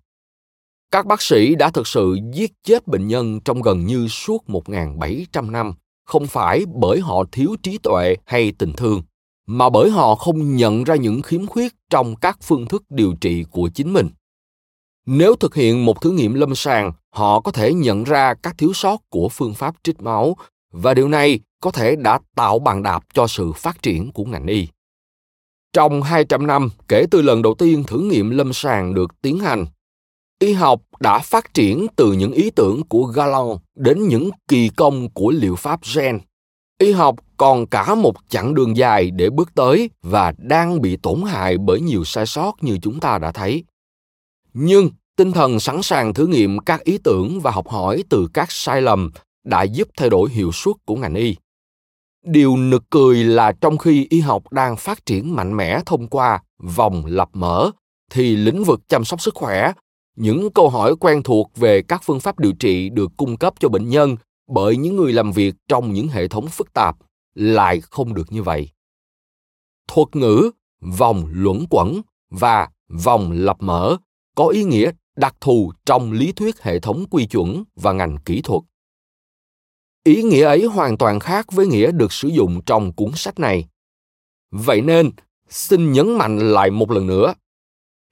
Các 0.90 1.06
bác 1.06 1.22
sĩ 1.22 1.54
đã 1.54 1.70
thực 1.70 1.86
sự 1.86 2.18
giết 2.32 2.52
chết 2.64 2.86
bệnh 2.86 3.08
nhân 3.08 3.40
trong 3.44 3.62
gần 3.62 3.86
như 3.86 4.08
suốt 4.08 4.44
1.700 4.46 5.50
năm, 5.50 5.72
không 6.06 6.26
phải 6.26 6.64
bởi 6.74 7.00
họ 7.00 7.24
thiếu 7.32 7.56
trí 7.62 7.78
tuệ 7.78 8.16
hay 8.24 8.52
tình 8.58 8.72
thương, 8.72 9.02
mà 9.46 9.70
bởi 9.70 9.90
họ 9.90 10.14
không 10.14 10.56
nhận 10.56 10.84
ra 10.84 10.94
những 10.94 11.22
khiếm 11.22 11.46
khuyết 11.46 11.72
trong 11.90 12.16
các 12.16 12.38
phương 12.42 12.66
thức 12.66 12.84
điều 12.90 13.14
trị 13.20 13.44
của 13.50 13.68
chính 13.74 13.92
mình. 13.92 14.08
Nếu 15.10 15.36
thực 15.36 15.54
hiện 15.54 15.84
một 15.84 16.00
thử 16.00 16.10
nghiệm 16.10 16.34
lâm 16.34 16.54
sàng, 16.54 16.92
họ 17.10 17.40
có 17.40 17.52
thể 17.52 17.74
nhận 17.74 18.04
ra 18.04 18.34
các 18.34 18.58
thiếu 18.58 18.72
sót 18.74 18.96
của 19.10 19.28
phương 19.28 19.54
pháp 19.54 19.74
trích 19.82 20.02
máu 20.02 20.36
và 20.72 20.94
điều 20.94 21.08
này 21.08 21.40
có 21.60 21.70
thể 21.70 21.96
đã 21.96 22.18
tạo 22.34 22.58
bàn 22.58 22.82
đạp 22.82 23.04
cho 23.14 23.26
sự 23.26 23.52
phát 23.52 23.82
triển 23.82 24.12
của 24.12 24.24
ngành 24.24 24.46
y. 24.46 24.68
Trong 25.72 26.02
200 26.02 26.46
năm 26.46 26.68
kể 26.88 27.04
từ 27.10 27.22
lần 27.22 27.42
đầu 27.42 27.54
tiên 27.54 27.84
thử 27.86 28.00
nghiệm 28.00 28.30
lâm 28.30 28.52
sàng 28.52 28.94
được 28.94 29.22
tiến 29.22 29.38
hành, 29.38 29.66
y 30.38 30.52
học 30.52 30.80
đã 31.00 31.18
phát 31.18 31.54
triển 31.54 31.86
từ 31.96 32.12
những 32.12 32.32
ý 32.32 32.50
tưởng 32.50 32.82
của 32.88 33.04
Galon 33.04 33.58
đến 33.74 34.08
những 34.08 34.30
kỳ 34.48 34.68
công 34.68 35.10
của 35.10 35.30
liệu 35.30 35.56
pháp 35.56 35.80
gen. 35.94 36.18
y 36.78 36.92
học 36.92 37.16
còn 37.36 37.66
cả 37.66 37.94
một 37.94 38.14
chặng 38.28 38.54
đường 38.54 38.76
dài 38.76 39.10
để 39.10 39.30
bước 39.30 39.54
tới 39.54 39.90
và 40.02 40.32
đang 40.38 40.80
bị 40.80 40.96
tổn 40.96 41.22
hại 41.22 41.58
bởi 41.58 41.80
nhiều 41.80 42.04
sai 42.04 42.26
sót 42.26 42.52
như 42.60 42.78
chúng 42.82 43.00
ta 43.00 43.18
đã 43.18 43.32
thấy 43.32 43.64
nhưng 44.60 44.90
tinh 45.16 45.32
thần 45.32 45.60
sẵn 45.60 45.82
sàng 45.82 46.14
thử 46.14 46.26
nghiệm 46.26 46.58
các 46.58 46.84
ý 46.84 46.98
tưởng 46.98 47.40
và 47.40 47.50
học 47.50 47.68
hỏi 47.68 48.04
từ 48.10 48.28
các 48.34 48.52
sai 48.52 48.82
lầm 48.82 49.10
đã 49.44 49.62
giúp 49.62 49.88
thay 49.96 50.10
đổi 50.10 50.30
hiệu 50.30 50.52
suất 50.52 50.76
của 50.84 50.96
ngành 50.96 51.14
y. 51.14 51.36
Điều 52.24 52.56
nực 52.56 52.84
cười 52.90 53.24
là 53.24 53.52
trong 53.52 53.78
khi 53.78 54.06
y 54.10 54.20
học 54.20 54.52
đang 54.52 54.76
phát 54.76 55.06
triển 55.06 55.36
mạnh 55.36 55.56
mẽ 55.56 55.80
thông 55.86 56.06
qua 56.08 56.42
vòng 56.58 57.02
lập 57.06 57.28
mở 57.32 57.70
thì 58.10 58.36
lĩnh 58.36 58.64
vực 58.64 58.80
chăm 58.88 59.04
sóc 59.04 59.20
sức 59.20 59.34
khỏe, 59.34 59.72
những 60.16 60.52
câu 60.52 60.68
hỏi 60.68 60.96
quen 61.00 61.22
thuộc 61.22 61.50
về 61.56 61.82
các 61.82 62.02
phương 62.04 62.20
pháp 62.20 62.38
điều 62.38 62.52
trị 62.52 62.88
được 62.88 63.10
cung 63.16 63.36
cấp 63.36 63.54
cho 63.60 63.68
bệnh 63.68 63.88
nhân 63.88 64.16
bởi 64.48 64.76
những 64.76 64.96
người 64.96 65.12
làm 65.12 65.32
việc 65.32 65.54
trong 65.68 65.92
những 65.92 66.08
hệ 66.08 66.28
thống 66.28 66.46
phức 66.46 66.72
tạp 66.72 66.96
lại 67.34 67.80
không 67.80 68.14
được 68.14 68.32
như 68.32 68.42
vậy. 68.42 68.70
Thuật 69.88 70.16
ngữ, 70.16 70.50
vòng 70.80 71.26
luẩn 71.30 71.66
quẩn 71.70 72.00
và 72.30 72.68
vòng 72.88 73.32
lập 73.32 73.56
mở 73.60 73.96
có 74.38 74.46
ý 74.46 74.64
nghĩa 74.64 74.90
đặc 75.16 75.34
thù 75.40 75.72
trong 75.86 76.12
lý 76.12 76.32
thuyết 76.32 76.62
hệ 76.62 76.78
thống 76.78 77.04
quy 77.10 77.26
chuẩn 77.26 77.64
và 77.76 77.92
ngành 77.92 78.18
kỹ 78.24 78.42
thuật. 78.42 78.62
Ý 80.04 80.22
nghĩa 80.22 80.44
ấy 80.44 80.64
hoàn 80.64 80.98
toàn 80.98 81.20
khác 81.20 81.52
với 81.52 81.66
nghĩa 81.66 81.92
được 81.92 82.12
sử 82.12 82.28
dụng 82.28 82.60
trong 82.66 82.92
cuốn 82.92 83.10
sách 83.14 83.38
này. 83.38 83.68
Vậy 84.50 84.80
nên, 84.80 85.10
xin 85.48 85.92
nhấn 85.92 86.18
mạnh 86.18 86.38
lại 86.52 86.70
một 86.70 86.90
lần 86.90 87.06
nữa. 87.06 87.34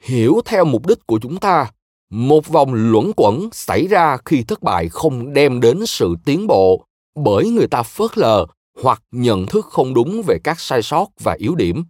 Hiểu 0.03 0.41
theo 0.45 0.65
mục 0.65 0.87
đích 0.87 1.07
của 1.07 1.19
chúng 1.23 1.37
ta, 1.37 1.71
một 2.11 2.49
vòng 2.49 2.75
luẩn 2.75 3.13
quẩn 3.17 3.49
xảy 3.53 3.87
ra 3.87 4.19
khi 4.25 4.43
thất 4.43 4.63
bại 4.63 4.89
không 4.89 5.33
đem 5.33 5.61
đến 5.61 5.87
sự 5.87 6.15
tiến 6.25 6.47
bộ 6.47 6.85
bởi 7.15 7.51
người 7.51 7.67
ta 7.69 7.83
phớt 7.83 8.19
lờ 8.19 8.47
hoặc 8.83 9.03
nhận 9.11 9.47
thức 9.47 9.67
không 9.67 9.95
đúng 9.95 10.23
về 10.27 10.39
các 10.45 10.61
sai 10.61 10.83
sót 10.83 11.09
và 11.21 11.37
yếu 11.39 11.55
điểm 11.55 11.85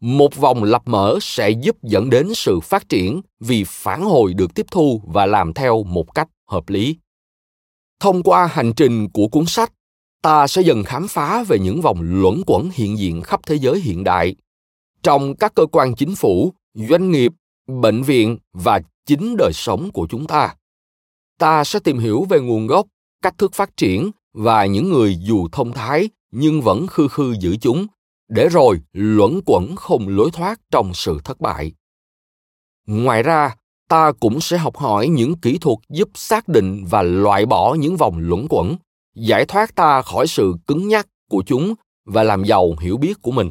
một 0.00 0.36
vòng 0.36 0.64
lập 0.64 0.82
mở 0.86 1.18
sẽ 1.20 1.50
giúp 1.50 1.76
dẫn 1.82 2.10
đến 2.10 2.34
sự 2.34 2.60
phát 2.60 2.88
triển 2.88 3.20
vì 3.40 3.64
phản 3.66 4.02
hồi 4.04 4.34
được 4.34 4.54
tiếp 4.54 4.66
thu 4.70 5.02
và 5.06 5.26
làm 5.26 5.52
theo 5.52 5.82
một 5.84 6.14
cách 6.14 6.28
hợp 6.48 6.68
lý. 6.68 6.96
Thông 8.00 8.22
qua 8.22 8.46
hành 8.46 8.72
trình 8.72 9.08
của 9.10 9.28
cuốn 9.28 9.46
sách, 9.46 9.72
ta 10.22 10.46
sẽ 10.46 10.62
dần 10.62 10.84
khám 10.84 11.08
phá 11.08 11.44
về 11.48 11.58
những 11.58 11.80
vòng 11.80 11.98
luẩn 12.02 12.42
quẩn 12.46 12.70
hiện 12.72 12.98
diện 12.98 13.22
khắp 13.22 13.40
thế 13.46 13.54
giới 13.54 13.80
hiện 13.80 14.04
đại. 14.04 14.36
Trong 15.02 15.36
các 15.36 15.54
cơ 15.54 15.66
quan 15.66 15.94
chính 15.94 16.14
phủ, 16.14 16.52
doanh 16.74 17.10
nghiệp, 17.10 17.32
bệnh 17.66 18.02
viện 18.02 18.38
và 18.52 18.80
chính 19.06 19.36
đời 19.38 19.50
sống 19.54 19.90
của 19.92 20.06
chúng 20.10 20.26
ta 20.26 20.54
ta 21.38 21.64
sẽ 21.64 21.78
tìm 21.80 21.98
hiểu 21.98 22.26
về 22.30 22.40
nguồn 22.40 22.66
gốc, 22.66 22.86
cách 23.22 23.38
thức 23.38 23.54
phát 23.54 23.76
triển 23.76 24.10
và 24.32 24.66
những 24.66 24.92
người 24.92 25.16
dù 25.20 25.48
thông 25.52 25.72
thái 25.72 26.08
nhưng 26.30 26.62
vẫn 26.62 26.86
khư 26.86 27.08
khư 27.08 27.34
giữ 27.40 27.56
chúng 27.56 27.86
để 28.28 28.48
rồi 28.48 28.80
luẩn 28.92 29.40
quẩn 29.46 29.76
không 29.76 30.08
lối 30.08 30.30
thoát 30.30 30.60
trong 30.70 30.94
sự 30.94 31.20
thất 31.24 31.40
bại. 31.40 31.72
Ngoài 32.86 33.22
ra, 33.22 33.56
ta 33.88 34.12
cũng 34.20 34.40
sẽ 34.40 34.58
học 34.58 34.76
hỏi 34.76 35.08
những 35.08 35.34
kỹ 35.34 35.58
thuật 35.58 35.78
giúp 35.88 36.08
xác 36.14 36.48
định 36.48 36.84
và 36.90 37.02
loại 37.02 37.46
bỏ 37.46 37.74
những 37.74 37.96
vòng 37.96 38.18
luẩn 38.18 38.46
quẩn, 38.50 38.76
giải 39.14 39.44
thoát 39.44 39.74
ta 39.74 40.02
khỏi 40.02 40.26
sự 40.26 40.54
cứng 40.66 40.88
nhắc 40.88 41.06
của 41.30 41.42
chúng 41.46 41.74
và 42.04 42.22
làm 42.22 42.44
giàu 42.44 42.76
hiểu 42.80 42.96
biết 42.96 43.22
của 43.22 43.32
mình. 43.32 43.50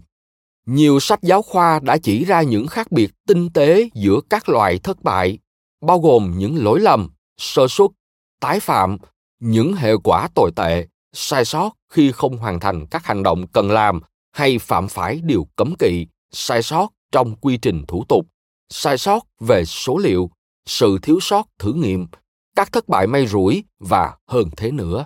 Nhiều 0.66 1.00
sách 1.00 1.20
giáo 1.22 1.42
khoa 1.42 1.80
đã 1.80 1.98
chỉ 1.98 2.26
ra 2.26 2.42
những 2.42 2.68
khác 2.68 2.92
biệt 2.92 3.12
tinh 3.28 3.50
tế 3.50 3.90
giữa 3.94 4.20
các 4.30 4.50
loại 4.50 4.80
thất 4.80 5.04
bại, 5.04 5.40
bao 5.82 6.00
gồm 6.00 6.34
những 6.38 6.64
lỗi 6.64 6.80
lầm, 6.80 7.10
sơ 7.38 7.68
suất, 7.68 7.92
tái 8.40 8.60
phạm, 8.60 8.98
những 9.40 9.74
hệ 9.74 9.98
quả 10.04 10.28
tồi 10.36 10.52
tệ, 10.56 10.88
sai 11.14 11.46
sót 11.46 11.72
khi 11.90 12.12
không 12.12 12.38
hoàn 12.38 12.60
thành 12.60 12.86
các 12.86 13.06
hành 13.06 13.24
động 13.24 13.48
cần 13.48 13.72
làm 13.72 14.02
hay 14.36 14.58
phạm 14.58 14.88
phải 14.88 15.22
điều 15.24 15.48
cấm 15.56 15.74
kỵ, 15.80 16.08
sai 16.32 16.62
sót 16.62 16.90
trong 17.12 17.36
quy 17.36 17.58
trình 17.58 17.86
thủ 17.88 18.04
tục, 18.10 18.28
sai 18.70 18.98
sót 18.98 19.20
về 19.40 19.66
số 19.66 19.98
liệu, 19.98 20.30
sự 20.66 20.98
thiếu 21.02 21.20
sót 21.22 21.48
thử 21.60 21.74
nghiệm, 21.74 22.08
các 22.56 22.72
thất 22.72 22.88
bại 22.88 23.08
may 23.08 23.28
rủi 23.28 23.64
và 23.80 24.18
hơn 24.28 24.50
thế 24.58 24.72
nữa. 24.72 25.06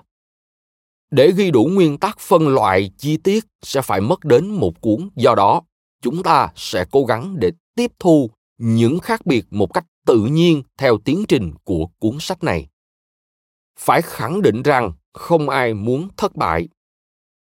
Để 1.12 1.32
ghi 1.38 1.52
đủ 1.52 1.66
nguyên 1.66 1.98
tắc 1.98 2.20
phân 2.20 2.48
loại 2.48 2.92
chi 2.98 3.18
tiết 3.18 3.46
sẽ 3.62 3.82
phải 3.82 4.02
mất 4.02 4.26
đến 4.26 4.48
một 4.48 4.82
cuốn, 4.82 5.10
do 5.16 5.36
đó 5.36 5.62
chúng 6.02 6.24
ta 6.24 6.50
sẽ 6.56 6.86
cố 6.92 7.06
gắng 7.06 7.36
để 7.40 7.52
tiếp 7.76 7.92
thu 8.00 8.30
những 8.58 9.00
khác 9.00 9.26
biệt 9.26 9.46
một 9.52 9.74
cách 9.74 9.86
tự 10.06 10.26
nhiên 10.26 10.64
theo 10.78 10.98
tiến 10.98 11.24
trình 11.28 11.54
của 11.64 11.86
cuốn 12.00 12.18
sách 12.20 12.44
này. 12.44 12.68
Phải 13.80 14.02
khẳng 14.02 14.42
định 14.42 14.64
rằng 14.64 14.92
không 15.14 15.50
ai 15.50 15.74
muốn 15.74 16.08
thất 16.18 16.36
bại. 16.36 16.68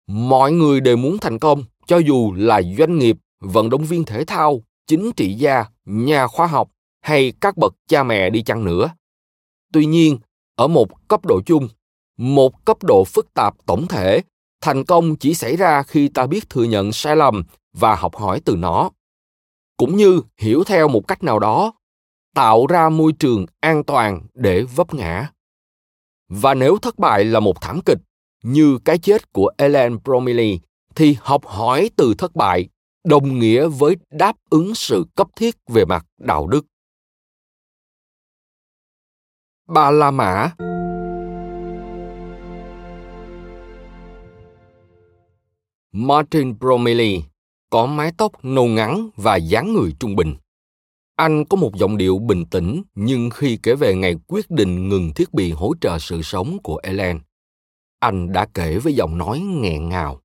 Mọi 0.07 0.53
người 0.53 0.81
đều 0.81 0.97
muốn 0.97 1.19
thành 1.19 1.39
công 1.39 1.65
cho 1.87 1.99
dù 1.99 2.33
là 2.37 2.63
doanh 2.79 2.99
nghiệp, 2.99 3.17
vận 3.41 3.71
động 3.71 3.85
viên 3.85 4.05
thể 4.05 4.25
thao, 4.25 4.63
chính 4.87 5.13
trị 5.13 5.35
gia, 5.35 5.65
nhà 5.85 6.27
khoa 6.27 6.47
học 6.47 6.71
hay 7.01 7.33
các 7.41 7.57
bậc 7.57 7.75
cha 7.89 8.03
mẹ 8.03 8.31
đi 8.31 8.43
chăng 8.43 8.65
nữa. 8.65 8.91
Tuy 9.73 9.87
nhiên, 9.87 10.19
ở 10.57 10.69
một 10.69 11.09
cấp 11.09 11.25
độ 11.25 11.41
chung, 11.47 11.69
một 12.17 12.65
cấp 12.65 12.77
độ 12.83 13.05
phức 13.05 13.35
tạp 13.35 13.55
tổng 13.67 13.87
thể, 13.87 14.23
thành 14.61 14.85
công 14.85 15.17
chỉ 15.17 15.35
xảy 15.35 15.57
ra 15.57 15.83
khi 15.83 16.09
ta 16.09 16.27
biết 16.27 16.51
thừa 16.51 16.65
nhận 16.65 16.93
sai 16.93 17.17
lầm 17.17 17.45
và 17.73 17.95
học 17.95 18.17
hỏi 18.17 18.41
từ 18.45 18.57
nó. 18.57 18.91
Cũng 19.77 19.97
như 19.97 20.23
hiểu 20.39 20.65
theo 20.65 20.89
một 20.89 21.09
cách 21.09 21.23
nào 21.23 21.39
đó, 21.39 21.73
tạo 22.35 22.67
ra 22.67 22.89
môi 22.89 23.13
trường 23.13 23.47
an 23.61 23.85
toàn 23.85 24.21
để 24.35 24.63
vấp 24.63 24.95
ngã. 24.95 25.31
Và 26.29 26.55
nếu 26.55 26.79
thất 26.79 26.99
bại 26.99 27.25
là 27.25 27.41
một 27.41 27.61
thảm 27.61 27.81
kịch, 27.81 27.99
như 28.43 28.79
cái 28.85 28.99
chết 28.99 29.33
của 29.33 29.51
Ellen 29.57 29.99
Bromley 30.05 30.61
thì 30.97 31.17
học 31.21 31.47
hỏi 31.47 31.91
từ 31.97 32.15
thất 32.19 32.37
bại 32.37 32.69
đồng 33.05 33.39
nghĩa 33.39 33.67
với 33.67 33.97
đáp 34.11 34.37
ứng 34.51 34.75
sự 34.75 35.07
cấp 35.15 35.29
thiết 35.37 35.57
về 35.69 35.85
mặt 35.85 36.07
đạo 36.19 36.47
đức. 36.47 36.67
Ba 39.69 39.91
La 39.91 40.11
Mã 40.11 40.51
Martin 45.93 46.59
Bromley 46.59 47.23
có 47.71 47.87
mái 47.87 48.13
tóc 48.19 48.45
nâu 48.45 48.67
ngắn 48.67 49.11
và 49.17 49.37
dáng 49.37 49.75
người 49.75 49.95
trung 50.01 50.17
bình. 50.17 50.35
Anh 51.17 51.45
có 51.45 51.57
một 51.57 51.77
giọng 51.77 51.97
điệu 51.97 52.19
bình 52.19 52.45
tĩnh 52.51 52.83
nhưng 52.95 53.31
khi 53.31 53.59
kể 53.63 53.75
về 53.75 53.95
ngày 53.95 54.17
quyết 54.27 54.51
định 54.51 54.89
ngừng 54.89 55.13
thiết 55.15 55.35
bị 55.35 55.53
hỗ 55.53 55.73
trợ 55.81 55.99
sự 55.99 56.23
sống 56.23 56.59
của 56.63 56.81
Ellen, 56.83 57.21
anh 57.99 58.33
đã 58.33 58.47
kể 58.55 58.79
với 58.79 58.95
giọng 58.95 59.19
nói 59.19 59.41
nghẹn 59.41 59.89
ngào. 59.89 60.21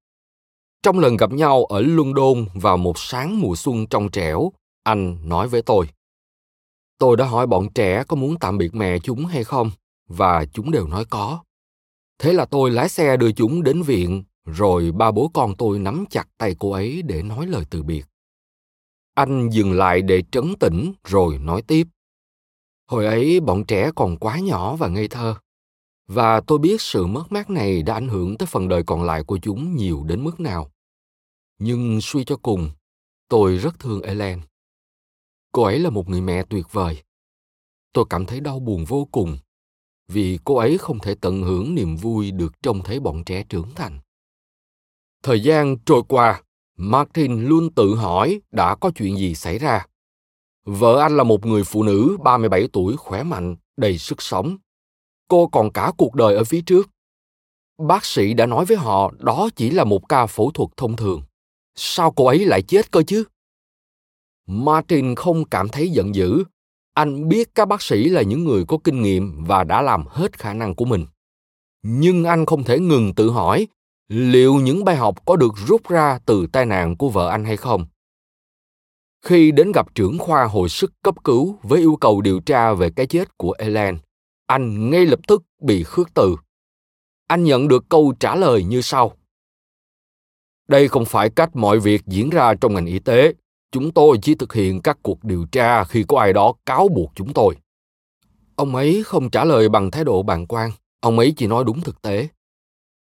Trong 0.84 0.99
lần 0.99 1.17
gặp 1.17 1.32
nhau 1.32 1.65
ở 1.65 1.82
London 1.82 2.45
vào 2.53 2.77
một 2.77 2.99
sáng 2.99 3.39
mùa 3.39 3.55
xuân 3.55 3.88
trong 3.88 4.09
trẻo, 4.11 4.51
anh 4.84 5.29
nói 5.29 5.47
với 5.47 5.61
tôi. 5.61 5.89
Tôi 6.97 7.17
đã 7.17 7.25
hỏi 7.25 7.47
bọn 7.47 7.73
trẻ 7.73 8.03
có 8.07 8.15
muốn 8.15 8.39
tạm 8.39 8.57
biệt 8.57 8.75
mẹ 8.75 8.99
chúng 8.99 9.25
hay 9.25 9.43
không, 9.43 9.71
và 10.07 10.45
chúng 10.53 10.71
đều 10.71 10.88
nói 10.88 11.05
có. 11.05 11.43
Thế 12.19 12.34
là 12.34 12.45
tôi 12.45 12.71
lái 12.71 12.89
xe 12.89 13.17
đưa 13.17 13.32
chúng 13.32 13.63
đến 13.63 13.82
viện, 13.82 14.23
rồi 14.45 14.91
ba 14.91 15.11
bố 15.11 15.32
con 15.34 15.55
tôi 15.57 15.79
nắm 15.79 16.05
chặt 16.09 16.27
tay 16.38 16.55
cô 16.59 16.71
ấy 16.71 17.01
để 17.01 17.23
nói 17.23 17.47
lời 17.47 17.65
từ 17.69 17.84
biệt. 17.84 18.05
Anh 19.13 19.49
dừng 19.49 19.73
lại 19.73 20.01
để 20.01 20.23
trấn 20.32 20.55
tĩnh 20.59 20.93
rồi 21.03 21.38
nói 21.38 21.61
tiếp. 21.61 21.88
Hồi 22.88 23.05
ấy 23.05 23.39
bọn 23.39 23.63
trẻ 23.63 23.91
còn 23.95 24.17
quá 24.17 24.39
nhỏ 24.39 24.75
và 24.75 24.88
ngây 24.88 25.07
thơ. 25.07 25.36
Và 26.14 26.41
tôi 26.47 26.59
biết 26.59 26.82
sự 26.82 27.05
mất 27.05 27.32
mát 27.32 27.49
này 27.49 27.84
đã 27.84 27.93
ảnh 27.93 28.07
hưởng 28.07 28.38
tới 28.38 28.47
phần 28.47 28.68
đời 28.68 28.84
còn 28.84 29.03
lại 29.03 29.24
của 29.24 29.39
chúng 29.41 29.76
nhiều 29.76 30.03
đến 30.03 30.24
mức 30.24 30.39
nào. 30.39 30.72
Nhưng 31.59 31.99
suy 32.01 32.24
cho 32.24 32.38
cùng, 32.38 32.70
tôi 33.28 33.57
rất 33.57 33.80
thương 33.80 34.01
Ellen. 34.01 34.41
Cô 35.51 35.64
ấy 35.64 35.80
là 35.80 35.89
một 35.89 36.09
người 36.09 36.22
mẹ 36.22 36.43
tuyệt 36.49 36.66
vời. 36.72 37.03
Tôi 37.93 38.05
cảm 38.09 38.26
thấy 38.26 38.39
đau 38.39 38.59
buồn 38.59 38.86
vô 38.86 39.07
cùng 39.12 39.38
vì 40.07 40.39
cô 40.43 40.55
ấy 40.55 40.78
không 40.78 40.99
thể 40.99 41.16
tận 41.16 41.43
hưởng 41.43 41.76
niềm 41.76 41.95
vui 41.95 42.32
được 42.32 42.64
trông 42.64 42.84
thấy 42.84 42.99
bọn 42.99 43.24
trẻ 43.24 43.43
trưởng 43.49 43.70
thành. 43.76 43.99
Thời 45.24 45.43
gian 45.43 45.78
trôi 45.86 46.01
qua, 46.07 46.41
Martin 46.78 47.45
luôn 47.45 47.74
tự 47.74 47.95
hỏi 47.95 48.41
đã 48.51 48.76
có 48.76 48.91
chuyện 48.95 49.18
gì 49.18 49.36
xảy 49.36 49.59
ra. 49.59 49.86
Vợ 50.66 51.01
anh 51.01 51.18
là 51.18 51.24
một 51.24 51.45
người 51.45 51.64
phụ 51.64 51.84
nữ 51.84 52.18
37 52.24 52.68
tuổi 52.74 52.97
khỏe 52.97 53.24
mạnh, 53.24 53.55
đầy 53.78 53.97
sức 53.97 54.22
sống. 54.22 54.57
Cô 55.32 55.47
còn 55.47 55.71
cả 55.71 55.91
cuộc 55.97 56.15
đời 56.15 56.36
ở 56.36 56.43
phía 56.43 56.61
trước. 56.61 56.89
Bác 57.88 58.05
sĩ 58.05 58.34
đã 58.34 58.45
nói 58.45 58.65
với 58.65 58.77
họ 58.77 59.11
đó 59.19 59.49
chỉ 59.55 59.69
là 59.69 59.84
một 59.84 60.09
ca 60.09 60.25
phẫu 60.25 60.51
thuật 60.51 60.69
thông 60.77 60.95
thường. 60.95 61.21
Sao 61.75 62.11
cô 62.11 62.25
ấy 62.25 62.45
lại 62.45 62.61
chết 62.61 62.91
cơ 62.91 63.03
chứ? 63.03 63.23
Martin 64.47 65.15
không 65.15 65.45
cảm 65.45 65.69
thấy 65.69 65.89
giận 65.89 66.15
dữ. 66.15 66.43
Anh 66.93 67.29
biết 67.29 67.55
các 67.55 67.67
bác 67.67 67.82
sĩ 67.82 68.03
là 68.03 68.21
những 68.21 68.43
người 68.43 68.65
có 68.67 68.77
kinh 68.84 69.01
nghiệm 69.01 69.43
và 69.43 69.63
đã 69.63 69.82
làm 69.82 70.05
hết 70.07 70.39
khả 70.39 70.53
năng 70.53 70.75
của 70.75 70.86
mình. 70.86 71.05
Nhưng 71.84 72.23
anh 72.23 72.45
không 72.45 72.63
thể 72.63 72.79
ngừng 72.79 73.13
tự 73.15 73.29
hỏi 73.29 73.67
liệu 74.07 74.55
những 74.55 74.86
bài 74.86 74.95
học 74.95 75.25
có 75.25 75.36
được 75.36 75.53
rút 75.67 75.89
ra 75.89 76.19
từ 76.25 76.47
tai 76.53 76.65
nạn 76.65 76.97
của 76.97 77.09
vợ 77.09 77.29
anh 77.29 77.45
hay 77.45 77.57
không 77.57 77.86
khi 79.25 79.51
đến 79.51 79.71
gặp 79.71 79.95
trưởng 79.95 80.19
khoa 80.19 80.45
hồi 80.45 80.69
sức 80.69 80.91
cấp 81.03 81.15
cứu 81.23 81.57
với 81.63 81.79
yêu 81.79 81.97
cầu 82.01 82.21
điều 82.21 82.39
tra 82.39 82.73
về 82.73 82.89
cái 82.89 83.05
chết 83.07 83.38
của 83.38 83.51
Ellen, 83.51 83.97
anh 84.51 84.89
ngay 84.89 85.05
lập 85.05 85.19
tức 85.27 85.43
bị 85.61 85.83
khước 85.83 86.13
từ. 86.13 86.35
Anh 87.27 87.43
nhận 87.43 87.67
được 87.67 87.85
câu 87.89 88.13
trả 88.19 88.35
lời 88.35 88.63
như 88.63 88.81
sau. 88.81 89.17
Đây 90.67 90.87
không 90.87 91.05
phải 91.05 91.29
cách 91.29 91.55
mọi 91.55 91.79
việc 91.79 92.01
diễn 92.05 92.29
ra 92.29 92.53
trong 92.61 92.73
ngành 92.73 92.85
y 92.85 92.99
tế. 92.99 93.33
Chúng 93.71 93.91
tôi 93.91 94.17
chỉ 94.21 94.35
thực 94.35 94.53
hiện 94.53 94.81
các 94.81 94.97
cuộc 95.01 95.23
điều 95.23 95.45
tra 95.51 95.83
khi 95.83 96.05
có 96.07 96.19
ai 96.19 96.33
đó 96.33 96.53
cáo 96.65 96.87
buộc 96.87 97.11
chúng 97.15 97.33
tôi. 97.33 97.55
Ông 98.55 98.75
ấy 98.75 99.03
không 99.05 99.29
trả 99.29 99.45
lời 99.45 99.69
bằng 99.69 99.91
thái 99.91 100.03
độ 100.03 100.23
bàng 100.23 100.47
quan. 100.47 100.71
Ông 100.99 101.19
ấy 101.19 101.33
chỉ 101.37 101.47
nói 101.47 101.63
đúng 101.63 101.81
thực 101.81 102.01
tế. 102.01 102.27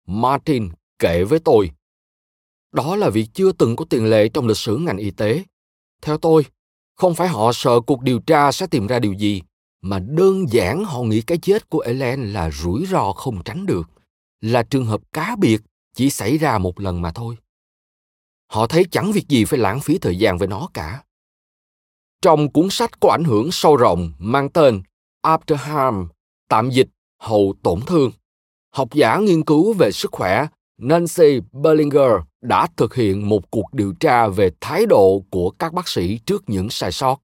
Martin 0.06 0.68
kể 0.98 1.24
với 1.24 1.38
tôi. 1.38 1.70
Đó 2.72 2.96
là 2.96 3.10
việc 3.10 3.28
chưa 3.34 3.52
từng 3.52 3.76
có 3.76 3.84
tiền 3.90 4.10
lệ 4.10 4.28
trong 4.28 4.46
lịch 4.46 4.56
sử 4.56 4.76
ngành 4.76 4.98
y 4.98 5.10
tế. 5.10 5.42
Theo 6.02 6.18
tôi, 6.18 6.44
không 6.94 7.14
phải 7.14 7.28
họ 7.28 7.52
sợ 7.52 7.80
cuộc 7.80 8.02
điều 8.02 8.18
tra 8.18 8.52
sẽ 8.52 8.66
tìm 8.66 8.86
ra 8.86 8.98
điều 8.98 9.12
gì, 9.12 9.42
mà 9.82 9.98
đơn 9.98 10.46
giản 10.50 10.84
họ 10.84 11.02
nghĩ 11.02 11.22
cái 11.22 11.38
chết 11.38 11.68
của 11.68 11.80
Ellen 11.80 12.32
là 12.32 12.50
rủi 12.50 12.86
ro 12.86 13.12
không 13.12 13.42
tránh 13.44 13.66
được, 13.66 13.90
là 14.40 14.62
trường 14.62 14.86
hợp 14.86 15.00
cá 15.12 15.36
biệt 15.38 15.60
chỉ 15.94 16.10
xảy 16.10 16.38
ra 16.38 16.58
một 16.58 16.80
lần 16.80 17.02
mà 17.02 17.12
thôi. 17.12 17.36
Họ 18.52 18.66
thấy 18.66 18.84
chẳng 18.90 19.12
việc 19.12 19.28
gì 19.28 19.44
phải 19.44 19.58
lãng 19.58 19.80
phí 19.80 19.98
thời 19.98 20.18
gian 20.18 20.38
với 20.38 20.48
nó 20.48 20.68
cả. 20.74 21.02
Trong 22.22 22.52
cuốn 22.52 22.70
sách 22.70 23.00
có 23.00 23.10
ảnh 23.10 23.24
hưởng 23.24 23.52
sâu 23.52 23.76
rộng 23.76 24.12
mang 24.18 24.50
tên 24.50 24.82
After 25.22 25.56
Harm, 25.56 26.08
tạm 26.48 26.70
dịch 26.70 26.88
hậu 27.20 27.54
tổn 27.62 27.80
thương, 27.86 28.10
học 28.74 28.94
giả 28.94 29.18
nghiên 29.18 29.44
cứu 29.44 29.72
về 29.72 29.92
sức 29.92 30.12
khỏe 30.12 30.46
Nancy 30.78 31.40
Berlinger 31.52 32.12
đã 32.40 32.66
thực 32.76 32.94
hiện 32.94 33.28
một 33.28 33.50
cuộc 33.50 33.72
điều 33.72 33.94
tra 34.00 34.28
về 34.28 34.50
thái 34.60 34.86
độ 34.86 35.24
của 35.30 35.50
các 35.50 35.72
bác 35.72 35.88
sĩ 35.88 36.18
trước 36.18 36.44
những 36.46 36.70
sai 36.70 36.92
sót. 36.92 37.20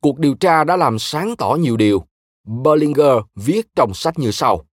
Cuộc 0.00 0.18
điều 0.18 0.34
tra 0.34 0.64
đã 0.64 0.76
làm 0.76 0.98
sáng 0.98 1.36
tỏ 1.36 1.56
nhiều 1.60 1.76
điều. 1.76 2.04
Berlinger 2.44 3.16
viết 3.34 3.66
trong 3.76 3.94
sách 3.94 4.18
như 4.18 4.30
sau. 4.30 4.66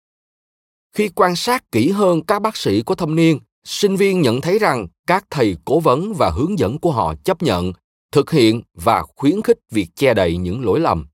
Khi 0.92 1.08
quan 1.08 1.36
sát 1.36 1.72
kỹ 1.72 1.90
hơn 1.90 2.22
các 2.22 2.42
bác 2.42 2.56
sĩ 2.56 2.82
có 2.82 2.94
thâm 2.94 3.14
niên, 3.14 3.38
sinh 3.64 3.96
viên 3.96 4.20
nhận 4.20 4.40
thấy 4.40 4.58
rằng 4.58 4.86
các 5.06 5.24
thầy 5.30 5.56
cố 5.64 5.80
vấn 5.80 6.12
và 6.18 6.30
hướng 6.30 6.58
dẫn 6.58 6.78
của 6.78 6.92
họ 6.92 7.14
chấp 7.24 7.42
nhận, 7.42 7.72
thực 8.12 8.30
hiện 8.30 8.62
và 8.74 9.04
khuyến 9.16 9.42
khích 9.42 9.58
việc 9.70 9.88
che 9.94 10.14
đậy 10.14 10.36
những 10.36 10.64
lỗi 10.64 10.80
lầm. 10.80 11.06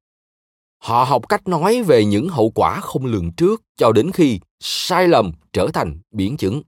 Họ 0.78 1.04
học 1.04 1.28
cách 1.28 1.48
nói 1.48 1.82
về 1.82 2.04
những 2.04 2.28
hậu 2.28 2.50
quả 2.50 2.80
không 2.80 3.06
lường 3.06 3.32
trước 3.32 3.62
cho 3.76 3.92
đến 3.92 4.10
khi 4.12 4.40
sai 4.60 5.08
lầm 5.08 5.32
trở 5.52 5.68
thành 5.74 5.98
biến 6.10 6.36
chứng. 6.36 6.62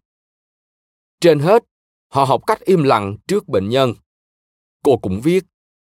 Trên 1.20 1.38
hết, 1.38 1.64
họ 2.09 2.24
học 2.24 2.40
cách 2.47 2.61
im 2.61 2.82
lặng 2.82 3.16
trước 3.26 3.49
bệnh 3.49 3.68
nhân. 3.68 3.95
Cô 4.82 4.97
cũng 4.97 5.20
viết, 5.20 5.45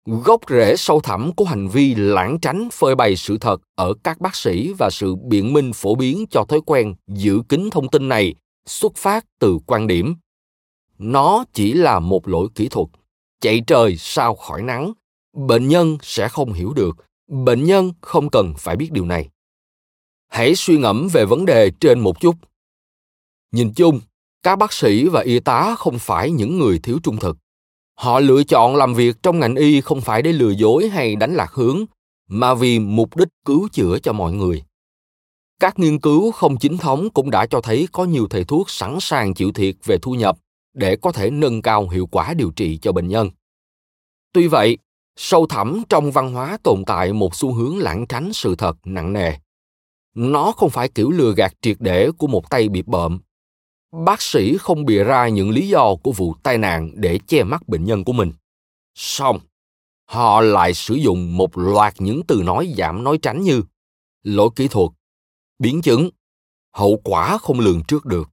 gốc 0.07 0.41
rễ 0.49 0.77
sâu 0.77 1.01
thẳm 1.01 1.33
của 1.33 1.45
hành 1.45 1.69
vi 1.69 1.95
lãng 1.95 2.39
tránh 2.43 2.69
phơi 2.73 2.95
bày 2.95 3.17
sự 3.17 3.39
thật 3.39 3.61
ở 3.75 3.95
các 4.05 4.21
bác 4.21 4.37
sĩ 4.37 4.73
và 4.79 4.91
sự 4.91 5.15
biện 5.15 5.53
minh 5.53 5.73
phổ 5.73 5.95
biến 5.95 6.25
cho 6.31 6.45
thói 6.49 6.61
quen 6.67 6.95
giữ 7.07 7.43
kín 7.49 7.71
thông 7.71 7.89
tin 7.89 8.09
này 8.09 8.35
xuất 8.67 8.97
phát 8.97 9.25
từ 9.39 9.59
quan 9.67 9.87
điểm. 9.87 10.15
Nó 10.99 11.45
chỉ 11.53 11.73
là 11.73 11.99
một 11.99 12.29
lỗi 12.29 12.49
kỹ 12.55 12.69
thuật, 12.69 12.89
chạy 13.41 13.63
trời 13.67 13.97
sao 13.97 14.35
khỏi 14.35 14.63
nắng. 14.63 14.93
Bệnh 15.37 15.69
nhân 15.69 15.99
sẽ 16.03 16.29
không 16.29 16.53
hiểu 16.53 16.73
được, 16.73 16.97
bệnh 17.29 17.65
nhân 17.65 17.93
không 18.01 18.31
cần 18.31 18.55
phải 18.59 18.77
biết 18.77 18.93
điều 18.93 19.07
này. 19.07 19.29
Hãy 20.29 20.55
suy 20.55 20.79
ngẫm 20.79 21.09
về 21.13 21.25
vấn 21.25 21.47
đề 21.47 21.71
trên 21.81 22.01
một 22.01 22.21
chút. 22.21 22.37
Nhìn 23.53 23.73
chung, 23.75 24.01
các 24.43 24.57
bác 24.57 24.73
sĩ 24.73 25.09
và 25.09 25.21
y 25.21 25.41
tá 25.41 25.75
không 25.79 25.99
phải 25.99 26.31
những 26.31 26.59
người 26.59 26.79
thiếu 26.79 26.99
trung 27.03 27.17
thực 27.17 27.37
họ 28.01 28.21
lựa 28.21 28.45
chọn 28.45 28.77
làm 28.77 28.95
việc 28.95 29.17
trong 29.23 29.41
ngành 29.41 29.55
y 29.55 29.81
không 29.81 30.01
phải 30.01 30.23
để 30.23 30.33
lừa 30.33 30.51
dối 30.51 30.89
hay 30.89 31.17
đánh 31.17 31.35
lạc 31.35 31.53
hướng, 31.53 31.85
mà 32.29 32.55
vì 32.55 32.79
mục 32.79 33.17
đích 33.17 33.29
cứu 33.45 33.69
chữa 33.73 33.99
cho 33.99 34.13
mọi 34.13 34.33
người. 34.33 34.63
Các 35.61 35.79
nghiên 35.79 36.01
cứu 36.01 36.31
không 36.31 36.57
chính 36.57 36.79
thống 36.79 37.11
cũng 37.11 37.31
đã 37.31 37.47
cho 37.47 37.61
thấy 37.61 37.89
có 37.93 38.05
nhiều 38.05 38.27
thầy 38.31 38.45
thuốc 38.45 38.71
sẵn 38.71 38.97
sàng 39.01 39.35
chịu 39.35 39.53
thiệt 39.53 39.75
về 39.85 39.99
thu 40.03 40.15
nhập 40.15 40.39
để 40.75 40.97
có 40.97 41.13
thể 41.13 41.31
nâng 41.31 41.63
cao 41.63 41.89
hiệu 41.89 42.07
quả 42.07 42.35
điều 42.35 42.51
trị 42.51 42.79
cho 42.83 42.93
bệnh 42.93 43.09
nhân. 43.09 43.31
Tuy 44.33 44.47
vậy, 44.47 44.79
sâu 45.17 45.47
thẳm 45.47 45.83
trong 45.89 46.11
văn 46.11 46.33
hóa 46.33 46.59
tồn 46.63 46.85
tại 46.87 47.13
một 47.13 47.35
xu 47.35 47.53
hướng 47.53 47.79
lãng 47.79 48.07
tránh 48.07 48.33
sự 48.33 48.55
thật 48.57 48.77
nặng 48.85 49.13
nề. 49.13 49.33
Nó 50.15 50.53
không 50.53 50.71
phải 50.71 50.89
kiểu 50.89 51.11
lừa 51.11 51.33
gạt 51.37 51.53
triệt 51.63 51.77
để 51.81 52.11
của 52.19 52.27
một 52.27 52.51
tay 52.51 52.69
bị 52.69 52.83
bợm 52.87 53.21
bác 53.93 54.23
sĩ 54.23 54.57
không 54.57 54.85
bịa 54.85 55.05
ra 55.05 55.29
những 55.29 55.51
lý 55.51 55.69
do 55.69 55.95
của 56.03 56.13
vụ 56.13 56.35
tai 56.43 56.59
nạn 56.59 56.91
để 56.95 57.19
che 57.27 57.45
mắt 57.45 57.69
bệnh 57.69 57.85
nhân 57.85 58.05
của 58.05 58.13
mình. 58.13 58.33
Song, 58.95 59.39
họ 60.05 60.41
lại 60.41 60.75
sử 60.75 60.95
dụng 60.95 61.37
một 61.37 61.59
loạt 61.59 61.95
những 61.99 62.23
từ 62.29 62.43
nói 62.45 62.75
giảm 62.77 63.05
nói 63.05 63.19
tránh 63.23 63.43
như 63.43 63.63
lỗi 64.23 64.51
kỹ 64.57 64.69
thuật 64.69 64.91
biến 65.59 65.83
chứng 65.83 66.11
hậu 66.73 67.01
quả 67.05 67.39
không 67.39 67.61
lường 67.61 67.83
trước 67.89 68.07
được. 68.07 68.31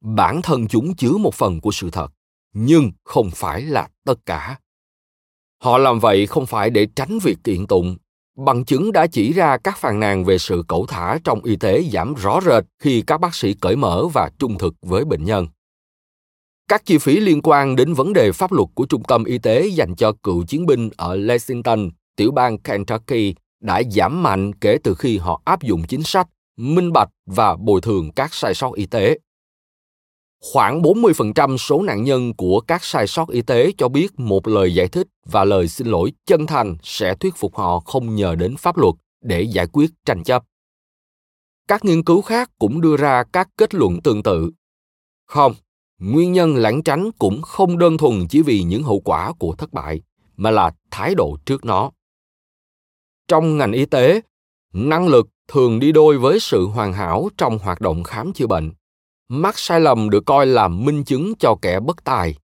Bản 0.00 0.42
thân 0.42 0.68
chúng 0.68 0.96
chứa 0.96 1.12
một 1.12 1.34
phần 1.34 1.60
của 1.60 1.70
sự 1.72 1.90
thật 1.90 2.08
nhưng 2.52 2.92
không 3.04 3.30
phải 3.34 3.62
là 3.62 3.88
tất 4.04 4.26
cả. 4.26 4.58
Họ 5.62 5.78
làm 5.78 5.98
vậy 5.98 6.26
không 6.26 6.46
phải 6.46 6.70
để 6.70 6.86
tránh 6.96 7.18
việc 7.18 7.38
kiện 7.44 7.66
tụng 7.66 7.96
bằng 8.46 8.64
chứng 8.64 8.92
đã 8.92 9.06
chỉ 9.06 9.32
ra 9.32 9.56
các 9.56 9.78
phàn 9.78 10.00
nàn 10.00 10.24
về 10.24 10.38
sự 10.38 10.64
cẩu 10.68 10.86
thả 10.86 11.18
trong 11.24 11.44
y 11.44 11.56
tế 11.56 11.82
giảm 11.92 12.14
rõ 12.14 12.40
rệt 12.40 12.64
khi 12.82 13.02
các 13.06 13.20
bác 13.20 13.34
sĩ 13.34 13.54
cởi 13.54 13.76
mở 13.76 14.06
và 14.12 14.30
trung 14.38 14.58
thực 14.58 14.74
với 14.82 15.04
bệnh 15.04 15.24
nhân 15.24 15.46
các 16.68 16.86
chi 16.86 16.98
phí 16.98 17.20
liên 17.20 17.40
quan 17.42 17.76
đến 17.76 17.94
vấn 17.94 18.12
đề 18.12 18.32
pháp 18.32 18.52
luật 18.52 18.68
của 18.74 18.86
trung 18.86 19.02
tâm 19.02 19.24
y 19.24 19.38
tế 19.38 19.66
dành 19.66 19.94
cho 19.94 20.12
cựu 20.22 20.44
chiến 20.44 20.66
binh 20.66 20.90
ở 20.96 21.16
lexington, 21.16 21.90
tiểu 22.16 22.30
bang 22.30 22.58
kentucky, 22.58 23.34
đã 23.62 23.82
giảm 23.90 24.22
mạnh 24.22 24.52
kể 24.52 24.78
từ 24.84 24.94
khi 24.94 25.18
họ 25.18 25.42
áp 25.44 25.62
dụng 25.62 25.82
chính 25.88 26.02
sách, 26.02 26.28
minh 26.56 26.92
bạch 26.92 27.08
và 27.26 27.56
bồi 27.56 27.80
thường 27.80 28.10
các 28.16 28.34
sai 28.34 28.54
sót 28.54 28.74
y 28.74 28.86
tế. 28.86 29.18
Khoảng 30.40 30.82
40% 30.82 31.56
số 31.56 31.82
nạn 31.82 32.04
nhân 32.04 32.34
của 32.34 32.60
các 32.60 32.84
sai 32.84 33.06
sót 33.06 33.28
y 33.28 33.42
tế 33.42 33.72
cho 33.78 33.88
biết 33.88 34.20
một 34.20 34.48
lời 34.48 34.74
giải 34.74 34.88
thích 34.88 35.06
và 35.26 35.44
lời 35.44 35.68
xin 35.68 35.86
lỗi 35.86 36.12
chân 36.26 36.46
thành 36.46 36.76
sẽ 36.82 37.14
thuyết 37.14 37.36
phục 37.36 37.56
họ 37.56 37.80
không 37.80 38.14
nhờ 38.14 38.34
đến 38.34 38.56
pháp 38.56 38.76
luật 38.76 38.94
để 39.20 39.42
giải 39.42 39.66
quyết 39.72 39.90
tranh 40.04 40.24
chấp. 40.24 40.44
Các 41.68 41.84
nghiên 41.84 42.02
cứu 42.02 42.22
khác 42.22 42.50
cũng 42.58 42.80
đưa 42.80 42.96
ra 42.96 43.24
các 43.32 43.48
kết 43.56 43.74
luận 43.74 44.00
tương 44.00 44.22
tự. 44.22 44.50
Không, 45.26 45.54
nguyên 45.98 46.32
nhân 46.32 46.56
lãng 46.56 46.82
tránh 46.82 47.10
cũng 47.18 47.42
không 47.42 47.78
đơn 47.78 47.98
thuần 47.98 48.26
chỉ 48.28 48.42
vì 48.42 48.62
những 48.62 48.82
hậu 48.82 49.00
quả 49.00 49.32
của 49.38 49.54
thất 49.54 49.72
bại, 49.72 50.02
mà 50.36 50.50
là 50.50 50.70
thái 50.90 51.14
độ 51.14 51.36
trước 51.46 51.64
nó. 51.64 51.90
Trong 53.28 53.58
ngành 53.58 53.72
y 53.72 53.86
tế, 53.86 54.20
năng 54.72 55.08
lực 55.08 55.28
thường 55.48 55.80
đi 55.80 55.92
đôi 55.92 56.18
với 56.18 56.40
sự 56.40 56.66
hoàn 56.66 56.92
hảo 56.92 57.28
trong 57.36 57.58
hoạt 57.58 57.80
động 57.80 58.04
khám 58.04 58.32
chữa 58.32 58.46
bệnh 58.46 58.70
mắc 59.28 59.58
sai 59.58 59.80
lầm 59.80 60.10
được 60.10 60.26
coi 60.26 60.46
là 60.46 60.68
minh 60.68 61.04
chứng 61.04 61.32
cho 61.38 61.54
kẻ 61.62 61.80
bất 61.80 62.04
tài 62.04 62.34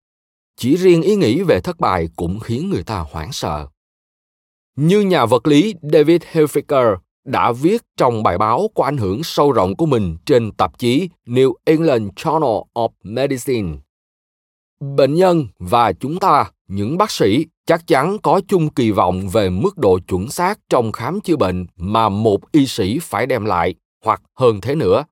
chỉ 0.56 0.76
riêng 0.76 1.02
ý 1.02 1.16
nghĩ 1.16 1.42
về 1.42 1.60
thất 1.60 1.80
bại 1.80 2.08
cũng 2.16 2.40
khiến 2.40 2.70
người 2.70 2.82
ta 2.82 2.98
hoảng 2.98 3.32
sợ 3.32 3.66
như 4.76 5.00
nhà 5.00 5.26
vật 5.26 5.46
lý 5.46 5.74
david 5.82 6.22
hilfiger 6.32 6.96
đã 7.24 7.52
viết 7.52 7.82
trong 7.96 8.22
bài 8.22 8.38
báo 8.38 8.68
có 8.74 8.84
ảnh 8.84 8.96
hưởng 8.96 9.22
sâu 9.22 9.52
rộng 9.52 9.76
của 9.76 9.86
mình 9.86 10.16
trên 10.26 10.52
tạp 10.52 10.78
chí 10.78 11.08
New 11.26 11.54
England 11.64 12.08
Journal 12.16 12.64
of 12.74 12.88
Medicine. 13.02 13.76
Bệnh 14.80 15.14
nhân 15.14 15.46
và 15.58 15.92
chúng 15.92 16.18
ta, 16.18 16.50
những 16.68 16.98
bác 16.98 17.10
sĩ, 17.10 17.46
chắc 17.66 17.86
chắn 17.86 18.18
có 18.22 18.40
chung 18.48 18.68
kỳ 18.68 18.90
vọng 18.90 19.28
về 19.28 19.50
mức 19.50 19.78
độ 19.78 19.98
chuẩn 20.08 20.28
xác 20.28 20.58
trong 20.68 20.92
khám 20.92 21.20
chữa 21.20 21.36
bệnh 21.36 21.66
mà 21.76 22.08
một 22.08 22.52
y 22.52 22.66
sĩ 22.66 22.98
phải 22.98 23.26
đem 23.26 23.44
lại 23.44 23.74
hoặc 24.04 24.22
hơn 24.34 24.60
thế 24.60 24.74
nữa 24.74 25.04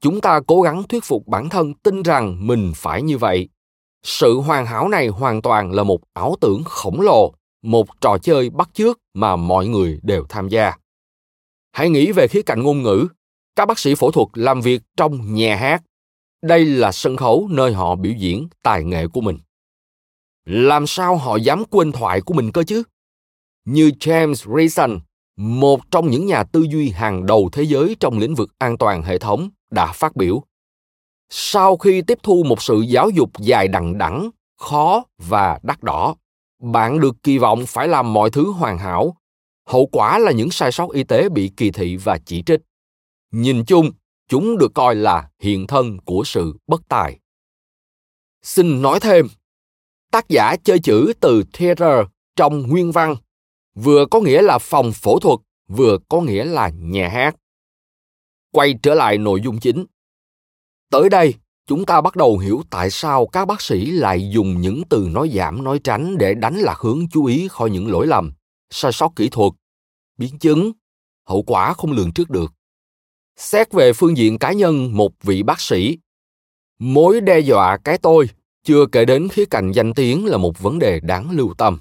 chúng 0.00 0.20
ta 0.20 0.40
cố 0.46 0.62
gắng 0.62 0.82
thuyết 0.82 1.04
phục 1.04 1.26
bản 1.26 1.48
thân 1.48 1.74
tin 1.74 2.02
rằng 2.02 2.46
mình 2.46 2.72
phải 2.76 3.02
như 3.02 3.18
vậy. 3.18 3.48
Sự 4.02 4.40
hoàn 4.40 4.66
hảo 4.66 4.88
này 4.88 5.08
hoàn 5.08 5.42
toàn 5.42 5.72
là 5.72 5.82
một 5.82 6.00
ảo 6.12 6.36
tưởng 6.40 6.62
khổng 6.64 7.00
lồ, 7.00 7.34
một 7.62 8.00
trò 8.00 8.18
chơi 8.18 8.50
bắt 8.50 8.70
chước 8.72 8.98
mà 9.14 9.36
mọi 9.36 9.66
người 9.66 9.98
đều 10.02 10.24
tham 10.28 10.48
gia. 10.48 10.72
Hãy 11.72 11.90
nghĩ 11.90 12.12
về 12.12 12.28
khía 12.28 12.42
cạnh 12.42 12.62
ngôn 12.62 12.82
ngữ. 12.82 13.08
Các 13.56 13.66
bác 13.66 13.78
sĩ 13.78 13.94
phẫu 13.94 14.10
thuật 14.10 14.28
làm 14.34 14.60
việc 14.60 14.82
trong 14.96 15.34
nhà 15.34 15.56
hát. 15.56 15.82
Đây 16.42 16.64
là 16.64 16.92
sân 16.92 17.16
khấu 17.16 17.48
nơi 17.50 17.72
họ 17.72 17.96
biểu 17.96 18.12
diễn 18.18 18.48
tài 18.62 18.84
nghệ 18.84 19.06
của 19.06 19.20
mình. 19.20 19.38
Làm 20.44 20.86
sao 20.86 21.16
họ 21.16 21.36
dám 21.36 21.64
quên 21.70 21.92
thoại 21.92 22.20
của 22.20 22.34
mình 22.34 22.52
cơ 22.52 22.62
chứ? 22.62 22.82
Như 23.64 23.90
james 24.00 24.56
reason, 24.58 24.98
một 25.36 25.90
trong 25.90 26.10
những 26.10 26.26
nhà 26.26 26.44
tư 26.44 26.66
duy 26.70 26.90
hàng 26.90 27.26
đầu 27.26 27.48
thế 27.52 27.62
giới 27.62 27.96
trong 28.00 28.18
lĩnh 28.18 28.34
vực 28.34 28.50
an 28.58 28.78
toàn 28.78 29.02
hệ 29.02 29.18
thống 29.18 29.50
đã 29.70 29.92
phát 29.92 30.16
biểu. 30.16 30.42
Sau 31.30 31.76
khi 31.76 32.02
tiếp 32.02 32.18
thu 32.22 32.42
một 32.46 32.62
sự 32.62 32.80
giáo 32.80 33.10
dục 33.10 33.30
dài 33.38 33.68
đằng 33.68 33.98
đẵng, 33.98 34.30
khó 34.58 35.04
và 35.18 35.58
đắt 35.62 35.82
đỏ, 35.82 36.16
bạn 36.62 37.00
được 37.00 37.16
kỳ 37.22 37.38
vọng 37.38 37.64
phải 37.66 37.88
làm 37.88 38.12
mọi 38.12 38.30
thứ 38.30 38.50
hoàn 38.50 38.78
hảo. 38.78 39.16
Hậu 39.66 39.86
quả 39.86 40.18
là 40.18 40.32
những 40.32 40.50
sai 40.50 40.72
sót 40.72 40.92
y 40.92 41.04
tế 41.04 41.28
bị 41.28 41.50
kỳ 41.56 41.70
thị 41.70 41.96
và 41.96 42.18
chỉ 42.18 42.42
trích. 42.42 42.60
Nhìn 43.32 43.64
chung, 43.64 43.90
chúng 44.28 44.58
được 44.58 44.74
coi 44.74 44.94
là 44.94 45.30
hiện 45.40 45.66
thân 45.66 45.98
của 46.04 46.22
sự 46.24 46.54
bất 46.66 46.82
tài. 46.88 47.18
Xin 48.42 48.82
nói 48.82 49.00
thêm, 49.00 49.26
tác 50.12 50.28
giả 50.28 50.56
chơi 50.64 50.78
chữ 50.78 51.12
từ 51.20 51.44
theater 51.52 52.06
trong 52.36 52.68
nguyên 52.68 52.92
văn, 52.92 53.16
vừa 53.74 54.06
có 54.06 54.20
nghĩa 54.20 54.42
là 54.42 54.58
phòng 54.58 54.92
phẫu 54.92 55.18
thuật, 55.18 55.38
vừa 55.68 55.98
có 56.08 56.20
nghĩa 56.20 56.44
là 56.44 56.68
nhà 56.68 57.08
hát 57.08 57.36
quay 58.56 58.74
trở 58.82 58.94
lại 58.94 59.18
nội 59.18 59.40
dung 59.40 59.60
chính. 59.60 59.84
Tới 60.90 61.08
đây, 61.08 61.34
chúng 61.66 61.84
ta 61.84 62.00
bắt 62.00 62.16
đầu 62.16 62.38
hiểu 62.38 62.62
tại 62.70 62.90
sao 62.90 63.26
các 63.26 63.44
bác 63.44 63.60
sĩ 63.60 63.86
lại 63.86 64.30
dùng 64.30 64.60
những 64.60 64.82
từ 64.90 65.08
nói 65.10 65.30
giảm, 65.34 65.64
nói 65.64 65.80
tránh 65.84 66.18
để 66.18 66.34
đánh 66.34 66.56
lạc 66.56 66.78
hướng 66.78 67.08
chú 67.08 67.24
ý 67.24 67.48
khỏi 67.48 67.70
những 67.70 67.90
lỗi 67.90 68.06
lầm. 68.06 68.32
Sai 68.70 68.92
sót 68.92 69.12
kỹ 69.16 69.28
thuật, 69.28 69.52
biến 70.18 70.38
chứng, 70.38 70.72
hậu 71.28 71.42
quả 71.42 71.72
không 71.72 71.92
lường 71.92 72.12
trước 72.12 72.30
được. 72.30 72.52
Xét 73.36 73.72
về 73.72 73.92
phương 73.92 74.16
diện 74.16 74.38
cá 74.38 74.52
nhân, 74.52 74.96
một 74.96 75.12
vị 75.22 75.42
bác 75.42 75.60
sĩ, 75.60 75.98
mối 76.78 77.20
đe 77.20 77.40
dọa 77.40 77.76
cái 77.84 77.98
tôi 77.98 78.28
chưa 78.64 78.86
kể 78.86 79.04
đến 79.04 79.28
khía 79.28 79.44
cạnh 79.44 79.72
danh 79.72 79.94
tiếng 79.94 80.26
là 80.26 80.36
một 80.36 80.58
vấn 80.58 80.78
đề 80.78 81.00
đáng 81.00 81.30
lưu 81.30 81.54
tâm. 81.58 81.78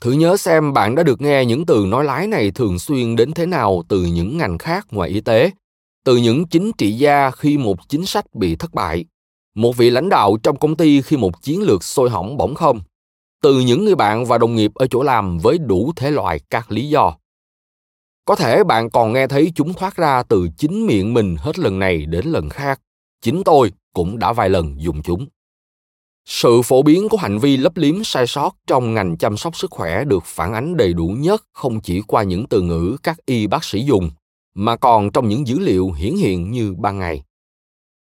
Thử 0.00 0.12
nhớ 0.12 0.36
xem 0.36 0.72
bạn 0.72 0.94
đã 0.94 1.02
được 1.02 1.20
nghe 1.20 1.44
những 1.44 1.66
từ 1.66 1.86
nói 1.88 2.04
lái 2.04 2.26
này 2.26 2.50
thường 2.50 2.78
xuyên 2.78 3.16
đến 3.16 3.32
thế 3.32 3.46
nào 3.46 3.82
từ 3.88 4.02
những 4.02 4.38
ngành 4.38 4.58
khác 4.58 4.86
ngoài 4.90 5.10
y 5.10 5.20
tế 5.20 5.50
từ 6.04 6.16
những 6.16 6.46
chính 6.46 6.72
trị 6.78 6.92
gia 6.92 7.30
khi 7.30 7.58
một 7.58 7.88
chính 7.88 8.06
sách 8.06 8.34
bị 8.34 8.56
thất 8.56 8.74
bại, 8.74 9.04
một 9.54 9.76
vị 9.76 9.90
lãnh 9.90 10.08
đạo 10.08 10.36
trong 10.42 10.58
công 10.58 10.76
ty 10.76 11.02
khi 11.02 11.16
một 11.16 11.42
chiến 11.42 11.62
lược 11.62 11.84
sôi 11.84 12.10
hỏng 12.10 12.36
bỗng 12.36 12.54
không, 12.54 12.80
từ 13.42 13.60
những 13.60 13.84
người 13.84 13.94
bạn 13.94 14.24
và 14.24 14.38
đồng 14.38 14.54
nghiệp 14.54 14.74
ở 14.74 14.86
chỗ 14.86 15.02
làm 15.02 15.38
với 15.38 15.58
đủ 15.58 15.92
thể 15.96 16.10
loại 16.10 16.40
các 16.50 16.70
lý 16.70 16.88
do. 16.88 17.16
Có 18.24 18.36
thể 18.36 18.64
bạn 18.64 18.90
còn 18.90 19.12
nghe 19.12 19.26
thấy 19.26 19.52
chúng 19.54 19.74
thoát 19.74 19.96
ra 19.96 20.22
từ 20.22 20.48
chính 20.56 20.86
miệng 20.86 21.14
mình 21.14 21.36
hết 21.38 21.58
lần 21.58 21.78
này 21.78 22.06
đến 22.06 22.26
lần 22.26 22.48
khác, 22.48 22.80
chính 23.22 23.44
tôi 23.44 23.72
cũng 23.92 24.18
đã 24.18 24.32
vài 24.32 24.48
lần 24.48 24.82
dùng 24.82 25.02
chúng. 25.02 25.26
Sự 26.24 26.62
phổ 26.62 26.82
biến 26.82 27.08
của 27.08 27.16
hành 27.16 27.38
vi 27.38 27.56
lấp 27.56 27.76
liếm 27.76 28.04
sai 28.04 28.26
sót 28.26 28.56
trong 28.66 28.94
ngành 28.94 29.16
chăm 29.16 29.36
sóc 29.36 29.56
sức 29.56 29.70
khỏe 29.70 30.04
được 30.04 30.24
phản 30.24 30.52
ánh 30.52 30.76
đầy 30.76 30.92
đủ 30.92 31.06
nhất 31.08 31.44
không 31.52 31.80
chỉ 31.80 32.02
qua 32.06 32.22
những 32.22 32.46
từ 32.46 32.60
ngữ 32.60 32.96
các 33.02 33.26
y 33.26 33.46
bác 33.46 33.64
sĩ 33.64 33.84
dùng 33.84 34.10
mà 34.58 34.76
còn 34.76 35.10
trong 35.10 35.28
những 35.28 35.46
dữ 35.46 35.58
liệu 35.58 35.90
hiển 35.90 36.16
hiện 36.16 36.50
như 36.50 36.74
ban 36.78 36.98
ngày 36.98 37.22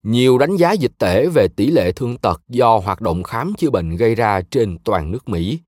nhiều 0.04 0.38
đánh 0.38 0.56
giá 0.56 0.72
dịch 0.72 0.92
tễ 0.98 1.28
về 1.28 1.48
tỷ 1.56 1.68
lệ 1.68 1.92
thương 1.92 2.18
tật 2.18 2.42
do 2.50 2.78
hoạt 2.78 3.02
động 3.02 3.24
khám 3.24 3.54
chữa 3.58 3.70
bệnh 3.70 3.96
gây 3.96 4.16
ra 4.16 4.42
trên 4.52 4.78
toàn 4.84 5.12
nước 5.12 5.30
Mỹ. 5.30 5.60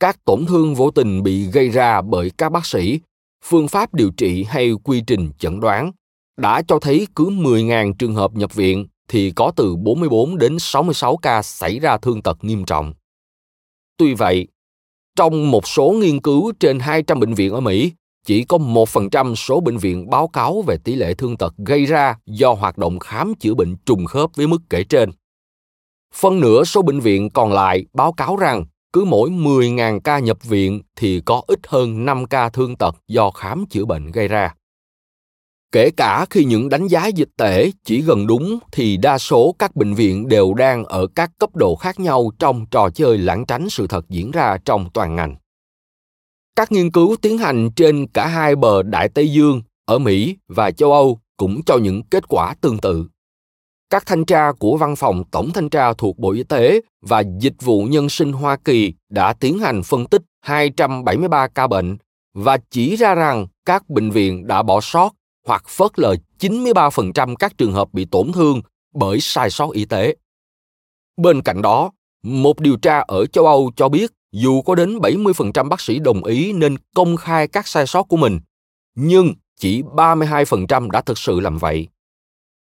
Các 0.00 0.24
tổn 0.24 0.46
thương 0.46 0.74
vô 0.74 0.90
tình 0.90 1.22
bị 1.22 1.44
gây 1.44 1.68
ra 1.68 2.00
bởi 2.02 2.30
các 2.38 2.52
bác 2.52 2.66
sĩ, 2.66 3.00
phương 3.44 3.68
pháp 3.68 3.94
điều 3.94 4.10
trị 4.10 4.44
hay 4.44 4.72
quy 4.84 5.02
trình 5.06 5.30
chẩn 5.38 5.60
đoán 5.60 5.92
đã 6.36 6.62
cho 6.62 6.78
thấy 6.78 7.06
cứ 7.16 7.24
10.000 7.24 7.92
trường 7.98 8.14
hợp 8.14 8.34
nhập 8.34 8.54
viện 8.54 8.86
thì 9.08 9.30
có 9.30 9.52
từ 9.56 9.76
44 9.76 10.38
đến 10.38 10.58
66 10.58 11.16
ca 11.16 11.42
xảy 11.42 11.78
ra 11.78 11.98
thương 11.98 12.22
tật 12.22 12.44
nghiêm 12.44 12.64
trọng. 12.64 12.94
Tuy 13.96 14.14
vậy, 14.14 14.48
trong 15.16 15.50
một 15.50 15.68
số 15.68 15.90
nghiên 15.90 16.20
cứu 16.20 16.52
trên 16.60 16.78
200 16.78 17.20
bệnh 17.20 17.34
viện 17.34 17.52
ở 17.52 17.60
Mỹ, 17.60 17.92
chỉ 18.24 18.44
có 18.44 18.58
1% 18.58 19.34
số 19.34 19.60
bệnh 19.60 19.76
viện 19.76 20.10
báo 20.10 20.28
cáo 20.28 20.62
về 20.66 20.76
tỷ 20.84 20.94
lệ 20.94 21.14
thương 21.14 21.36
tật 21.36 21.54
gây 21.56 21.84
ra 21.84 22.16
do 22.26 22.52
hoạt 22.52 22.78
động 22.78 22.98
khám 22.98 23.34
chữa 23.34 23.54
bệnh 23.54 23.76
trùng 23.86 24.06
khớp 24.06 24.30
với 24.36 24.46
mức 24.46 24.62
kể 24.70 24.84
trên. 24.84 25.10
Phân 26.14 26.40
nửa 26.40 26.64
số 26.64 26.82
bệnh 26.82 27.00
viện 27.00 27.30
còn 27.30 27.52
lại 27.52 27.84
báo 27.92 28.12
cáo 28.12 28.36
rằng 28.36 28.64
cứ 28.92 29.04
mỗi 29.04 29.30
10.000 29.30 30.00
ca 30.00 30.18
nhập 30.18 30.38
viện 30.44 30.82
thì 30.96 31.20
có 31.24 31.42
ít 31.46 31.58
hơn 31.68 32.04
5 32.04 32.26
ca 32.26 32.48
thương 32.48 32.76
tật 32.76 32.96
do 33.08 33.30
khám 33.30 33.66
chữa 33.70 33.84
bệnh 33.84 34.10
gây 34.10 34.28
ra. 34.28 34.54
Kể 35.72 35.90
cả 35.90 36.26
khi 36.30 36.44
những 36.44 36.68
đánh 36.68 36.86
giá 36.86 37.06
dịch 37.06 37.28
tễ 37.36 37.70
chỉ 37.84 38.02
gần 38.02 38.26
đúng 38.26 38.58
thì 38.72 38.96
đa 38.96 39.18
số 39.18 39.54
các 39.58 39.76
bệnh 39.76 39.94
viện 39.94 40.28
đều 40.28 40.54
đang 40.54 40.84
ở 40.84 41.06
các 41.14 41.30
cấp 41.38 41.56
độ 41.56 41.74
khác 41.74 42.00
nhau 42.00 42.30
trong 42.38 42.66
trò 42.66 42.90
chơi 42.90 43.18
lãng 43.18 43.46
tránh 43.46 43.70
sự 43.70 43.86
thật 43.86 44.08
diễn 44.08 44.30
ra 44.30 44.58
trong 44.64 44.90
toàn 44.94 45.16
ngành. 45.16 45.36
Các 46.56 46.72
nghiên 46.72 46.90
cứu 46.90 47.16
tiến 47.22 47.38
hành 47.38 47.70
trên 47.76 48.06
cả 48.06 48.26
hai 48.26 48.56
bờ 48.56 48.82
Đại 48.82 49.08
Tây 49.08 49.32
Dương 49.32 49.62
ở 49.86 49.98
Mỹ 49.98 50.36
và 50.48 50.70
châu 50.70 50.92
Âu 50.92 51.20
cũng 51.36 51.60
cho 51.66 51.76
những 51.76 52.02
kết 52.02 52.28
quả 52.28 52.54
tương 52.60 52.78
tự. 52.78 53.06
Các 53.90 54.06
thanh 54.06 54.24
tra 54.24 54.52
của 54.52 54.76
Văn 54.76 54.96
phòng 54.96 55.24
Tổng 55.30 55.50
thanh 55.54 55.68
tra 55.68 55.92
thuộc 55.92 56.18
Bộ 56.18 56.30
Y 56.30 56.42
tế 56.42 56.80
và 57.02 57.22
Dịch 57.40 57.54
vụ 57.60 57.82
Nhân 57.82 58.08
sinh 58.08 58.32
Hoa 58.32 58.56
Kỳ 58.56 58.94
đã 59.08 59.32
tiến 59.32 59.58
hành 59.58 59.82
phân 59.82 60.06
tích 60.06 60.22
273 60.40 61.48
ca 61.48 61.66
bệnh 61.66 61.96
và 62.34 62.58
chỉ 62.70 62.96
ra 62.96 63.14
rằng 63.14 63.46
các 63.64 63.88
bệnh 63.88 64.10
viện 64.10 64.46
đã 64.46 64.62
bỏ 64.62 64.80
sót 64.80 65.14
hoặc 65.46 65.68
phớt 65.68 65.98
lờ 65.98 66.14
93% 66.38 67.34
các 67.36 67.58
trường 67.58 67.72
hợp 67.72 67.88
bị 67.92 68.04
tổn 68.04 68.32
thương 68.32 68.62
bởi 68.94 69.20
sai 69.20 69.50
sót 69.50 69.70
y 69.72 69.84
tế. 69.84 70.16
Bên 71.16 71.42
cạnh 71.42 71.62
đó, 71.62 71.90
một 72.22 72.60
điều 72.60 72.76
tra 72.76 73.04
ở 73.08 73.26
châu 73.26 73.46
Âu 73.46 73.72
cho 73.76 73.88
biết 73.88 74.10
dù 74.32 74.62
có 74.62 74.74
đến 74.74 74.98
70% 74.98 75.68
bác 75.68 75.80
sĩ 75.80 75.98
đồng 75.98 76.24
ý 76.24 76.52
nên 76.52 76.76
công 76.94 77.16
khai 77.16 77.48
các 77.48 77.66
sai 77.66 77.86
sót 77.86 78.02
của 78.02 78.16
mình, 78.16 78.40
nhưng 78.94 79.34
chỉ 79.56 79.82
32% 79.82 80.90
đã 80.90 81.00
thực 81.00 81.18
sự 81.18 81.40
làm 81.40 81.58
vậy. 81.58 81.88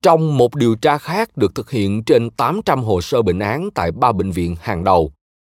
Trong 0.02 0.38
một 0.38 0.54
điều 0.54 0.74
tra 0.74 0.98
khác 0.98 1.36
được 1.36 1.54
thực 1.54 1.70
hiện 1.70 2.04
trên 2.04 2.30
800 2.30 2.82
hồ 2.82 3.00
sơ 3.00 3.22
bệnh 3.22 3.38
án 3.38 3.68
tại 3.74 3.92
ba 3.92 4.12
bệnh 4.12 4.30
viện 4.30 4.56
hàng 4.60 4.84
đầu, 4.84 5.12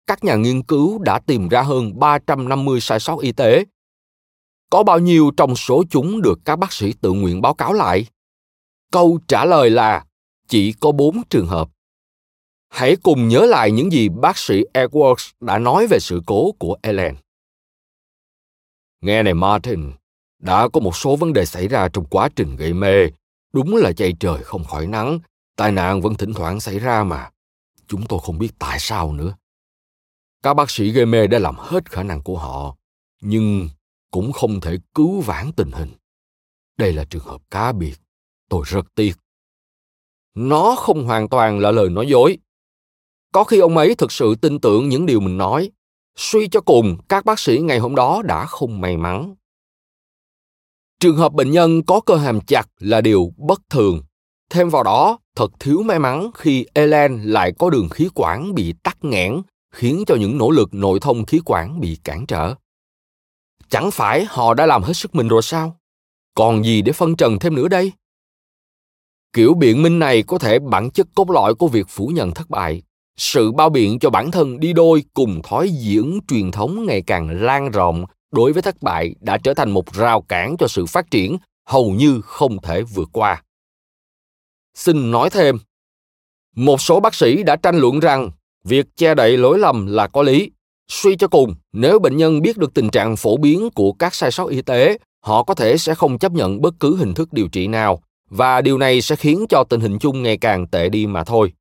các 0.07 0.25
nhà 0.25 0.35
nghiên 0.35 0.63
cứu 0.63 0.99
đã 0.99 1.19
tìm 1.19 1.49
ra 1.49 1.63
hơn 1.63 1.99
350 1.99 2.81
sai 2.81 3.01
sót 3.01 3.21
y 3.21 3.33
tế. 3.33 3.65
Có 4.71 4.83
bao 4.83 4.99
nhiêu 4.99 5.31
trong 5.37 5.57
số 5.57 5.85
chúng 5.91 6.23
được 6.23 6.39
các 6.45 6.57
bác 6.57 6.73
sĩ 6.73 6.93
tự 6.93 7.13
nguyện 7.13 7.41
báo 7.41 7.55
cáo 7.55 7.73
lại? 7.73 8.07
Câu 8.93 9.19
trả 9.29 9.45
lời 9.45 9.71
là 9.71 10.05
chỉ 10.49 10.73
có 10.73 10.93
4 10.93 11.23
trường 11.31 11.47
hợp. 11.47 11.69
Hãy 12.71 12.97
cùng 13.03 13.29
nhớ 13.29 13.47
lại 13.47 13.73
những 13.73 13.93
gì 13.93 14.09
bác 14.09 14.39
sĩ 14.39 14.63
Edwards 14.75 15.33
đã 15.41 15.59
nói 15.59 15.87
về 15.87 16.01
sự 16.01 16.23
cố 16.27 16.53
của 16.59 16.77
Ellen. 16.83 17.17
Nghe 19.01 19.23
này 19.23 19.35
Martin, 19.35 19.93
đã 20.39 20.69
có 20.69 20.81
một 20.81 20.97
số 20.97 21.17
vấn 21.17 21.33
đề 21.33 21.45
xảy 21.45 21.69
ra 21.69 21.89
trong 21.93 22.05
quá 22.05 22.29
trình 22.37 22.57
gây 22.57 22.73
mê. 22.73 23.07
Đúng 23.53 23.77
là 23.77 23.93
chay 23.93 24.13
trời 24.21 24.43
không 24.43 24.65
khỏi 24.65 24.87
nắng, 24.87 25.19
tai 25.57 25.73
nạn 25.73 26.01
vẫn 26.01 26.15
thỉnh 26.15 26.35
thoảng 26.35 26.61
xảy 26.61 26.79
ra 26.79 27.05
mà. 27.05 27.31
Chúng 27.87 28.07
tôi 28.07 28.21
không 28.23 28.39
biết 28.39 28.51
tại 28.59 28.79
sao 28.81 29.13
nữa. 29.13 29.35
Các 30.43 30.55
bác 30.55 30.71
sĩ 30.71 30.91
gây 30.91 31.07
mê 31.07 31.27
đã 31.27 31.39
làm 31.39 31.57
hết 31.59 31.91
khả 31.91 32.03
năng 32.03 32.23
của 32.23 32.39
họ, 32.39 32.77
nhưng 33.21 33.69
cũng 34.11 34.33
không 34.33 34.61
thể 34.61 34.79
cứu 34.95 35.21
vãn 35.21 35.53
tình 35.57 35.71
hình. 35.73 35.91
Đây 36.77 36.93
là 36.93 37.05
trường 37.05 37.25
hợp 37.25 37.41
cá 37.51 37.73
biệt. 37.73 37.95
Tôi 38.49 38.65
rất 38.67 38.87
tiếc. 38.95 39.13
Nó 40.35 40.77
không 40.79 41.05
hoàn 41.05 41.29
toàn 41.29 41.59
là 41.59 41.71
lời 41.71 41.89
nói 41.89 42.07
dối. 42.07 42.39
Có 43.33 43.45
khi 43.45 43.59
ông 43.59 43.77
ấy 43.77 43.95
thực 43.95 44.13
sự 44.13 44.35
tin 44.35 44.61
tưởng 44.61 44.89
những 44.89 45.07
điều 45.07 45.21
mình 45.21 45.39
nói. 45.39 45.71
Suy 46.17 46.49
cho 46.49 46.61
cùng, 46.61 46.97
các 47.09 47.25
bác 47.25 47.39
sĩ 47.41 47.59
ngày 47.59 47.79
hôm 47.79 47.95
đó 47.95 48.23
đã 48.25 48.47
không 48.47 48.81
may 48.81 48.97
mắn. 48.97 49.35
Trường 51.01 51.17
hợp 51.17 51.33
bệnh 51.33 51.51
nhân 51.51 51.83
có 51.83 52.01
cơ 52.01 52.17
hàm 52.17 52.41
chặt 52.41 52.69
là 52.79 53.01
điều 53.01 53.33
bất 53.37 53.61
thường. 53.71 54.03
Thêm 54.51 54.69
vào 54.69 54.83
đó, 54.83 55.19
thật 55.37 55.51
thiếu 55.61 55.83
may 55.83 55.99
mắn 55.99 56.31
khi 56.35 56.67
Elen 56.75 57.23
lại 57.23 57.53
có 57.59 57.71
đường 57.71 57.89
khí 57.89 58.09
quản 58.15 58.55
bị 58.55 58.75
tắc 58.83 59.05
nghẽn, 59.05 59.43
khiến 59.75 60.05
cho 60.07 60.17
những 60.21 60.39
nỗ 60.39 60.51
lực 60.51 60.75
nội 60.75 61.01
thông 61.01 61.25
khí 61.25 61.41
quản 61.45 61.81
bị 61.81 61.99
cản 62.05 62.27
trở. 62.27 62.55
Chẳng 63.69 63.91
phải 63.91 64.25
họ 64.29 64.55
đã 64.55 64.67
làm 64.67 64.83
hết 64.83 64.93
sức 64.93 65.15
mình 65.15 65.29
rồi 65.29 65.43
sao? 65.43 65.77
Còn 66.35 66.65
gì 66.65 66.83
để 66.83 66.93
phân 66.93 67.17
trần 67.17 67.39
thêm 67.39 67.55
nữa 67.55 67.69
đây? 67.69 67.93
Kiểu 69.33 69.55
biện 69.55 69.83
minh 69.83 69.99
này 69.99 70.23
có 70.23 70.39
thể 70.39 70.59
bản 70.59 70.91
chất 70.91 71.07
cốt 71.15 71.31
lõi 71.31 71.55
của 71.55 71.69
việc 71.69 71.87
phủ 71.89 72.07
nhận 72.07 72.31
thất 72.31 72.51
bại 72.51 72.83
sự 73.17 73.53
bao 73.53 73.71
biện 73.71 73.99
cho 73.99 74.11
bản 74.11 74.31
thân 74.31 74.61
đi 74.61 74.73
đôi 74.73 75.05
cùng 75.15 75.43
thói 75.43 75.71
diễn 75.71 76.21
truyền 76.29 76.51
thống 76.51 76.87
ngày 76.87 77.03
càng 77.03 77.43
lan 77.43 77.71
rộng 77.71 78.05
đối 78.33 78.53
với 78.53 78.63
thất 78.63 78.83
bại 78.83 79.15
đã 79.21 79.39
trở 79.39 79.55
thành 79.55 79.71
một 79.71 79.93
rào 79.93 80.21
cản 80.21 80.57
cho 80.57 80.69
sự 80.69 80.87
phát 80.87 81.11
triển, 81.11 81.37
hầu 81.67 81.91
như 81.91 82.21
không 82.21 82.63
thể 82.63 82.83
vượt 82.83 83.09
qua. 83.13 83.43
Xin 84.75 85.11
nói 85.11 85.31
thêm, 85.31 85.59
một 86.57 86.81
số 86.81 87.01
bác 87.01 87.15
sĩ 87.15 87.43
đã 87.43 87.57
tranh 87.57 87.79
luận 87.79 88.01
rằng 88.01 88.31
việc 88.65 88.87
che 88.97 89.15
đậy 89.15 89.37
lỗi 89.37 89.59
lầm 89.59 89.87
là 89.87 90.07
có 90.07 90.23
lý. 90.23 90.51
Suy 90.89 91.17
cho 91.17 91.29
cùng, 91.29 91.55
nếu 91.73 91.99
bệnh 91.99 92.17
nhân 92.17 92.43
biết 92.43 92.57
được 92.57 92.75
tình 92.75 92.91
trạng 92.91 93.17
phổ 93.17 93.37
biến 93.37 93.71
của 93.75 93.93
các 93.93 94.15
sai 94.15 94.31
sót 94.31 94.47
y 94.47 94.63
tế, 94.63 94.99
họ 95.25 95.43
có 95.43 95.55
thể 95.55 95.77
sẽ 95.77 95.95
không 95.95 96.19
chấp 96.19 96.33
nhận 96.33 96.61
bất 96.61 96.75
cứ 96.81 96.97
hình 96.97 97.15
thức 97.15 97.33
điều 97.33 97.49
trị 97.49 97.67
nào 97.67 98.03
và 98.31 98.61
điều 98.61 98.79
này 98.79 99.01
sẽ 99.01 99.17
khiến 99.17 99.47
cho 99.49 99.65
tình 99.65 99.81
hình 99.81 99.99
chung 99.99 100.23
ngày 100.23 100.37
càng 100.37 100.67
tệ 100.67 100.89
đi 100.89 101.07
mà 101.07 101.25
thôi. 101.25 101.53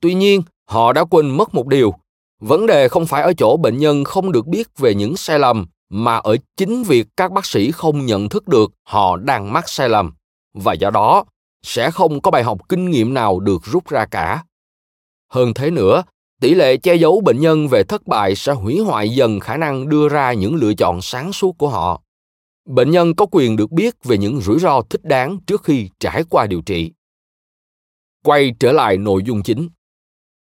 Tuy 0.00 0.14
nhiên 0.14 0.42
họ 0.68 0.92
đã 0.92 1.04
quên 1.04 1.30
mất 1.30 1.54
một 1.54 1.66
điều. 1.66 1.94
Vấn 2.40 2.66
đề 2.66 2.88
không 2.88 3.06
phải 3.06 3.22
ở 3.22 3.32
chỗ 3.32 3.56
bệnh 3.56 3.78
nhân 3.78 4.04
không 4.04 4.32
được 4.32 4.46
biết 4.46 4.78
về 4.78 4.94
những 4.94 5.16
sai 5.16 5.38
lầm, 5.38 5.66
mà 5.88 6.16
ở 6.16 6.36
chính 6.56 6.82
việc 6.82 7.06
các 7.16 7.32
bác 7.32 7.46
sĩ 7.46 7.70
không 7.70 8.06
nhận 8.06 8.28
thức 8.28 8.48
được 8.48 8.72
họ 8.82 9.16
đang 9.16 9.52
mắc 9.52 9.68
sai 9.68 9.88
lầm. 9.88 10.12
Và 10.54 10.72
do 10.72 10.90
đó, 10.90 11.24
sẽ 11.62 11.90
không 11.90 12.20
có 12.20 12.30
bài 12.30 12.42
học 12.42 12.68
kinh 12.68 12.90
nghiệm 12.90 13.14
nào 13.14 13.40
được 13.40 13.62
rút 13.64 13.88
ra 13.88 14.06
cả. 14.06 14.44
Hơn 15.30 15.54
thế 15.54 15.70
nữa, 15.70 16.02
tỷ 16.40 16.54
lệ 16.54 16.76
che 16.76 16.94
giấu 16.94 17.20
bệnh 17.20 17.40
nhân 17.40 17.68
về 17.68 17.82
thất 17.84 18.06
bại 18.06 18.34
sẽ 18.34 18.52
hủy 18.52 18.78
hoại 18.78 19.08
dần 19.08 19.40
khả 19.40 19.56
năng 19.56 19.88
đưa 19.88 20.08
ra 20.08 20.32
những 20.32 20.54
lựa 20.54 20.74
chọn 20.74 21.02
sáng 21.02 21.32
suốt 21.32 21.58
của 21.58 21.68
họ. 21.68 22.02
Bệnh 22.64 22.90
nhân 22.90 23.14
có 23.14 23.26
quyền 23.30 23.56
được 23.56 23.70
biết 23.70 24.04
về 24.04 24.18
những 24.18 24.40
rủi 24.40 24.58
ro 24.58 24.82
thích 24.90 25.04
đáng 25.04 25.38
trước 25.46 25.62
khi 25.64 25.90
trải 26.00 26.24
qua 26.30 26.46
điều 26.46 26.62
trị. 26.62 26.92
Quay 28.24 28.54
trở 28.60 28.72
lại 28.72 28.96
nội 28.96 29.22
dung 29.24 29.42
chính 29.42 29.68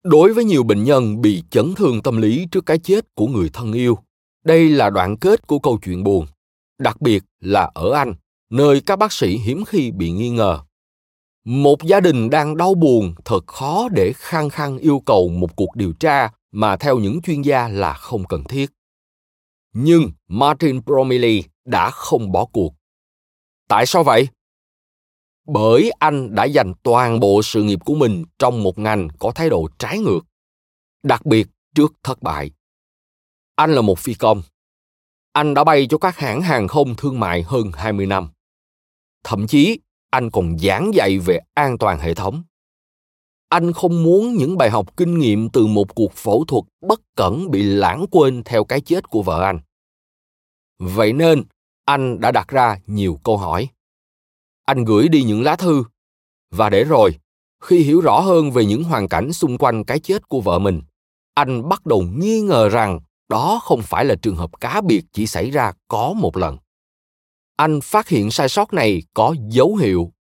đối 0.09 0.33
với 0.33 0.43
nhiều 0.43 0.63
bệnh 0.63 0.83
nhân 0.83 1.21
bị 1.21 1.43
chấn 1.49 1.75
thương 1.75 2.01
tâm 2.01 2.17
lý 2.17 2.47
trước 2.51 2.65
cái 2.65 2.77
chết 2.77 3.15
của 3.15 3.27
người 3.27 3.49
thân 3.53 3.73
yêu, 3.73 3.97
đây 4.43 4.69
là 4.69 4.89
đoạn 4.89 5.17
kết 5.17 5.47
của 5.47 5.59
câu 5.59 5.79
chuyện 5.85 6.03
buồn, 6.03 6.25
đặc 6.79 7.01
biệt 7.01 7.23
là 7.39 7.71
ở 7.73 7.91
anh, 7.91 8.13
nơi 8.49 8.81
các 8.81 8.99
bác 8.99 9.11
sĩ 9.11 9.37
hiếm 9.37 9.65
khi 9.65 9.91
bị 9.91 10.11
nghi 10.11 10.29
ngờ. 10.29 10.59
Một 11.45 11.83
gia 11.83 11.99
đình 11.99 12.29
đang 12.29 12.57
đau 12.57 12.73
buồn 12.73 13.13
thật 13.25 13.47
khó 13.47 13.89
để 13.91 14.13
khăng 14.15 14.49
khăng 14.49 14.77
yêu 14.77 15.01
cầu 15.05 15.29
một 15.29 15.55
cuộc 15.55 15.75
điều 15.75 15.93
tra 15.93 16.29
mà 16.51 16.77
theo 16.77 16.99
những 16.99 17.21
chuyên 17.21 17.41
gia 17.41 17.67
là 17.67 17.93
không 17.93 18.23
cần 18.27 18.43
thiết. 18.43 18.71
Nhưng 19.73 20.11
martin 20.27 20.81
bromley 20.85 21.43
đã 21.65 21.89
không 21.89 22.31
bỏ 22.31 22.45
cuộc. 22.45 22.73
Tại 23.67 23.85
sao 23.85 24.03
vậy? 24.03 24.27
Bởi 25.47 25.91
anh 25.99 26.35
đã 26.35 26.45
dành 26.45 26.73
toàn 26.83 27.19
bộ 27.19 27.41
sự 27.43 27.63
nghiệp 27.63 27.79
của 27.85 27.95
mình 27.95 28.23
trong 28.39 28.63
một 28.63 28.79
ngành 28.79 29.07
có 29.19 29.31
thái 29.31 29.49
độ 29.49 29.67
trái 29.79 29.99
ngược 29.99 30.21
đặc 31.03 31.25
biệt 31.25 31.47
trước 31.75 31.93
thất 32.03 32.21
bại 32.21 32.51
anh 33.55 33.71
là 33.73 33.81
một 33.81 33.99
phi 33.99 34.13
công 34.13 34.41
anh 35.37 35.53
đã 35.53 35.63
bay 35.63 35.87
cho 35.89 35.97
các 35.97 36.17
hãng 36.17 36.41
hàng 36.41 36.67
không 36.67 36.95
thương 36.95 37.19
mại 37.19 37.41
hơn 37.41 37.71
20 37.73 38.05
năm. 38.05 38.29
Thậm 39.23 39.47
chí, 39.47 39.79
anh 40.09 40.31
còn 40.31 40.57
giảng 40.59 40.91
dạy 40.93 41.19
về 41.19 41.39
an 41.53 41.77
toàn 41.77 41.99
hệ 41.99 42.13
thống. 42.13 42.43
Anh 43.49 43.73
không 43.73 44.03
muốn 44.03 44.33
những 44.33 44.57
bài 44.57 44.69
học 44.69 44.97
kinh 44.97 45.19
nghiệm 45.19 45.49
từ 45.49 45.67
một 45.67 45.95
cuộc 45.95 46.13
phẫu 46.13 46.45
thuật 46.47 46.63
bất 46.81 47.01
cẩn 47.15 47.51
bị 47.51 47.63
lãng 47.63 48.05
quên 48.11 48.43
theo 48.43 48.63
cái 48.63 48.81
chết 48.81 49.09
của 49.09 49.21
vợ 49.21 49.41
anh. 49.43 49.59
Vậy 50.79 51.13
nên, 51.13 51.43
anh 51.85 52.19
đã 52.19 52.31
đặt 52.31 52.47
ra 52.47 52.79
nhiều 52.87 53.19
câu 53.23 53.37
hỏi. 53.37 53.67
Anh 54.67 54.85
gửi 54.85 55.07
đi 55.07 55.23
những 55.23 55.43
lá 55.43 55.55
thư. 55.55 55.83
Và 56.51 56.69
để 56.69 56.83
rồi, 56.83 57.15
khi 57.63 57.79
hiểu 57.79 58.01
rõ 58.01 58.19
hơn 58.19 58.51
về 58.51 58.65
những 58.65 58.83
hoàn 58.83 59.07
cảnh 59.07 59.33
xung 59.33 59.57
quanh 59.57 59.83
cái 59.83 59.99
chết 59.99 60.29
của 60.29 60.41
vợ 60.41 60.59
mình, 60.59 60.81
anh 61.33 61.69
bắt 61.69 61.85
đầu 61.85 62.01
nghi 62.01 62.41
ngờ 62.41 62.69
rằng 62.69 62.99
đó 63.29 63.59
không 63.63 63.81
phải 63.81 64.05
là 64.05 64.15
trường 64.15 64.35
hợp 64.35 64.59
cá 64.59 64.81
biệt 64.81 65.05
chỉ 65.13 65.27
xảy 65.27 65.51
ra 65.51 65.71
có 65.87 66.13
một 66.13 66.37
lần. 66.37 66.57
Anh 67.57 67.81
phát 67.81 68.07
hiện 68.07 68.31
sai 68.31 68.49
sót 68.49 68.73
này 68.73 69.03
có 69.13 69.35
dấu 69.49 69.75
hiệu. 69.75 70.11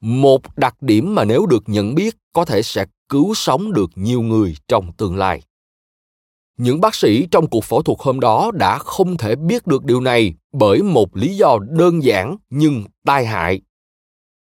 Một 0.00 0.56
đặc 0.56 0.82
điểm 0.82 1.14
mà 1.14 1.24
nếu 1.24 1.46
được 1.46 1.62
nhận 1.66 1.94
biết 1.94 2.16
có 2.32 2.44
thể 2.44 2.62
sẽ 2.62 2.86
cứu 3.08 3.34
sống 3.34 3.72
được 3.72 3.90
nhiều 3.94 4.22
người 4.22 4.56
trong 4.68 4.92
tương 4.92 5.16
lai. 5.16 5.42
Những 6.58 6.80
bác 6.80 6.94
sĩ 6.94 7.26
trong 7.30 7.46
cuộc 7.46 7.64
phẫu 7.64 7.82
thuật 7.82 7.98
hôm 8.00 8.20
đó 8.20 8.50
đã 8.54 8.78
không 8.78 9.16
thể 9.16 9.36
biết 9.36 9.66
được 9.66 9.84
điều 9.84 10.00
này 10.00 10.34
bởi 10.52 10.82
một 10.82 11.16
lý 11.16 11.36
do 11.36 11.58
đơn 11.68 12.02
giản 12.02 12.36
nhưng 12.50 12.84
tai 13.04 13.26
hại 13.26 13.60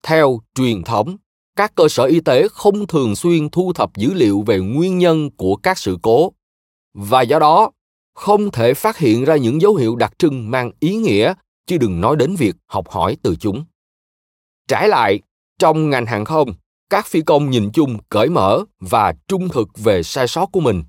theo 0.06 0.40
truyền 0.54 0.82
thống, 0.84 1.16
các 1.56 1.74
cơ 1.74 1.88
sở 1.88 2.04
y 2.04 2.20
tế 2.20 2.48
không 2.48 2.86
thường 2.86 3.16
xuyên 3.16 3.50
thu 3.50 3.72
thập 3.72 3.96
dữ 3.96 4.14
liệu 4.14 4.42
về 4.46 4.58
nguyên 4.58 4.98
nhân 4.98 5.30
của 5.36 5.56
các 5.56 5.78
sự 5.78 5.98
cố. 6.02 6.32
Và 6.94 7.22
do 7.22 7.38
đó, 7.38 7.70
không 8.14 8.50
thể 8.50 8.74
phát 8.74 8.98
hiện 8.98 9.24
ra 9.24 9.36
những 9.36 9.60
dấu 9.60 9.74
hiệu 9.74 9.96
đặc 9.96 10.12
trưng 10.18 10.50
mang 10.50 10.70
ý 10.80 10.96
nghĩa, 10.96 11.34
chứ 11.66 11.78
đừng 11.78 12.00
nói 12.00 12.16
đến 12.16 12.36
việc 12.36 12.56
học 12.66 12.88
hỏi 12.88 13.16
từ 13.22 13.36
chúng. 13.36 13.64
Trái 14.68 14.88
lại, 14.88 15.20
trong 15.58 15.90
ngành 15.90 16.06
hàng 16.06 16.24
không, 16.24 16.54
các 16.90 17.06
phi 17.06 17.20
công 17.22 17.50
nhìn 17.50 17.70
chung 17.72 17.98
cởi 18.08 18.28
mở 18.28 18.64
và 18.80 19.14
trung 19.28 19.48
thực 19.48 19.68
về 19.78 20.02
sai 20.02 20.28
sót 20.28 20.46
của 20.52 20.60
mình. 20.60 20.84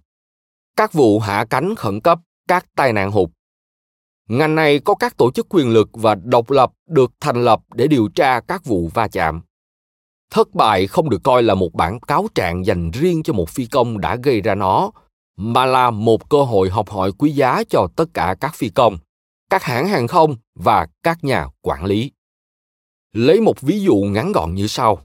Các 0.75 0.93
vụ 0.93 1.19
hạ 1.19 1.45
cánh 1.49 1.75
khẩn 1.75 2.01
cấp, 2.01 2.19
các 2.47 2.65
tai 2.75 2.93
nạn 2.93 3.11
hụt 3.11 3.29
ngành 4.27 4.55
này 4.55 4.79
có 4.79 4.95
các 4.95 5.17
tổ 5.17 5.31
chức 5.31 5.47
quyền 5.49 5.69
lực 5.69 5.89
và 5.93 6.15
độc 6.15 6.51
lập 6.51 6.71
được 6.87 7.11
thành 7.19 7.43
lập 7.43 7.61
để 7.73 7.87
điều 7.87 8.07
tra 8.07 8.39
các 8.39 8.65
vụ 8.65 8.89
va 8.93 9.07
chạm 9.07 9.41
thất 10.29 10.55
bại 10.55 10.87
không 10.87 11.09
được 11.09 11.23
coi 11.23 11.43
là 11.43 11.55
một 11.55 11.73
bản 11.73 11.99
cáo 11.99 12.27
trạng 12.35 12.65
dành 12.65 12.91
riêng 12.91 13.23
cho 13.23 13.33
một 13.33 13.49
phi 13.49 13.65
công 13.65 14.01
đã 14.01 14.15
gây 14.15 14.41
ra 14.41 14.55
nó 14.55 14.91
mà 15.37 15.65
là 15.65 15.89
một 15.89 16.29
cơ 16.29 16.43
hội 16.43 16.69
học 16.69 16.89
hỏi 16.89 17.11
quý 17.11 17.31
giá 17.31 17.63
cho 17.69 17.87
tất 17.95 18.05
cả 18.13 18.35
các 18.41 18.55
phi 18.55 18.69
công, 18.69 18.97
các 19.49 19.63
hãng 19.63 19.87
hàng 19.87 20.07
không 20.07 20.35
và 20.55 20.87
các 21.03 21.23
nhà 21.23 21.47
quản 21.61 21.85
lý. 21.85 22.11
Lấy 23.13 23.41
một 23.41 23.61
ví 23.61 23.79
dụ 23.79 23.95
ngắn 23.95 24.31
gọn 24.31 24.55
như 24.55 24.67
sau. 24.67 24.99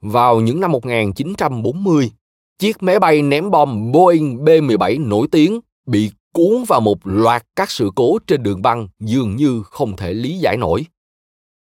Vào 0.00 0.40
những 0.40 0.60
năm 0.60 0.72
1940, 0.72 2.10
chiếc 2.58 2.82
máy 2.82 2.98
bay 2.98 3.22
ném 3.22 3.50
bom 3.50 3.92
Boeing 3.92 4.44
B-17 4.44 5.08
nổi 5.08 5.28
tiếng 5.32 5.60
bị 5.86 6.10
cuốn 6.38 6.64
vào 6.64 6.80
một 6.80 6.98
loạt 7.04 7.46
các 7.56 7.70
sự 7.70 7.90
cố 7.96 8.18
trên 8.26 8.42
đường 8.42 8.62
băng 8.62 8.88
dường 9.00 9.36
như 9.36 9.62
không 9.62 9.96
thể 9.96 10.12
lý 10.12 10.38
giải 10.38 10.56
nổi. 10.56 10.86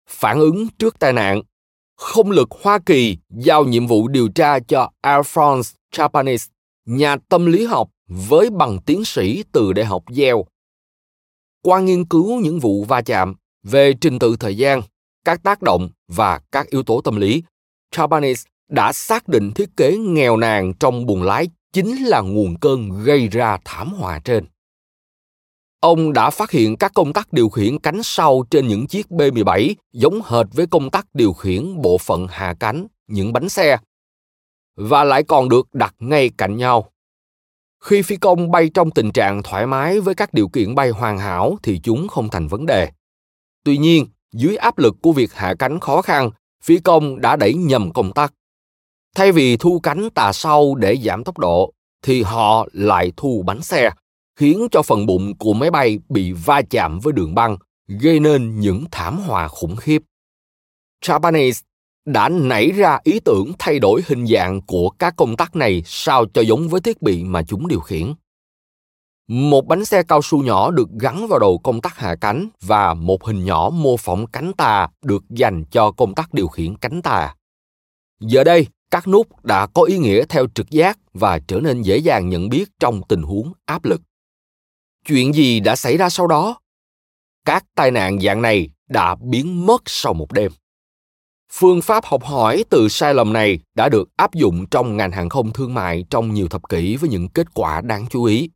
Phản 0.09 0.39
ứng 0.39 0.68
trước 0.80 0.99
tai 0.99 1.14
nạn, 1.14 1.41
không 1.97 2.32
lực 2.32 2.49
Hoa 2.62 2.80
Kỳ 2.86 3.18
giao 3.30 3.66
nhiệm 3.66 3.88
vụ 3.88 4.07
điều 4.07 4.30
tra 4.30 4.59
cho 4.59 4.91
Alphonse 5.01 5.78
Chapanis 5.91 6.47
nhà 6.86 7.18
tâm 7.30 7.45
lý 7.45 7.66
học 7.66 7.89
với 8.07 8.49
bằng 8.49 8.80
tiến 8.86 9.05
sĩ 9.05 9.43
từ 9.51 9.74
Đại 9.74 9.86
học 9.86 10.03
Yale. 10.07 10.43
Qua 11.62 11.80
nghiên 11.80 12.05
cứu 12.05 12.39
những 12.39 12.59
vụ 12.59 12.84
va 12.84 13.01
chạm 13.01 13.36
về 13.64 13.93
trình 14.01 14.20
tự 14.20 14.36
thời 14.39 14.57
gian, 14.57 14.82
các 15.26 15.43
tác 15.43 15.62
động 15.62 15.89
và 16.07 16.41
các 16.51 16.70
yếu 16.70 16.84
tố 16.84 17.01
tâm 17.01 17.16
lý, 17.16 17.43
Chapanis 17.91 18.45
đã 18.70 18.93
xác 18.93 19.28
định 19.28 19.51
thiết 19.51 19.70
kế 19.78 19.97
nghèo 19.97 20.38
nàn 20.38 20.74
trong 20.74 21.05
buồng 21.05 21.24
lái 21.24 21.49
chính 21.74 22.05
là 22.05 22.22
nguồn 22.22 22.59
cơn 22.59 23.03
gây 23.03 23.28
ra 23.28 23.57
thảm 23.65 23.93
họa 23.93 24.19
trên. 24.19 24.45
Ông 25.80 26.13
đã 26.13 26.30
phát 26.30 26.51
hiện 26.51 26.78
các 26.78 26.91
công 26.93 27.13
tắc 27.13 27.34
điều 27.34 27.49
khiển 27.49 27.80
cánh 27.80 28.03
sau 28.03 28.43
trên 28.49 28.67
những 28.67 28.88
chiếc 28.88 29.07
B-17 29.09 29.74
giống 29.93 30.22
hệt 30.26 30.45
với 30.53 30.67
công 30.67 30.89
tắc 30.89 31.07
điều 31.13 31.34
khiển 31.34 31.82
bộ 31.82 31.97
phận 31.97 32.28
hạ 32.30 32.55
cánh, 32.59 32.88
những 33.07 33.34
bánh 33.34 33.49
xe 33.49 33.78
và 34.76 35.03
lại 35.03 35.24
còn 35.24 35.49
được 35.49 35.74
đặt 35.74 35.95
ngay 35.99 36.30
cạnh 36.38 36.57
nhau. 36.57 36.91
Khi 37.84 38.01
phi 38.01 38.15
công 38.15 38.51
bay 38.51 38.69
trong 38.74 38.91
tình 38.91 39.11
trạng 39.11 39.43
thoải 39.43 39.67
mái 39.67 39.99
với 39.99 40.15
các 40.15 40.34
điều 40.34 40.47
kiện 40.47 40.76
bay 40.76 40.89
hoàn 40.89 41.17
hảo 41.17 41.57
thì 41.63 41.80
chúng 41.84 42.07
không 42.07 42.30
thành 42.30 42.47
vấn 42.47 42.65
đề. 42.65 42.89
Tuy 43.63 43.78
nhiên, 43.78 44.07
dưới 44.34 44.55
áp 44.55 44.78
lực 44.78 44.95
của 45.01 45.11
việc 45.11 45.34
hạ 45.34 45.53
cánh 45.59 45.80
khó 45.80 46.01
khăn, 46.01 46.30
phi 46.63 46.80
công 46.80 47.22
đã 47.22 47.36
đẩy 47.36 47.53
nhầm 47.53 47.91
công 47.93 48.13
tắc. 48.13 48.34
Thay 49.16 49.32
vì 49.32 49.57
thu 49.57 49.80
cánh 49.80 50.09
tà 50.09 50.34
sau 50.34 50.76
để 50.76 50.97
giảm 51.03 51.24
tốc 51.24 51.38
độ, 51.38 51.74
thì 52.01 52.22
họ 52.24 52.68
lại 52.74 53.12
thu 53.18 53.43
bánh 53.45 53.62
xe, 53.62 53.91
khiến 54.36 54.68
cho 54.72 54.82
phần 54.82 55.05
bụng 55.05 55.38
của 55.38 55.53
máy 55.53 55.72
bay 55.72 55.99
bị 56.09 56.32
va 56.32 56.62
chạm 56.70 56.99
với 56.99 57.14
đường 57.14 57.36
băng, 57.36 57.57
gây 57.88 58.20
nên 58.20 58.59
những 58.59 58.86
thảm 58.91 59.20
họa 59.20 59.47
khủng 59.47 59.76
khiếp. 59.76 60.01
Japanese 61.05 61.62
đã 62.05 62.30
nảy 62.30 62.72
ra 62.72 62.99
ý 63.03 63.20
tưởng 63.20 63.51
thay 63.59 63.80
đổi 63.80 64.01
hình 64.07 64.28
dạng 64.28 64.62
của 64.62 64.89
các 64.89 65.16
công 65.18 65.38
tắc 65.38 65.55
này 65.55 65.84
sao 65.86 66.26
cho 66.34 66.41
giống 66.41 66.68
với 66.68 66.82
thiết 66.82 67.01
bị 67.01 67.24
mà 67.24 67.43
chúng 67.43 67.68
điều 67.68 67.80
khiển. 67.80 68.14
Một 69.28 69.68
bánh 69.68 69.86
xe 69.86 70.03
cao 70.03 70.22
su 70.22 70.43
nhỏ 70.43 70.72
được 70.72 70.89
gắn 70.99 71.28
vào 71.28 71.39
đầu 71.39 71.57
công 71.57 71.82
tắc 71.82 71.97
hạ 71.97 72.16
cánh 72.22 72.49
và 72.62 72.93
một 72.93 73.26
hình 73.26 73.45
nhỏ 73.45 73.70
mô 73.74 73.97
phỏng 73.97 74.28
cánh 74.28 74.53
tà 74.53 74.88
được 75.01 75.24
dành 75.30 75.64
cho 75.72 75.91
công 75.91 76.16
tắc 76.16 76.34
điều 76.34 76.47
khiển 76.47 76.78
cánh 76.78 77.01
tà. 77.01 77.36
Giờ 78.20 78.43
đây, 78.43 78.68
các 78.92 79.08
nút 79.08 79.46
đã 79.46 79.68
có 79.68 79.84
ý 79.84 79.98
nghĩa 79.98 80.26
theo 80.30 80.48
trực 80.56 80.70
giác 80.70 81.00
và 81.14 81.39
trở 81.39 81.60
nên 81.60 81.82
dễ 81.82 81.98
dàng 81.98 82.30
nhận 82.30 82.50
biết 82.50 82.70
trong 82.80 83.02
tình 83.10 83.22
huống 83.22 83.54
áp 83.66 83.86
lực. 83.86 84.02
Chuyện 85.08 85.34
gì 85.34 85.60
đã 85.60 85.76
xảy 85.76 85.98
ra 85.98 86.10
sau 86.10 86.28
đó? 86.28 86.60
Các 87.46 87.66
tai 87.76 87.92
nạn 87.92 88.20
dạng 88.20 88.42
này 88.42 88.70
đã 88.89 89.16
biến 89.16 89.66
mất 89.66 89.82
sau 89.86 90.14
một 90.14 90.32
đêm 90.32 90.52
phương 91.54 91.82
pháp 91.82 92.06
học 92.06 92.24
hỏi 92.24 92.66
từ 92.70 92.89
sai 92.89 93.14
lầm 93.14 93.34
này 93.34 93.60
đã 93.76 93.89
được 93.89 94.10
áp 94.18 94.34
dụng 94.34 94.66
trong 94.72 94.98
ngành 94.98 95.12
hàng 95.12 95.30
không 95.30 95.54
thương 95.54 95.74
mại 95.74 96.06
trong 96.10 96.34
nhiều 96.34 96.48
thập 96.48 96.70
kỷ 96.70 96.96
với 96.96 97.10
những 97.10 97.28
kết 97.28 97.54
quả 97.54 97.82
đáng 97.82 98.06
chú 98.10 98.24
ý 98.24 98.50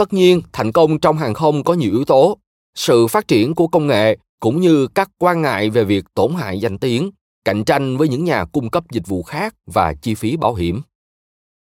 tất 0.00 0.12
nhiên, 0.12 0.42
thành 0.52 0.72
công 0.72 1.00
trong 1.00 1.16
hàng 1.16 1.34
không 1.34 1.64
có 1.64 1.74
nhiều 1.74 1.90
yếu 1.90 2.04
tố 2.04 2.38
sự 2.74 3.06
phát 3.06 3.28
triển 3.28 3.54
của 3.54 3.68
công 3.68 3.86
nghệ 3.86 4.18
cũng 4.40 4.60
như 4.60 4.86
các 4.86 5.10
quan 5.18 5.42
ngại 5.42 5.70
về 5.70 5.84
việc 5.84 6.04
tổn 6.14 6.34
hại 6.34 6.60
danh 6.60 6.78
tiếng 6.78 7.10
cạnh 7.44 7.64
tranh 7.64 7.96
với 7.96 8.08
những 8.08 8.24
nhà 8.24 8.44
cung 8.44 8.70
cấp 8.70 8.84
dịch 8.90 9.06
vụ 9.06 9.22
khác 9.22 9.54
và 9.66 9.94
chi 9.94 10.14
phí 10.14 10.36
bảo 10.36 10.54
hiểm. 10.54 10.80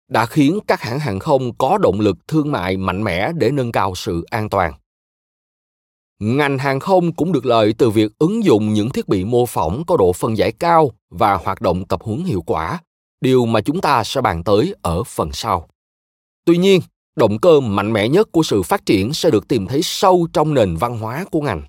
Đã 0.07 0.25
khiến 0.25 0.59
các 0.67 0.81
hãng 0.81 0.99
hàng 0.99 1.19
không 1.19 1.55
có 1.57 1.77
động 1.77 1.99
lực 1.99 2.27
thương 2.27 2.51
mại 2.51 2.77
mạnh 2.77 3.03
mẽ 3.03 3.31
để 3.35 3.51
nâng 3.51 3.71
cao 3.71 3.95
sự 3.95 4.25
an 4.29 4.49
toàn. 4.49 4.73
Ngành 6.19 6.57
hàng 6.57 6.79
không 6.79 7.13
cũng 7.13 7.31
được 7.31 7.45
lợi 7.45 7.73
từ 7.77 7.89
việc 7.89 8.11
ứng 8.19 8.43
dụng 8.43 8.73
những 8.73 8.89
thiết 8.89 9.07
bị 9.07 9.25
mô 9.25 9.45
phỏng 9.45 9.83
có 9.87 9.97
độ 9.97 10.13
phân 10.13 10.37
giải 10.37 10.51
cao 10.51 10.91
và 11.09 11.33
hoạt 11.33 11.61
động 11.61 11.85
tập 11.85 12.01
huấn 12.03 12.23
hiệu 12.23 12.41
quả, 12.41 12.79
điều 13.21 13.45
mà 13.45 13.61
chúng 13.61 13.81
ta 13.81 14.03
sẽ 14.03 14.21
bàn 14.21 14.43
tới 14.43 14.75
ở 14.81 15.03
phần 15.03 15.29
sau. 15.33 15.67
Tuy 16.45 16.57
nhiên, 16.57 16.81
động 17.15 17.39
cơ 17.39 17.59
mạnh 17.59 17.93
mẽ 17.93 18.07
nhất 18.07 18.31
của 18.31 18.43
sự 18.43 18.63
phát 18.63 18.85
triển 18.85 19.13
sẽ 19.13 19.29
được 19.31 19.47
tìm 19.47 19.67
thấy 19.67 19.81
sâu 19.83 20.27
trong 20.33 20.53
nền 20.53 20.75
văn 20.75 20.99
hóa 20.99 21.25
của 21.31 21.41
ngành. 21.41 21.63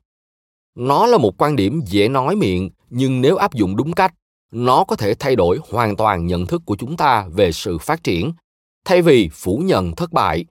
Nó 0.74 1.06
là 1.06 1.18
một 1.18 1.42
quan 1.42 1.56
điểm 1.56 1.80
dễ 1.86 2.08
nói 2.08 2.36
miệng 2.36 2.70
nhưng 2.94 3.20
nếu 3.20 3.36
áp 3.36 3.54
dụng 3.54 3.76
đúng 3.76 3.92
cách 3.92 4.14
nó 4.50 4.84
có 4.84 4.96
thể 4.96 5.14
thay 5.14 5.36
đổi 5.36 5.58
hoàn 5.70 5.96
toàn 5.96 6.26
nhận 6.26 6.46
thức 6.46 6.62
của 6.66 6.76
chúng 6.76 6.96
ta 6.96 7.26
về 7.32 7.52
sự 7.52 7.78
phát 7.78 8.04
triển 8.04 8.32
thay 8.84 9.02
vì 9.02 9.28
phủ 9.32 9.62
nhận 9.64 9.96
thất 9.96 10.12
bại 10.12 10.44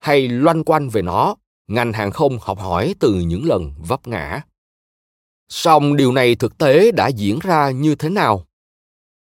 hay 0.00 0.28
loanh 0.28 0.64
quanh 0.64 0.88
về 0.88 1.02
nó 1.02 1.36
ngành 1.68 1.92
hàng 1.92 2.10
không 2.10 2.38
học 2.40 2.58
hỏi 2.58 2.94
từ 3.00 3.14
những 3.14 3.44
lần 3.44 3.74
vấp 3.78 4.08
ngã. 4.08 4.42
Song 5.48 5.96
điều 5.96 6.12
này 6.12 6.34
thực 6.34 6.58
tế 6.58 6.92
đã 6.92 7.08
diễn 7.08 7.38
ra 7.38 7.70
như 7.70 7.94
thế 7.94 8.08
nào? 8.08 8.46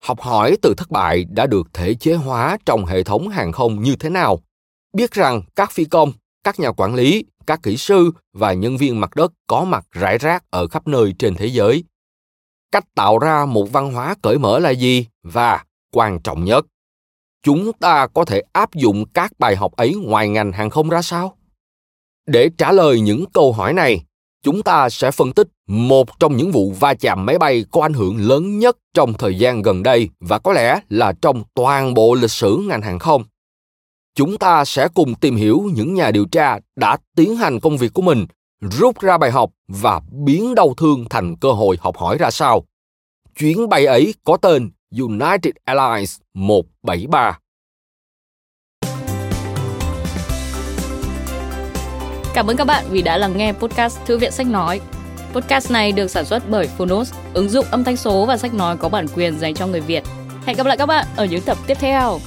Học 0.04 0.20
hỏi 0.20 0.56
từ 0.62 0.74
thất 0.76 0.90
bại 0.90 1.24
đã 1.24 1.46
được 1.46 1.66
thể 1.72 1.94
chế 1.94 2.14
hóa 2.14 2.58
trong 2.66 2.86
hệ 2.86 3.02
thống 3.02 3.28
hàng 3.28 3.52
không 3.52 3.82
như 3.82 3.96
thế 3.96 4.10
nào? 4.10 4.40
Biết 4.92 5.12
rằng 5.12 5.42
các 5.56 5.72
phi 5.72 5.84
công, 5.84 6.12
các 6.44 6.60
nhà 6.60 6.72
quản 6.72 6.94
lý, 6.94 7.24
các 7.46 7.62
kỹ 7.62 7.76
sư 7.76 8.10
và 8.32 8.52
nhân 8.52 8.76
viên 8.76 9.00
mặt 9.00 9.10
đất 9.16 9.32
có 9.46 9.64
mặt 9.64 9.86
rải 9.92 10.18
rác 10.18 10.50
ở 10.50 10.66
khắp 10.66 10.88
nơi 10.88 11.14
trên 11.18 11.34
thế 11.34 11.46
giới 11.46 11.84
cách 12.72 12.84
tạo 12.94 13.18
ra 13.18 13.46
một 13.46 13.72
văn 13.72 13.92
hóa 13.92 14.14
cởi 14.22 14.38
mở 14.38 14.58
là 14.58 14.70
gì? 14.70 15.06
Và, 15.22 15.64
quan 15.92 16.20
trọng 16.20 16.44
nhất, 16.44 16.66
chúng 17.42 17.72
ta 17.72 18.06
có 18.06 18.24
thể 18.24 18.42
áp 18.52 18.74
dụng 18.74 19.04
các 19.14 19.32
bài 19.38 19.56
học 19.56 19.72
ấy 19.76 19.94
ngoài 19.94 20.28
ngành 20.28 20.52
hàng 20.52 20.70
không 20.70 20.88
ra 20.88 21.02
sao? 21.02 21.36
Để 22.26 22.50
trả 22.58 22.72
lời 22.72 23.00
những 23.00 23.24
câu 23.32 23.52
hỏi 23.52 23.72
này, 23.72 24.04
chúng 24.42 24.62
ta 24.62 24.88
sẽ 24.88 25.10
phân 25.10 25.32
tích 25.32 25.48
một 25.66 26.20
trong 26.20 26.36
những 26.36 26.50
vụ 26.50 26.72
va 26.80 26.94
chạm 26.94 27.26
máy 27.26 27.38
bay 27.38 27.64
có 27.70 27.82
ảnh 27.82 27.92
hưởng 27.92 28.16
lớn 28.28 28.58
nhất 28.58 28.76
trong 28.94 29.14
thời 29.14 29.38
gian 29.38 29.62
gần 29.62 29.82
đây 29.82 30.08
và 30.20 30.38
có 30.38 30.52
lẽ 30.52 30.80
là 30.88 31.12
trong 31.22 31.42
toàn 31.54 31.94
bộ 31.94 32.14
lịch 32.14 32.30
sử 32.30 32.56
ngành 32.68 32.82
hàng 32.82 32.98
không. 32.98 33.24
Chúng 34.14 34.38
ta 34.38 34.64
sẽ 34.64 34.88
cùng 34.94 35.14
tìm 35.14 35.36
hiểu 35.36 35.70
những 35.74 35.94
nhà 35.94 36.10
điều 36.10 36.24
tra 36.24 36.58
đã 36.76 36.96
tiến 37.16 37.36
hành 37.36 37.60
công 37.60 37.76
việc 37.76 37.92
của 37.94 38.02
mình 38.02 38.26
rút 38.70 39.00
ra 39.00 39.18
bài 39.18 39.30
học 39.30 39.50
và 39.68 40.00
biến 40.24 40.54
đau 40.54 40.74
thương 40.76 41.04
thành 41.10 41.36
cơ 41.36 41.52
hội 41.52 41.76
học 41.80 41.96
hỏi 41.96 42.18
ra 42.18 42.30
sao. 42.30 42.64
Chuyến 43.36 43.68
bay 43.68 43.86
ấy 43.86 44.14
có 44.24 44.36
tên 44.36 44.70
United 45.00 45.54
Airlines 45.64 46.20
173. 46.34 47.38
Cảm 52.34 52.46
ơn 52.46 52.56
các 52.56 52.64
bạn 52.64 52.84
vì 52.90 53.02
đã 53.02 53.18
lắng 53.18 53.36
nghe 53.36 53.52
podcast 53.52 53.98
Thư 54.06 54.18
viện 54.18 54.30
Sách 54.30 54.46
Nói. 54.46 54.80
Podcast 55.32 55.70
này 55.70 55.92
được 55.92 56.08
sản 56.08 56.24
xuất 56.24 56.42
bởi 56.50 56.66
Phonos, 56.66 57.14
ứng 57.34 57.48
dụng 57.48 57.66
âm 57.70 57.84
thanh 57.84 57.96
số 57.96 58.26
và 58.26 58.36
sách 58.36 58.54
nói 58.54 58.76
có 58.76 58.88
bản 58.88 59.06
quyền 59.14 59.38
dành 59.38 59.54
cho 59.54 59.66
người 59.66 59.80
Việt. 59.80 60.04
Hẹn 60.46 60.56
gặp 60.56 60.66
lại 60.66 60.76
các 60.76 60.86
bạn 60.86 61.06
ở 61.16 61.24
những 61.24 61.42
tập 61.42 61.58
tiếp 61.66 61.76
theo. 61.80 62.18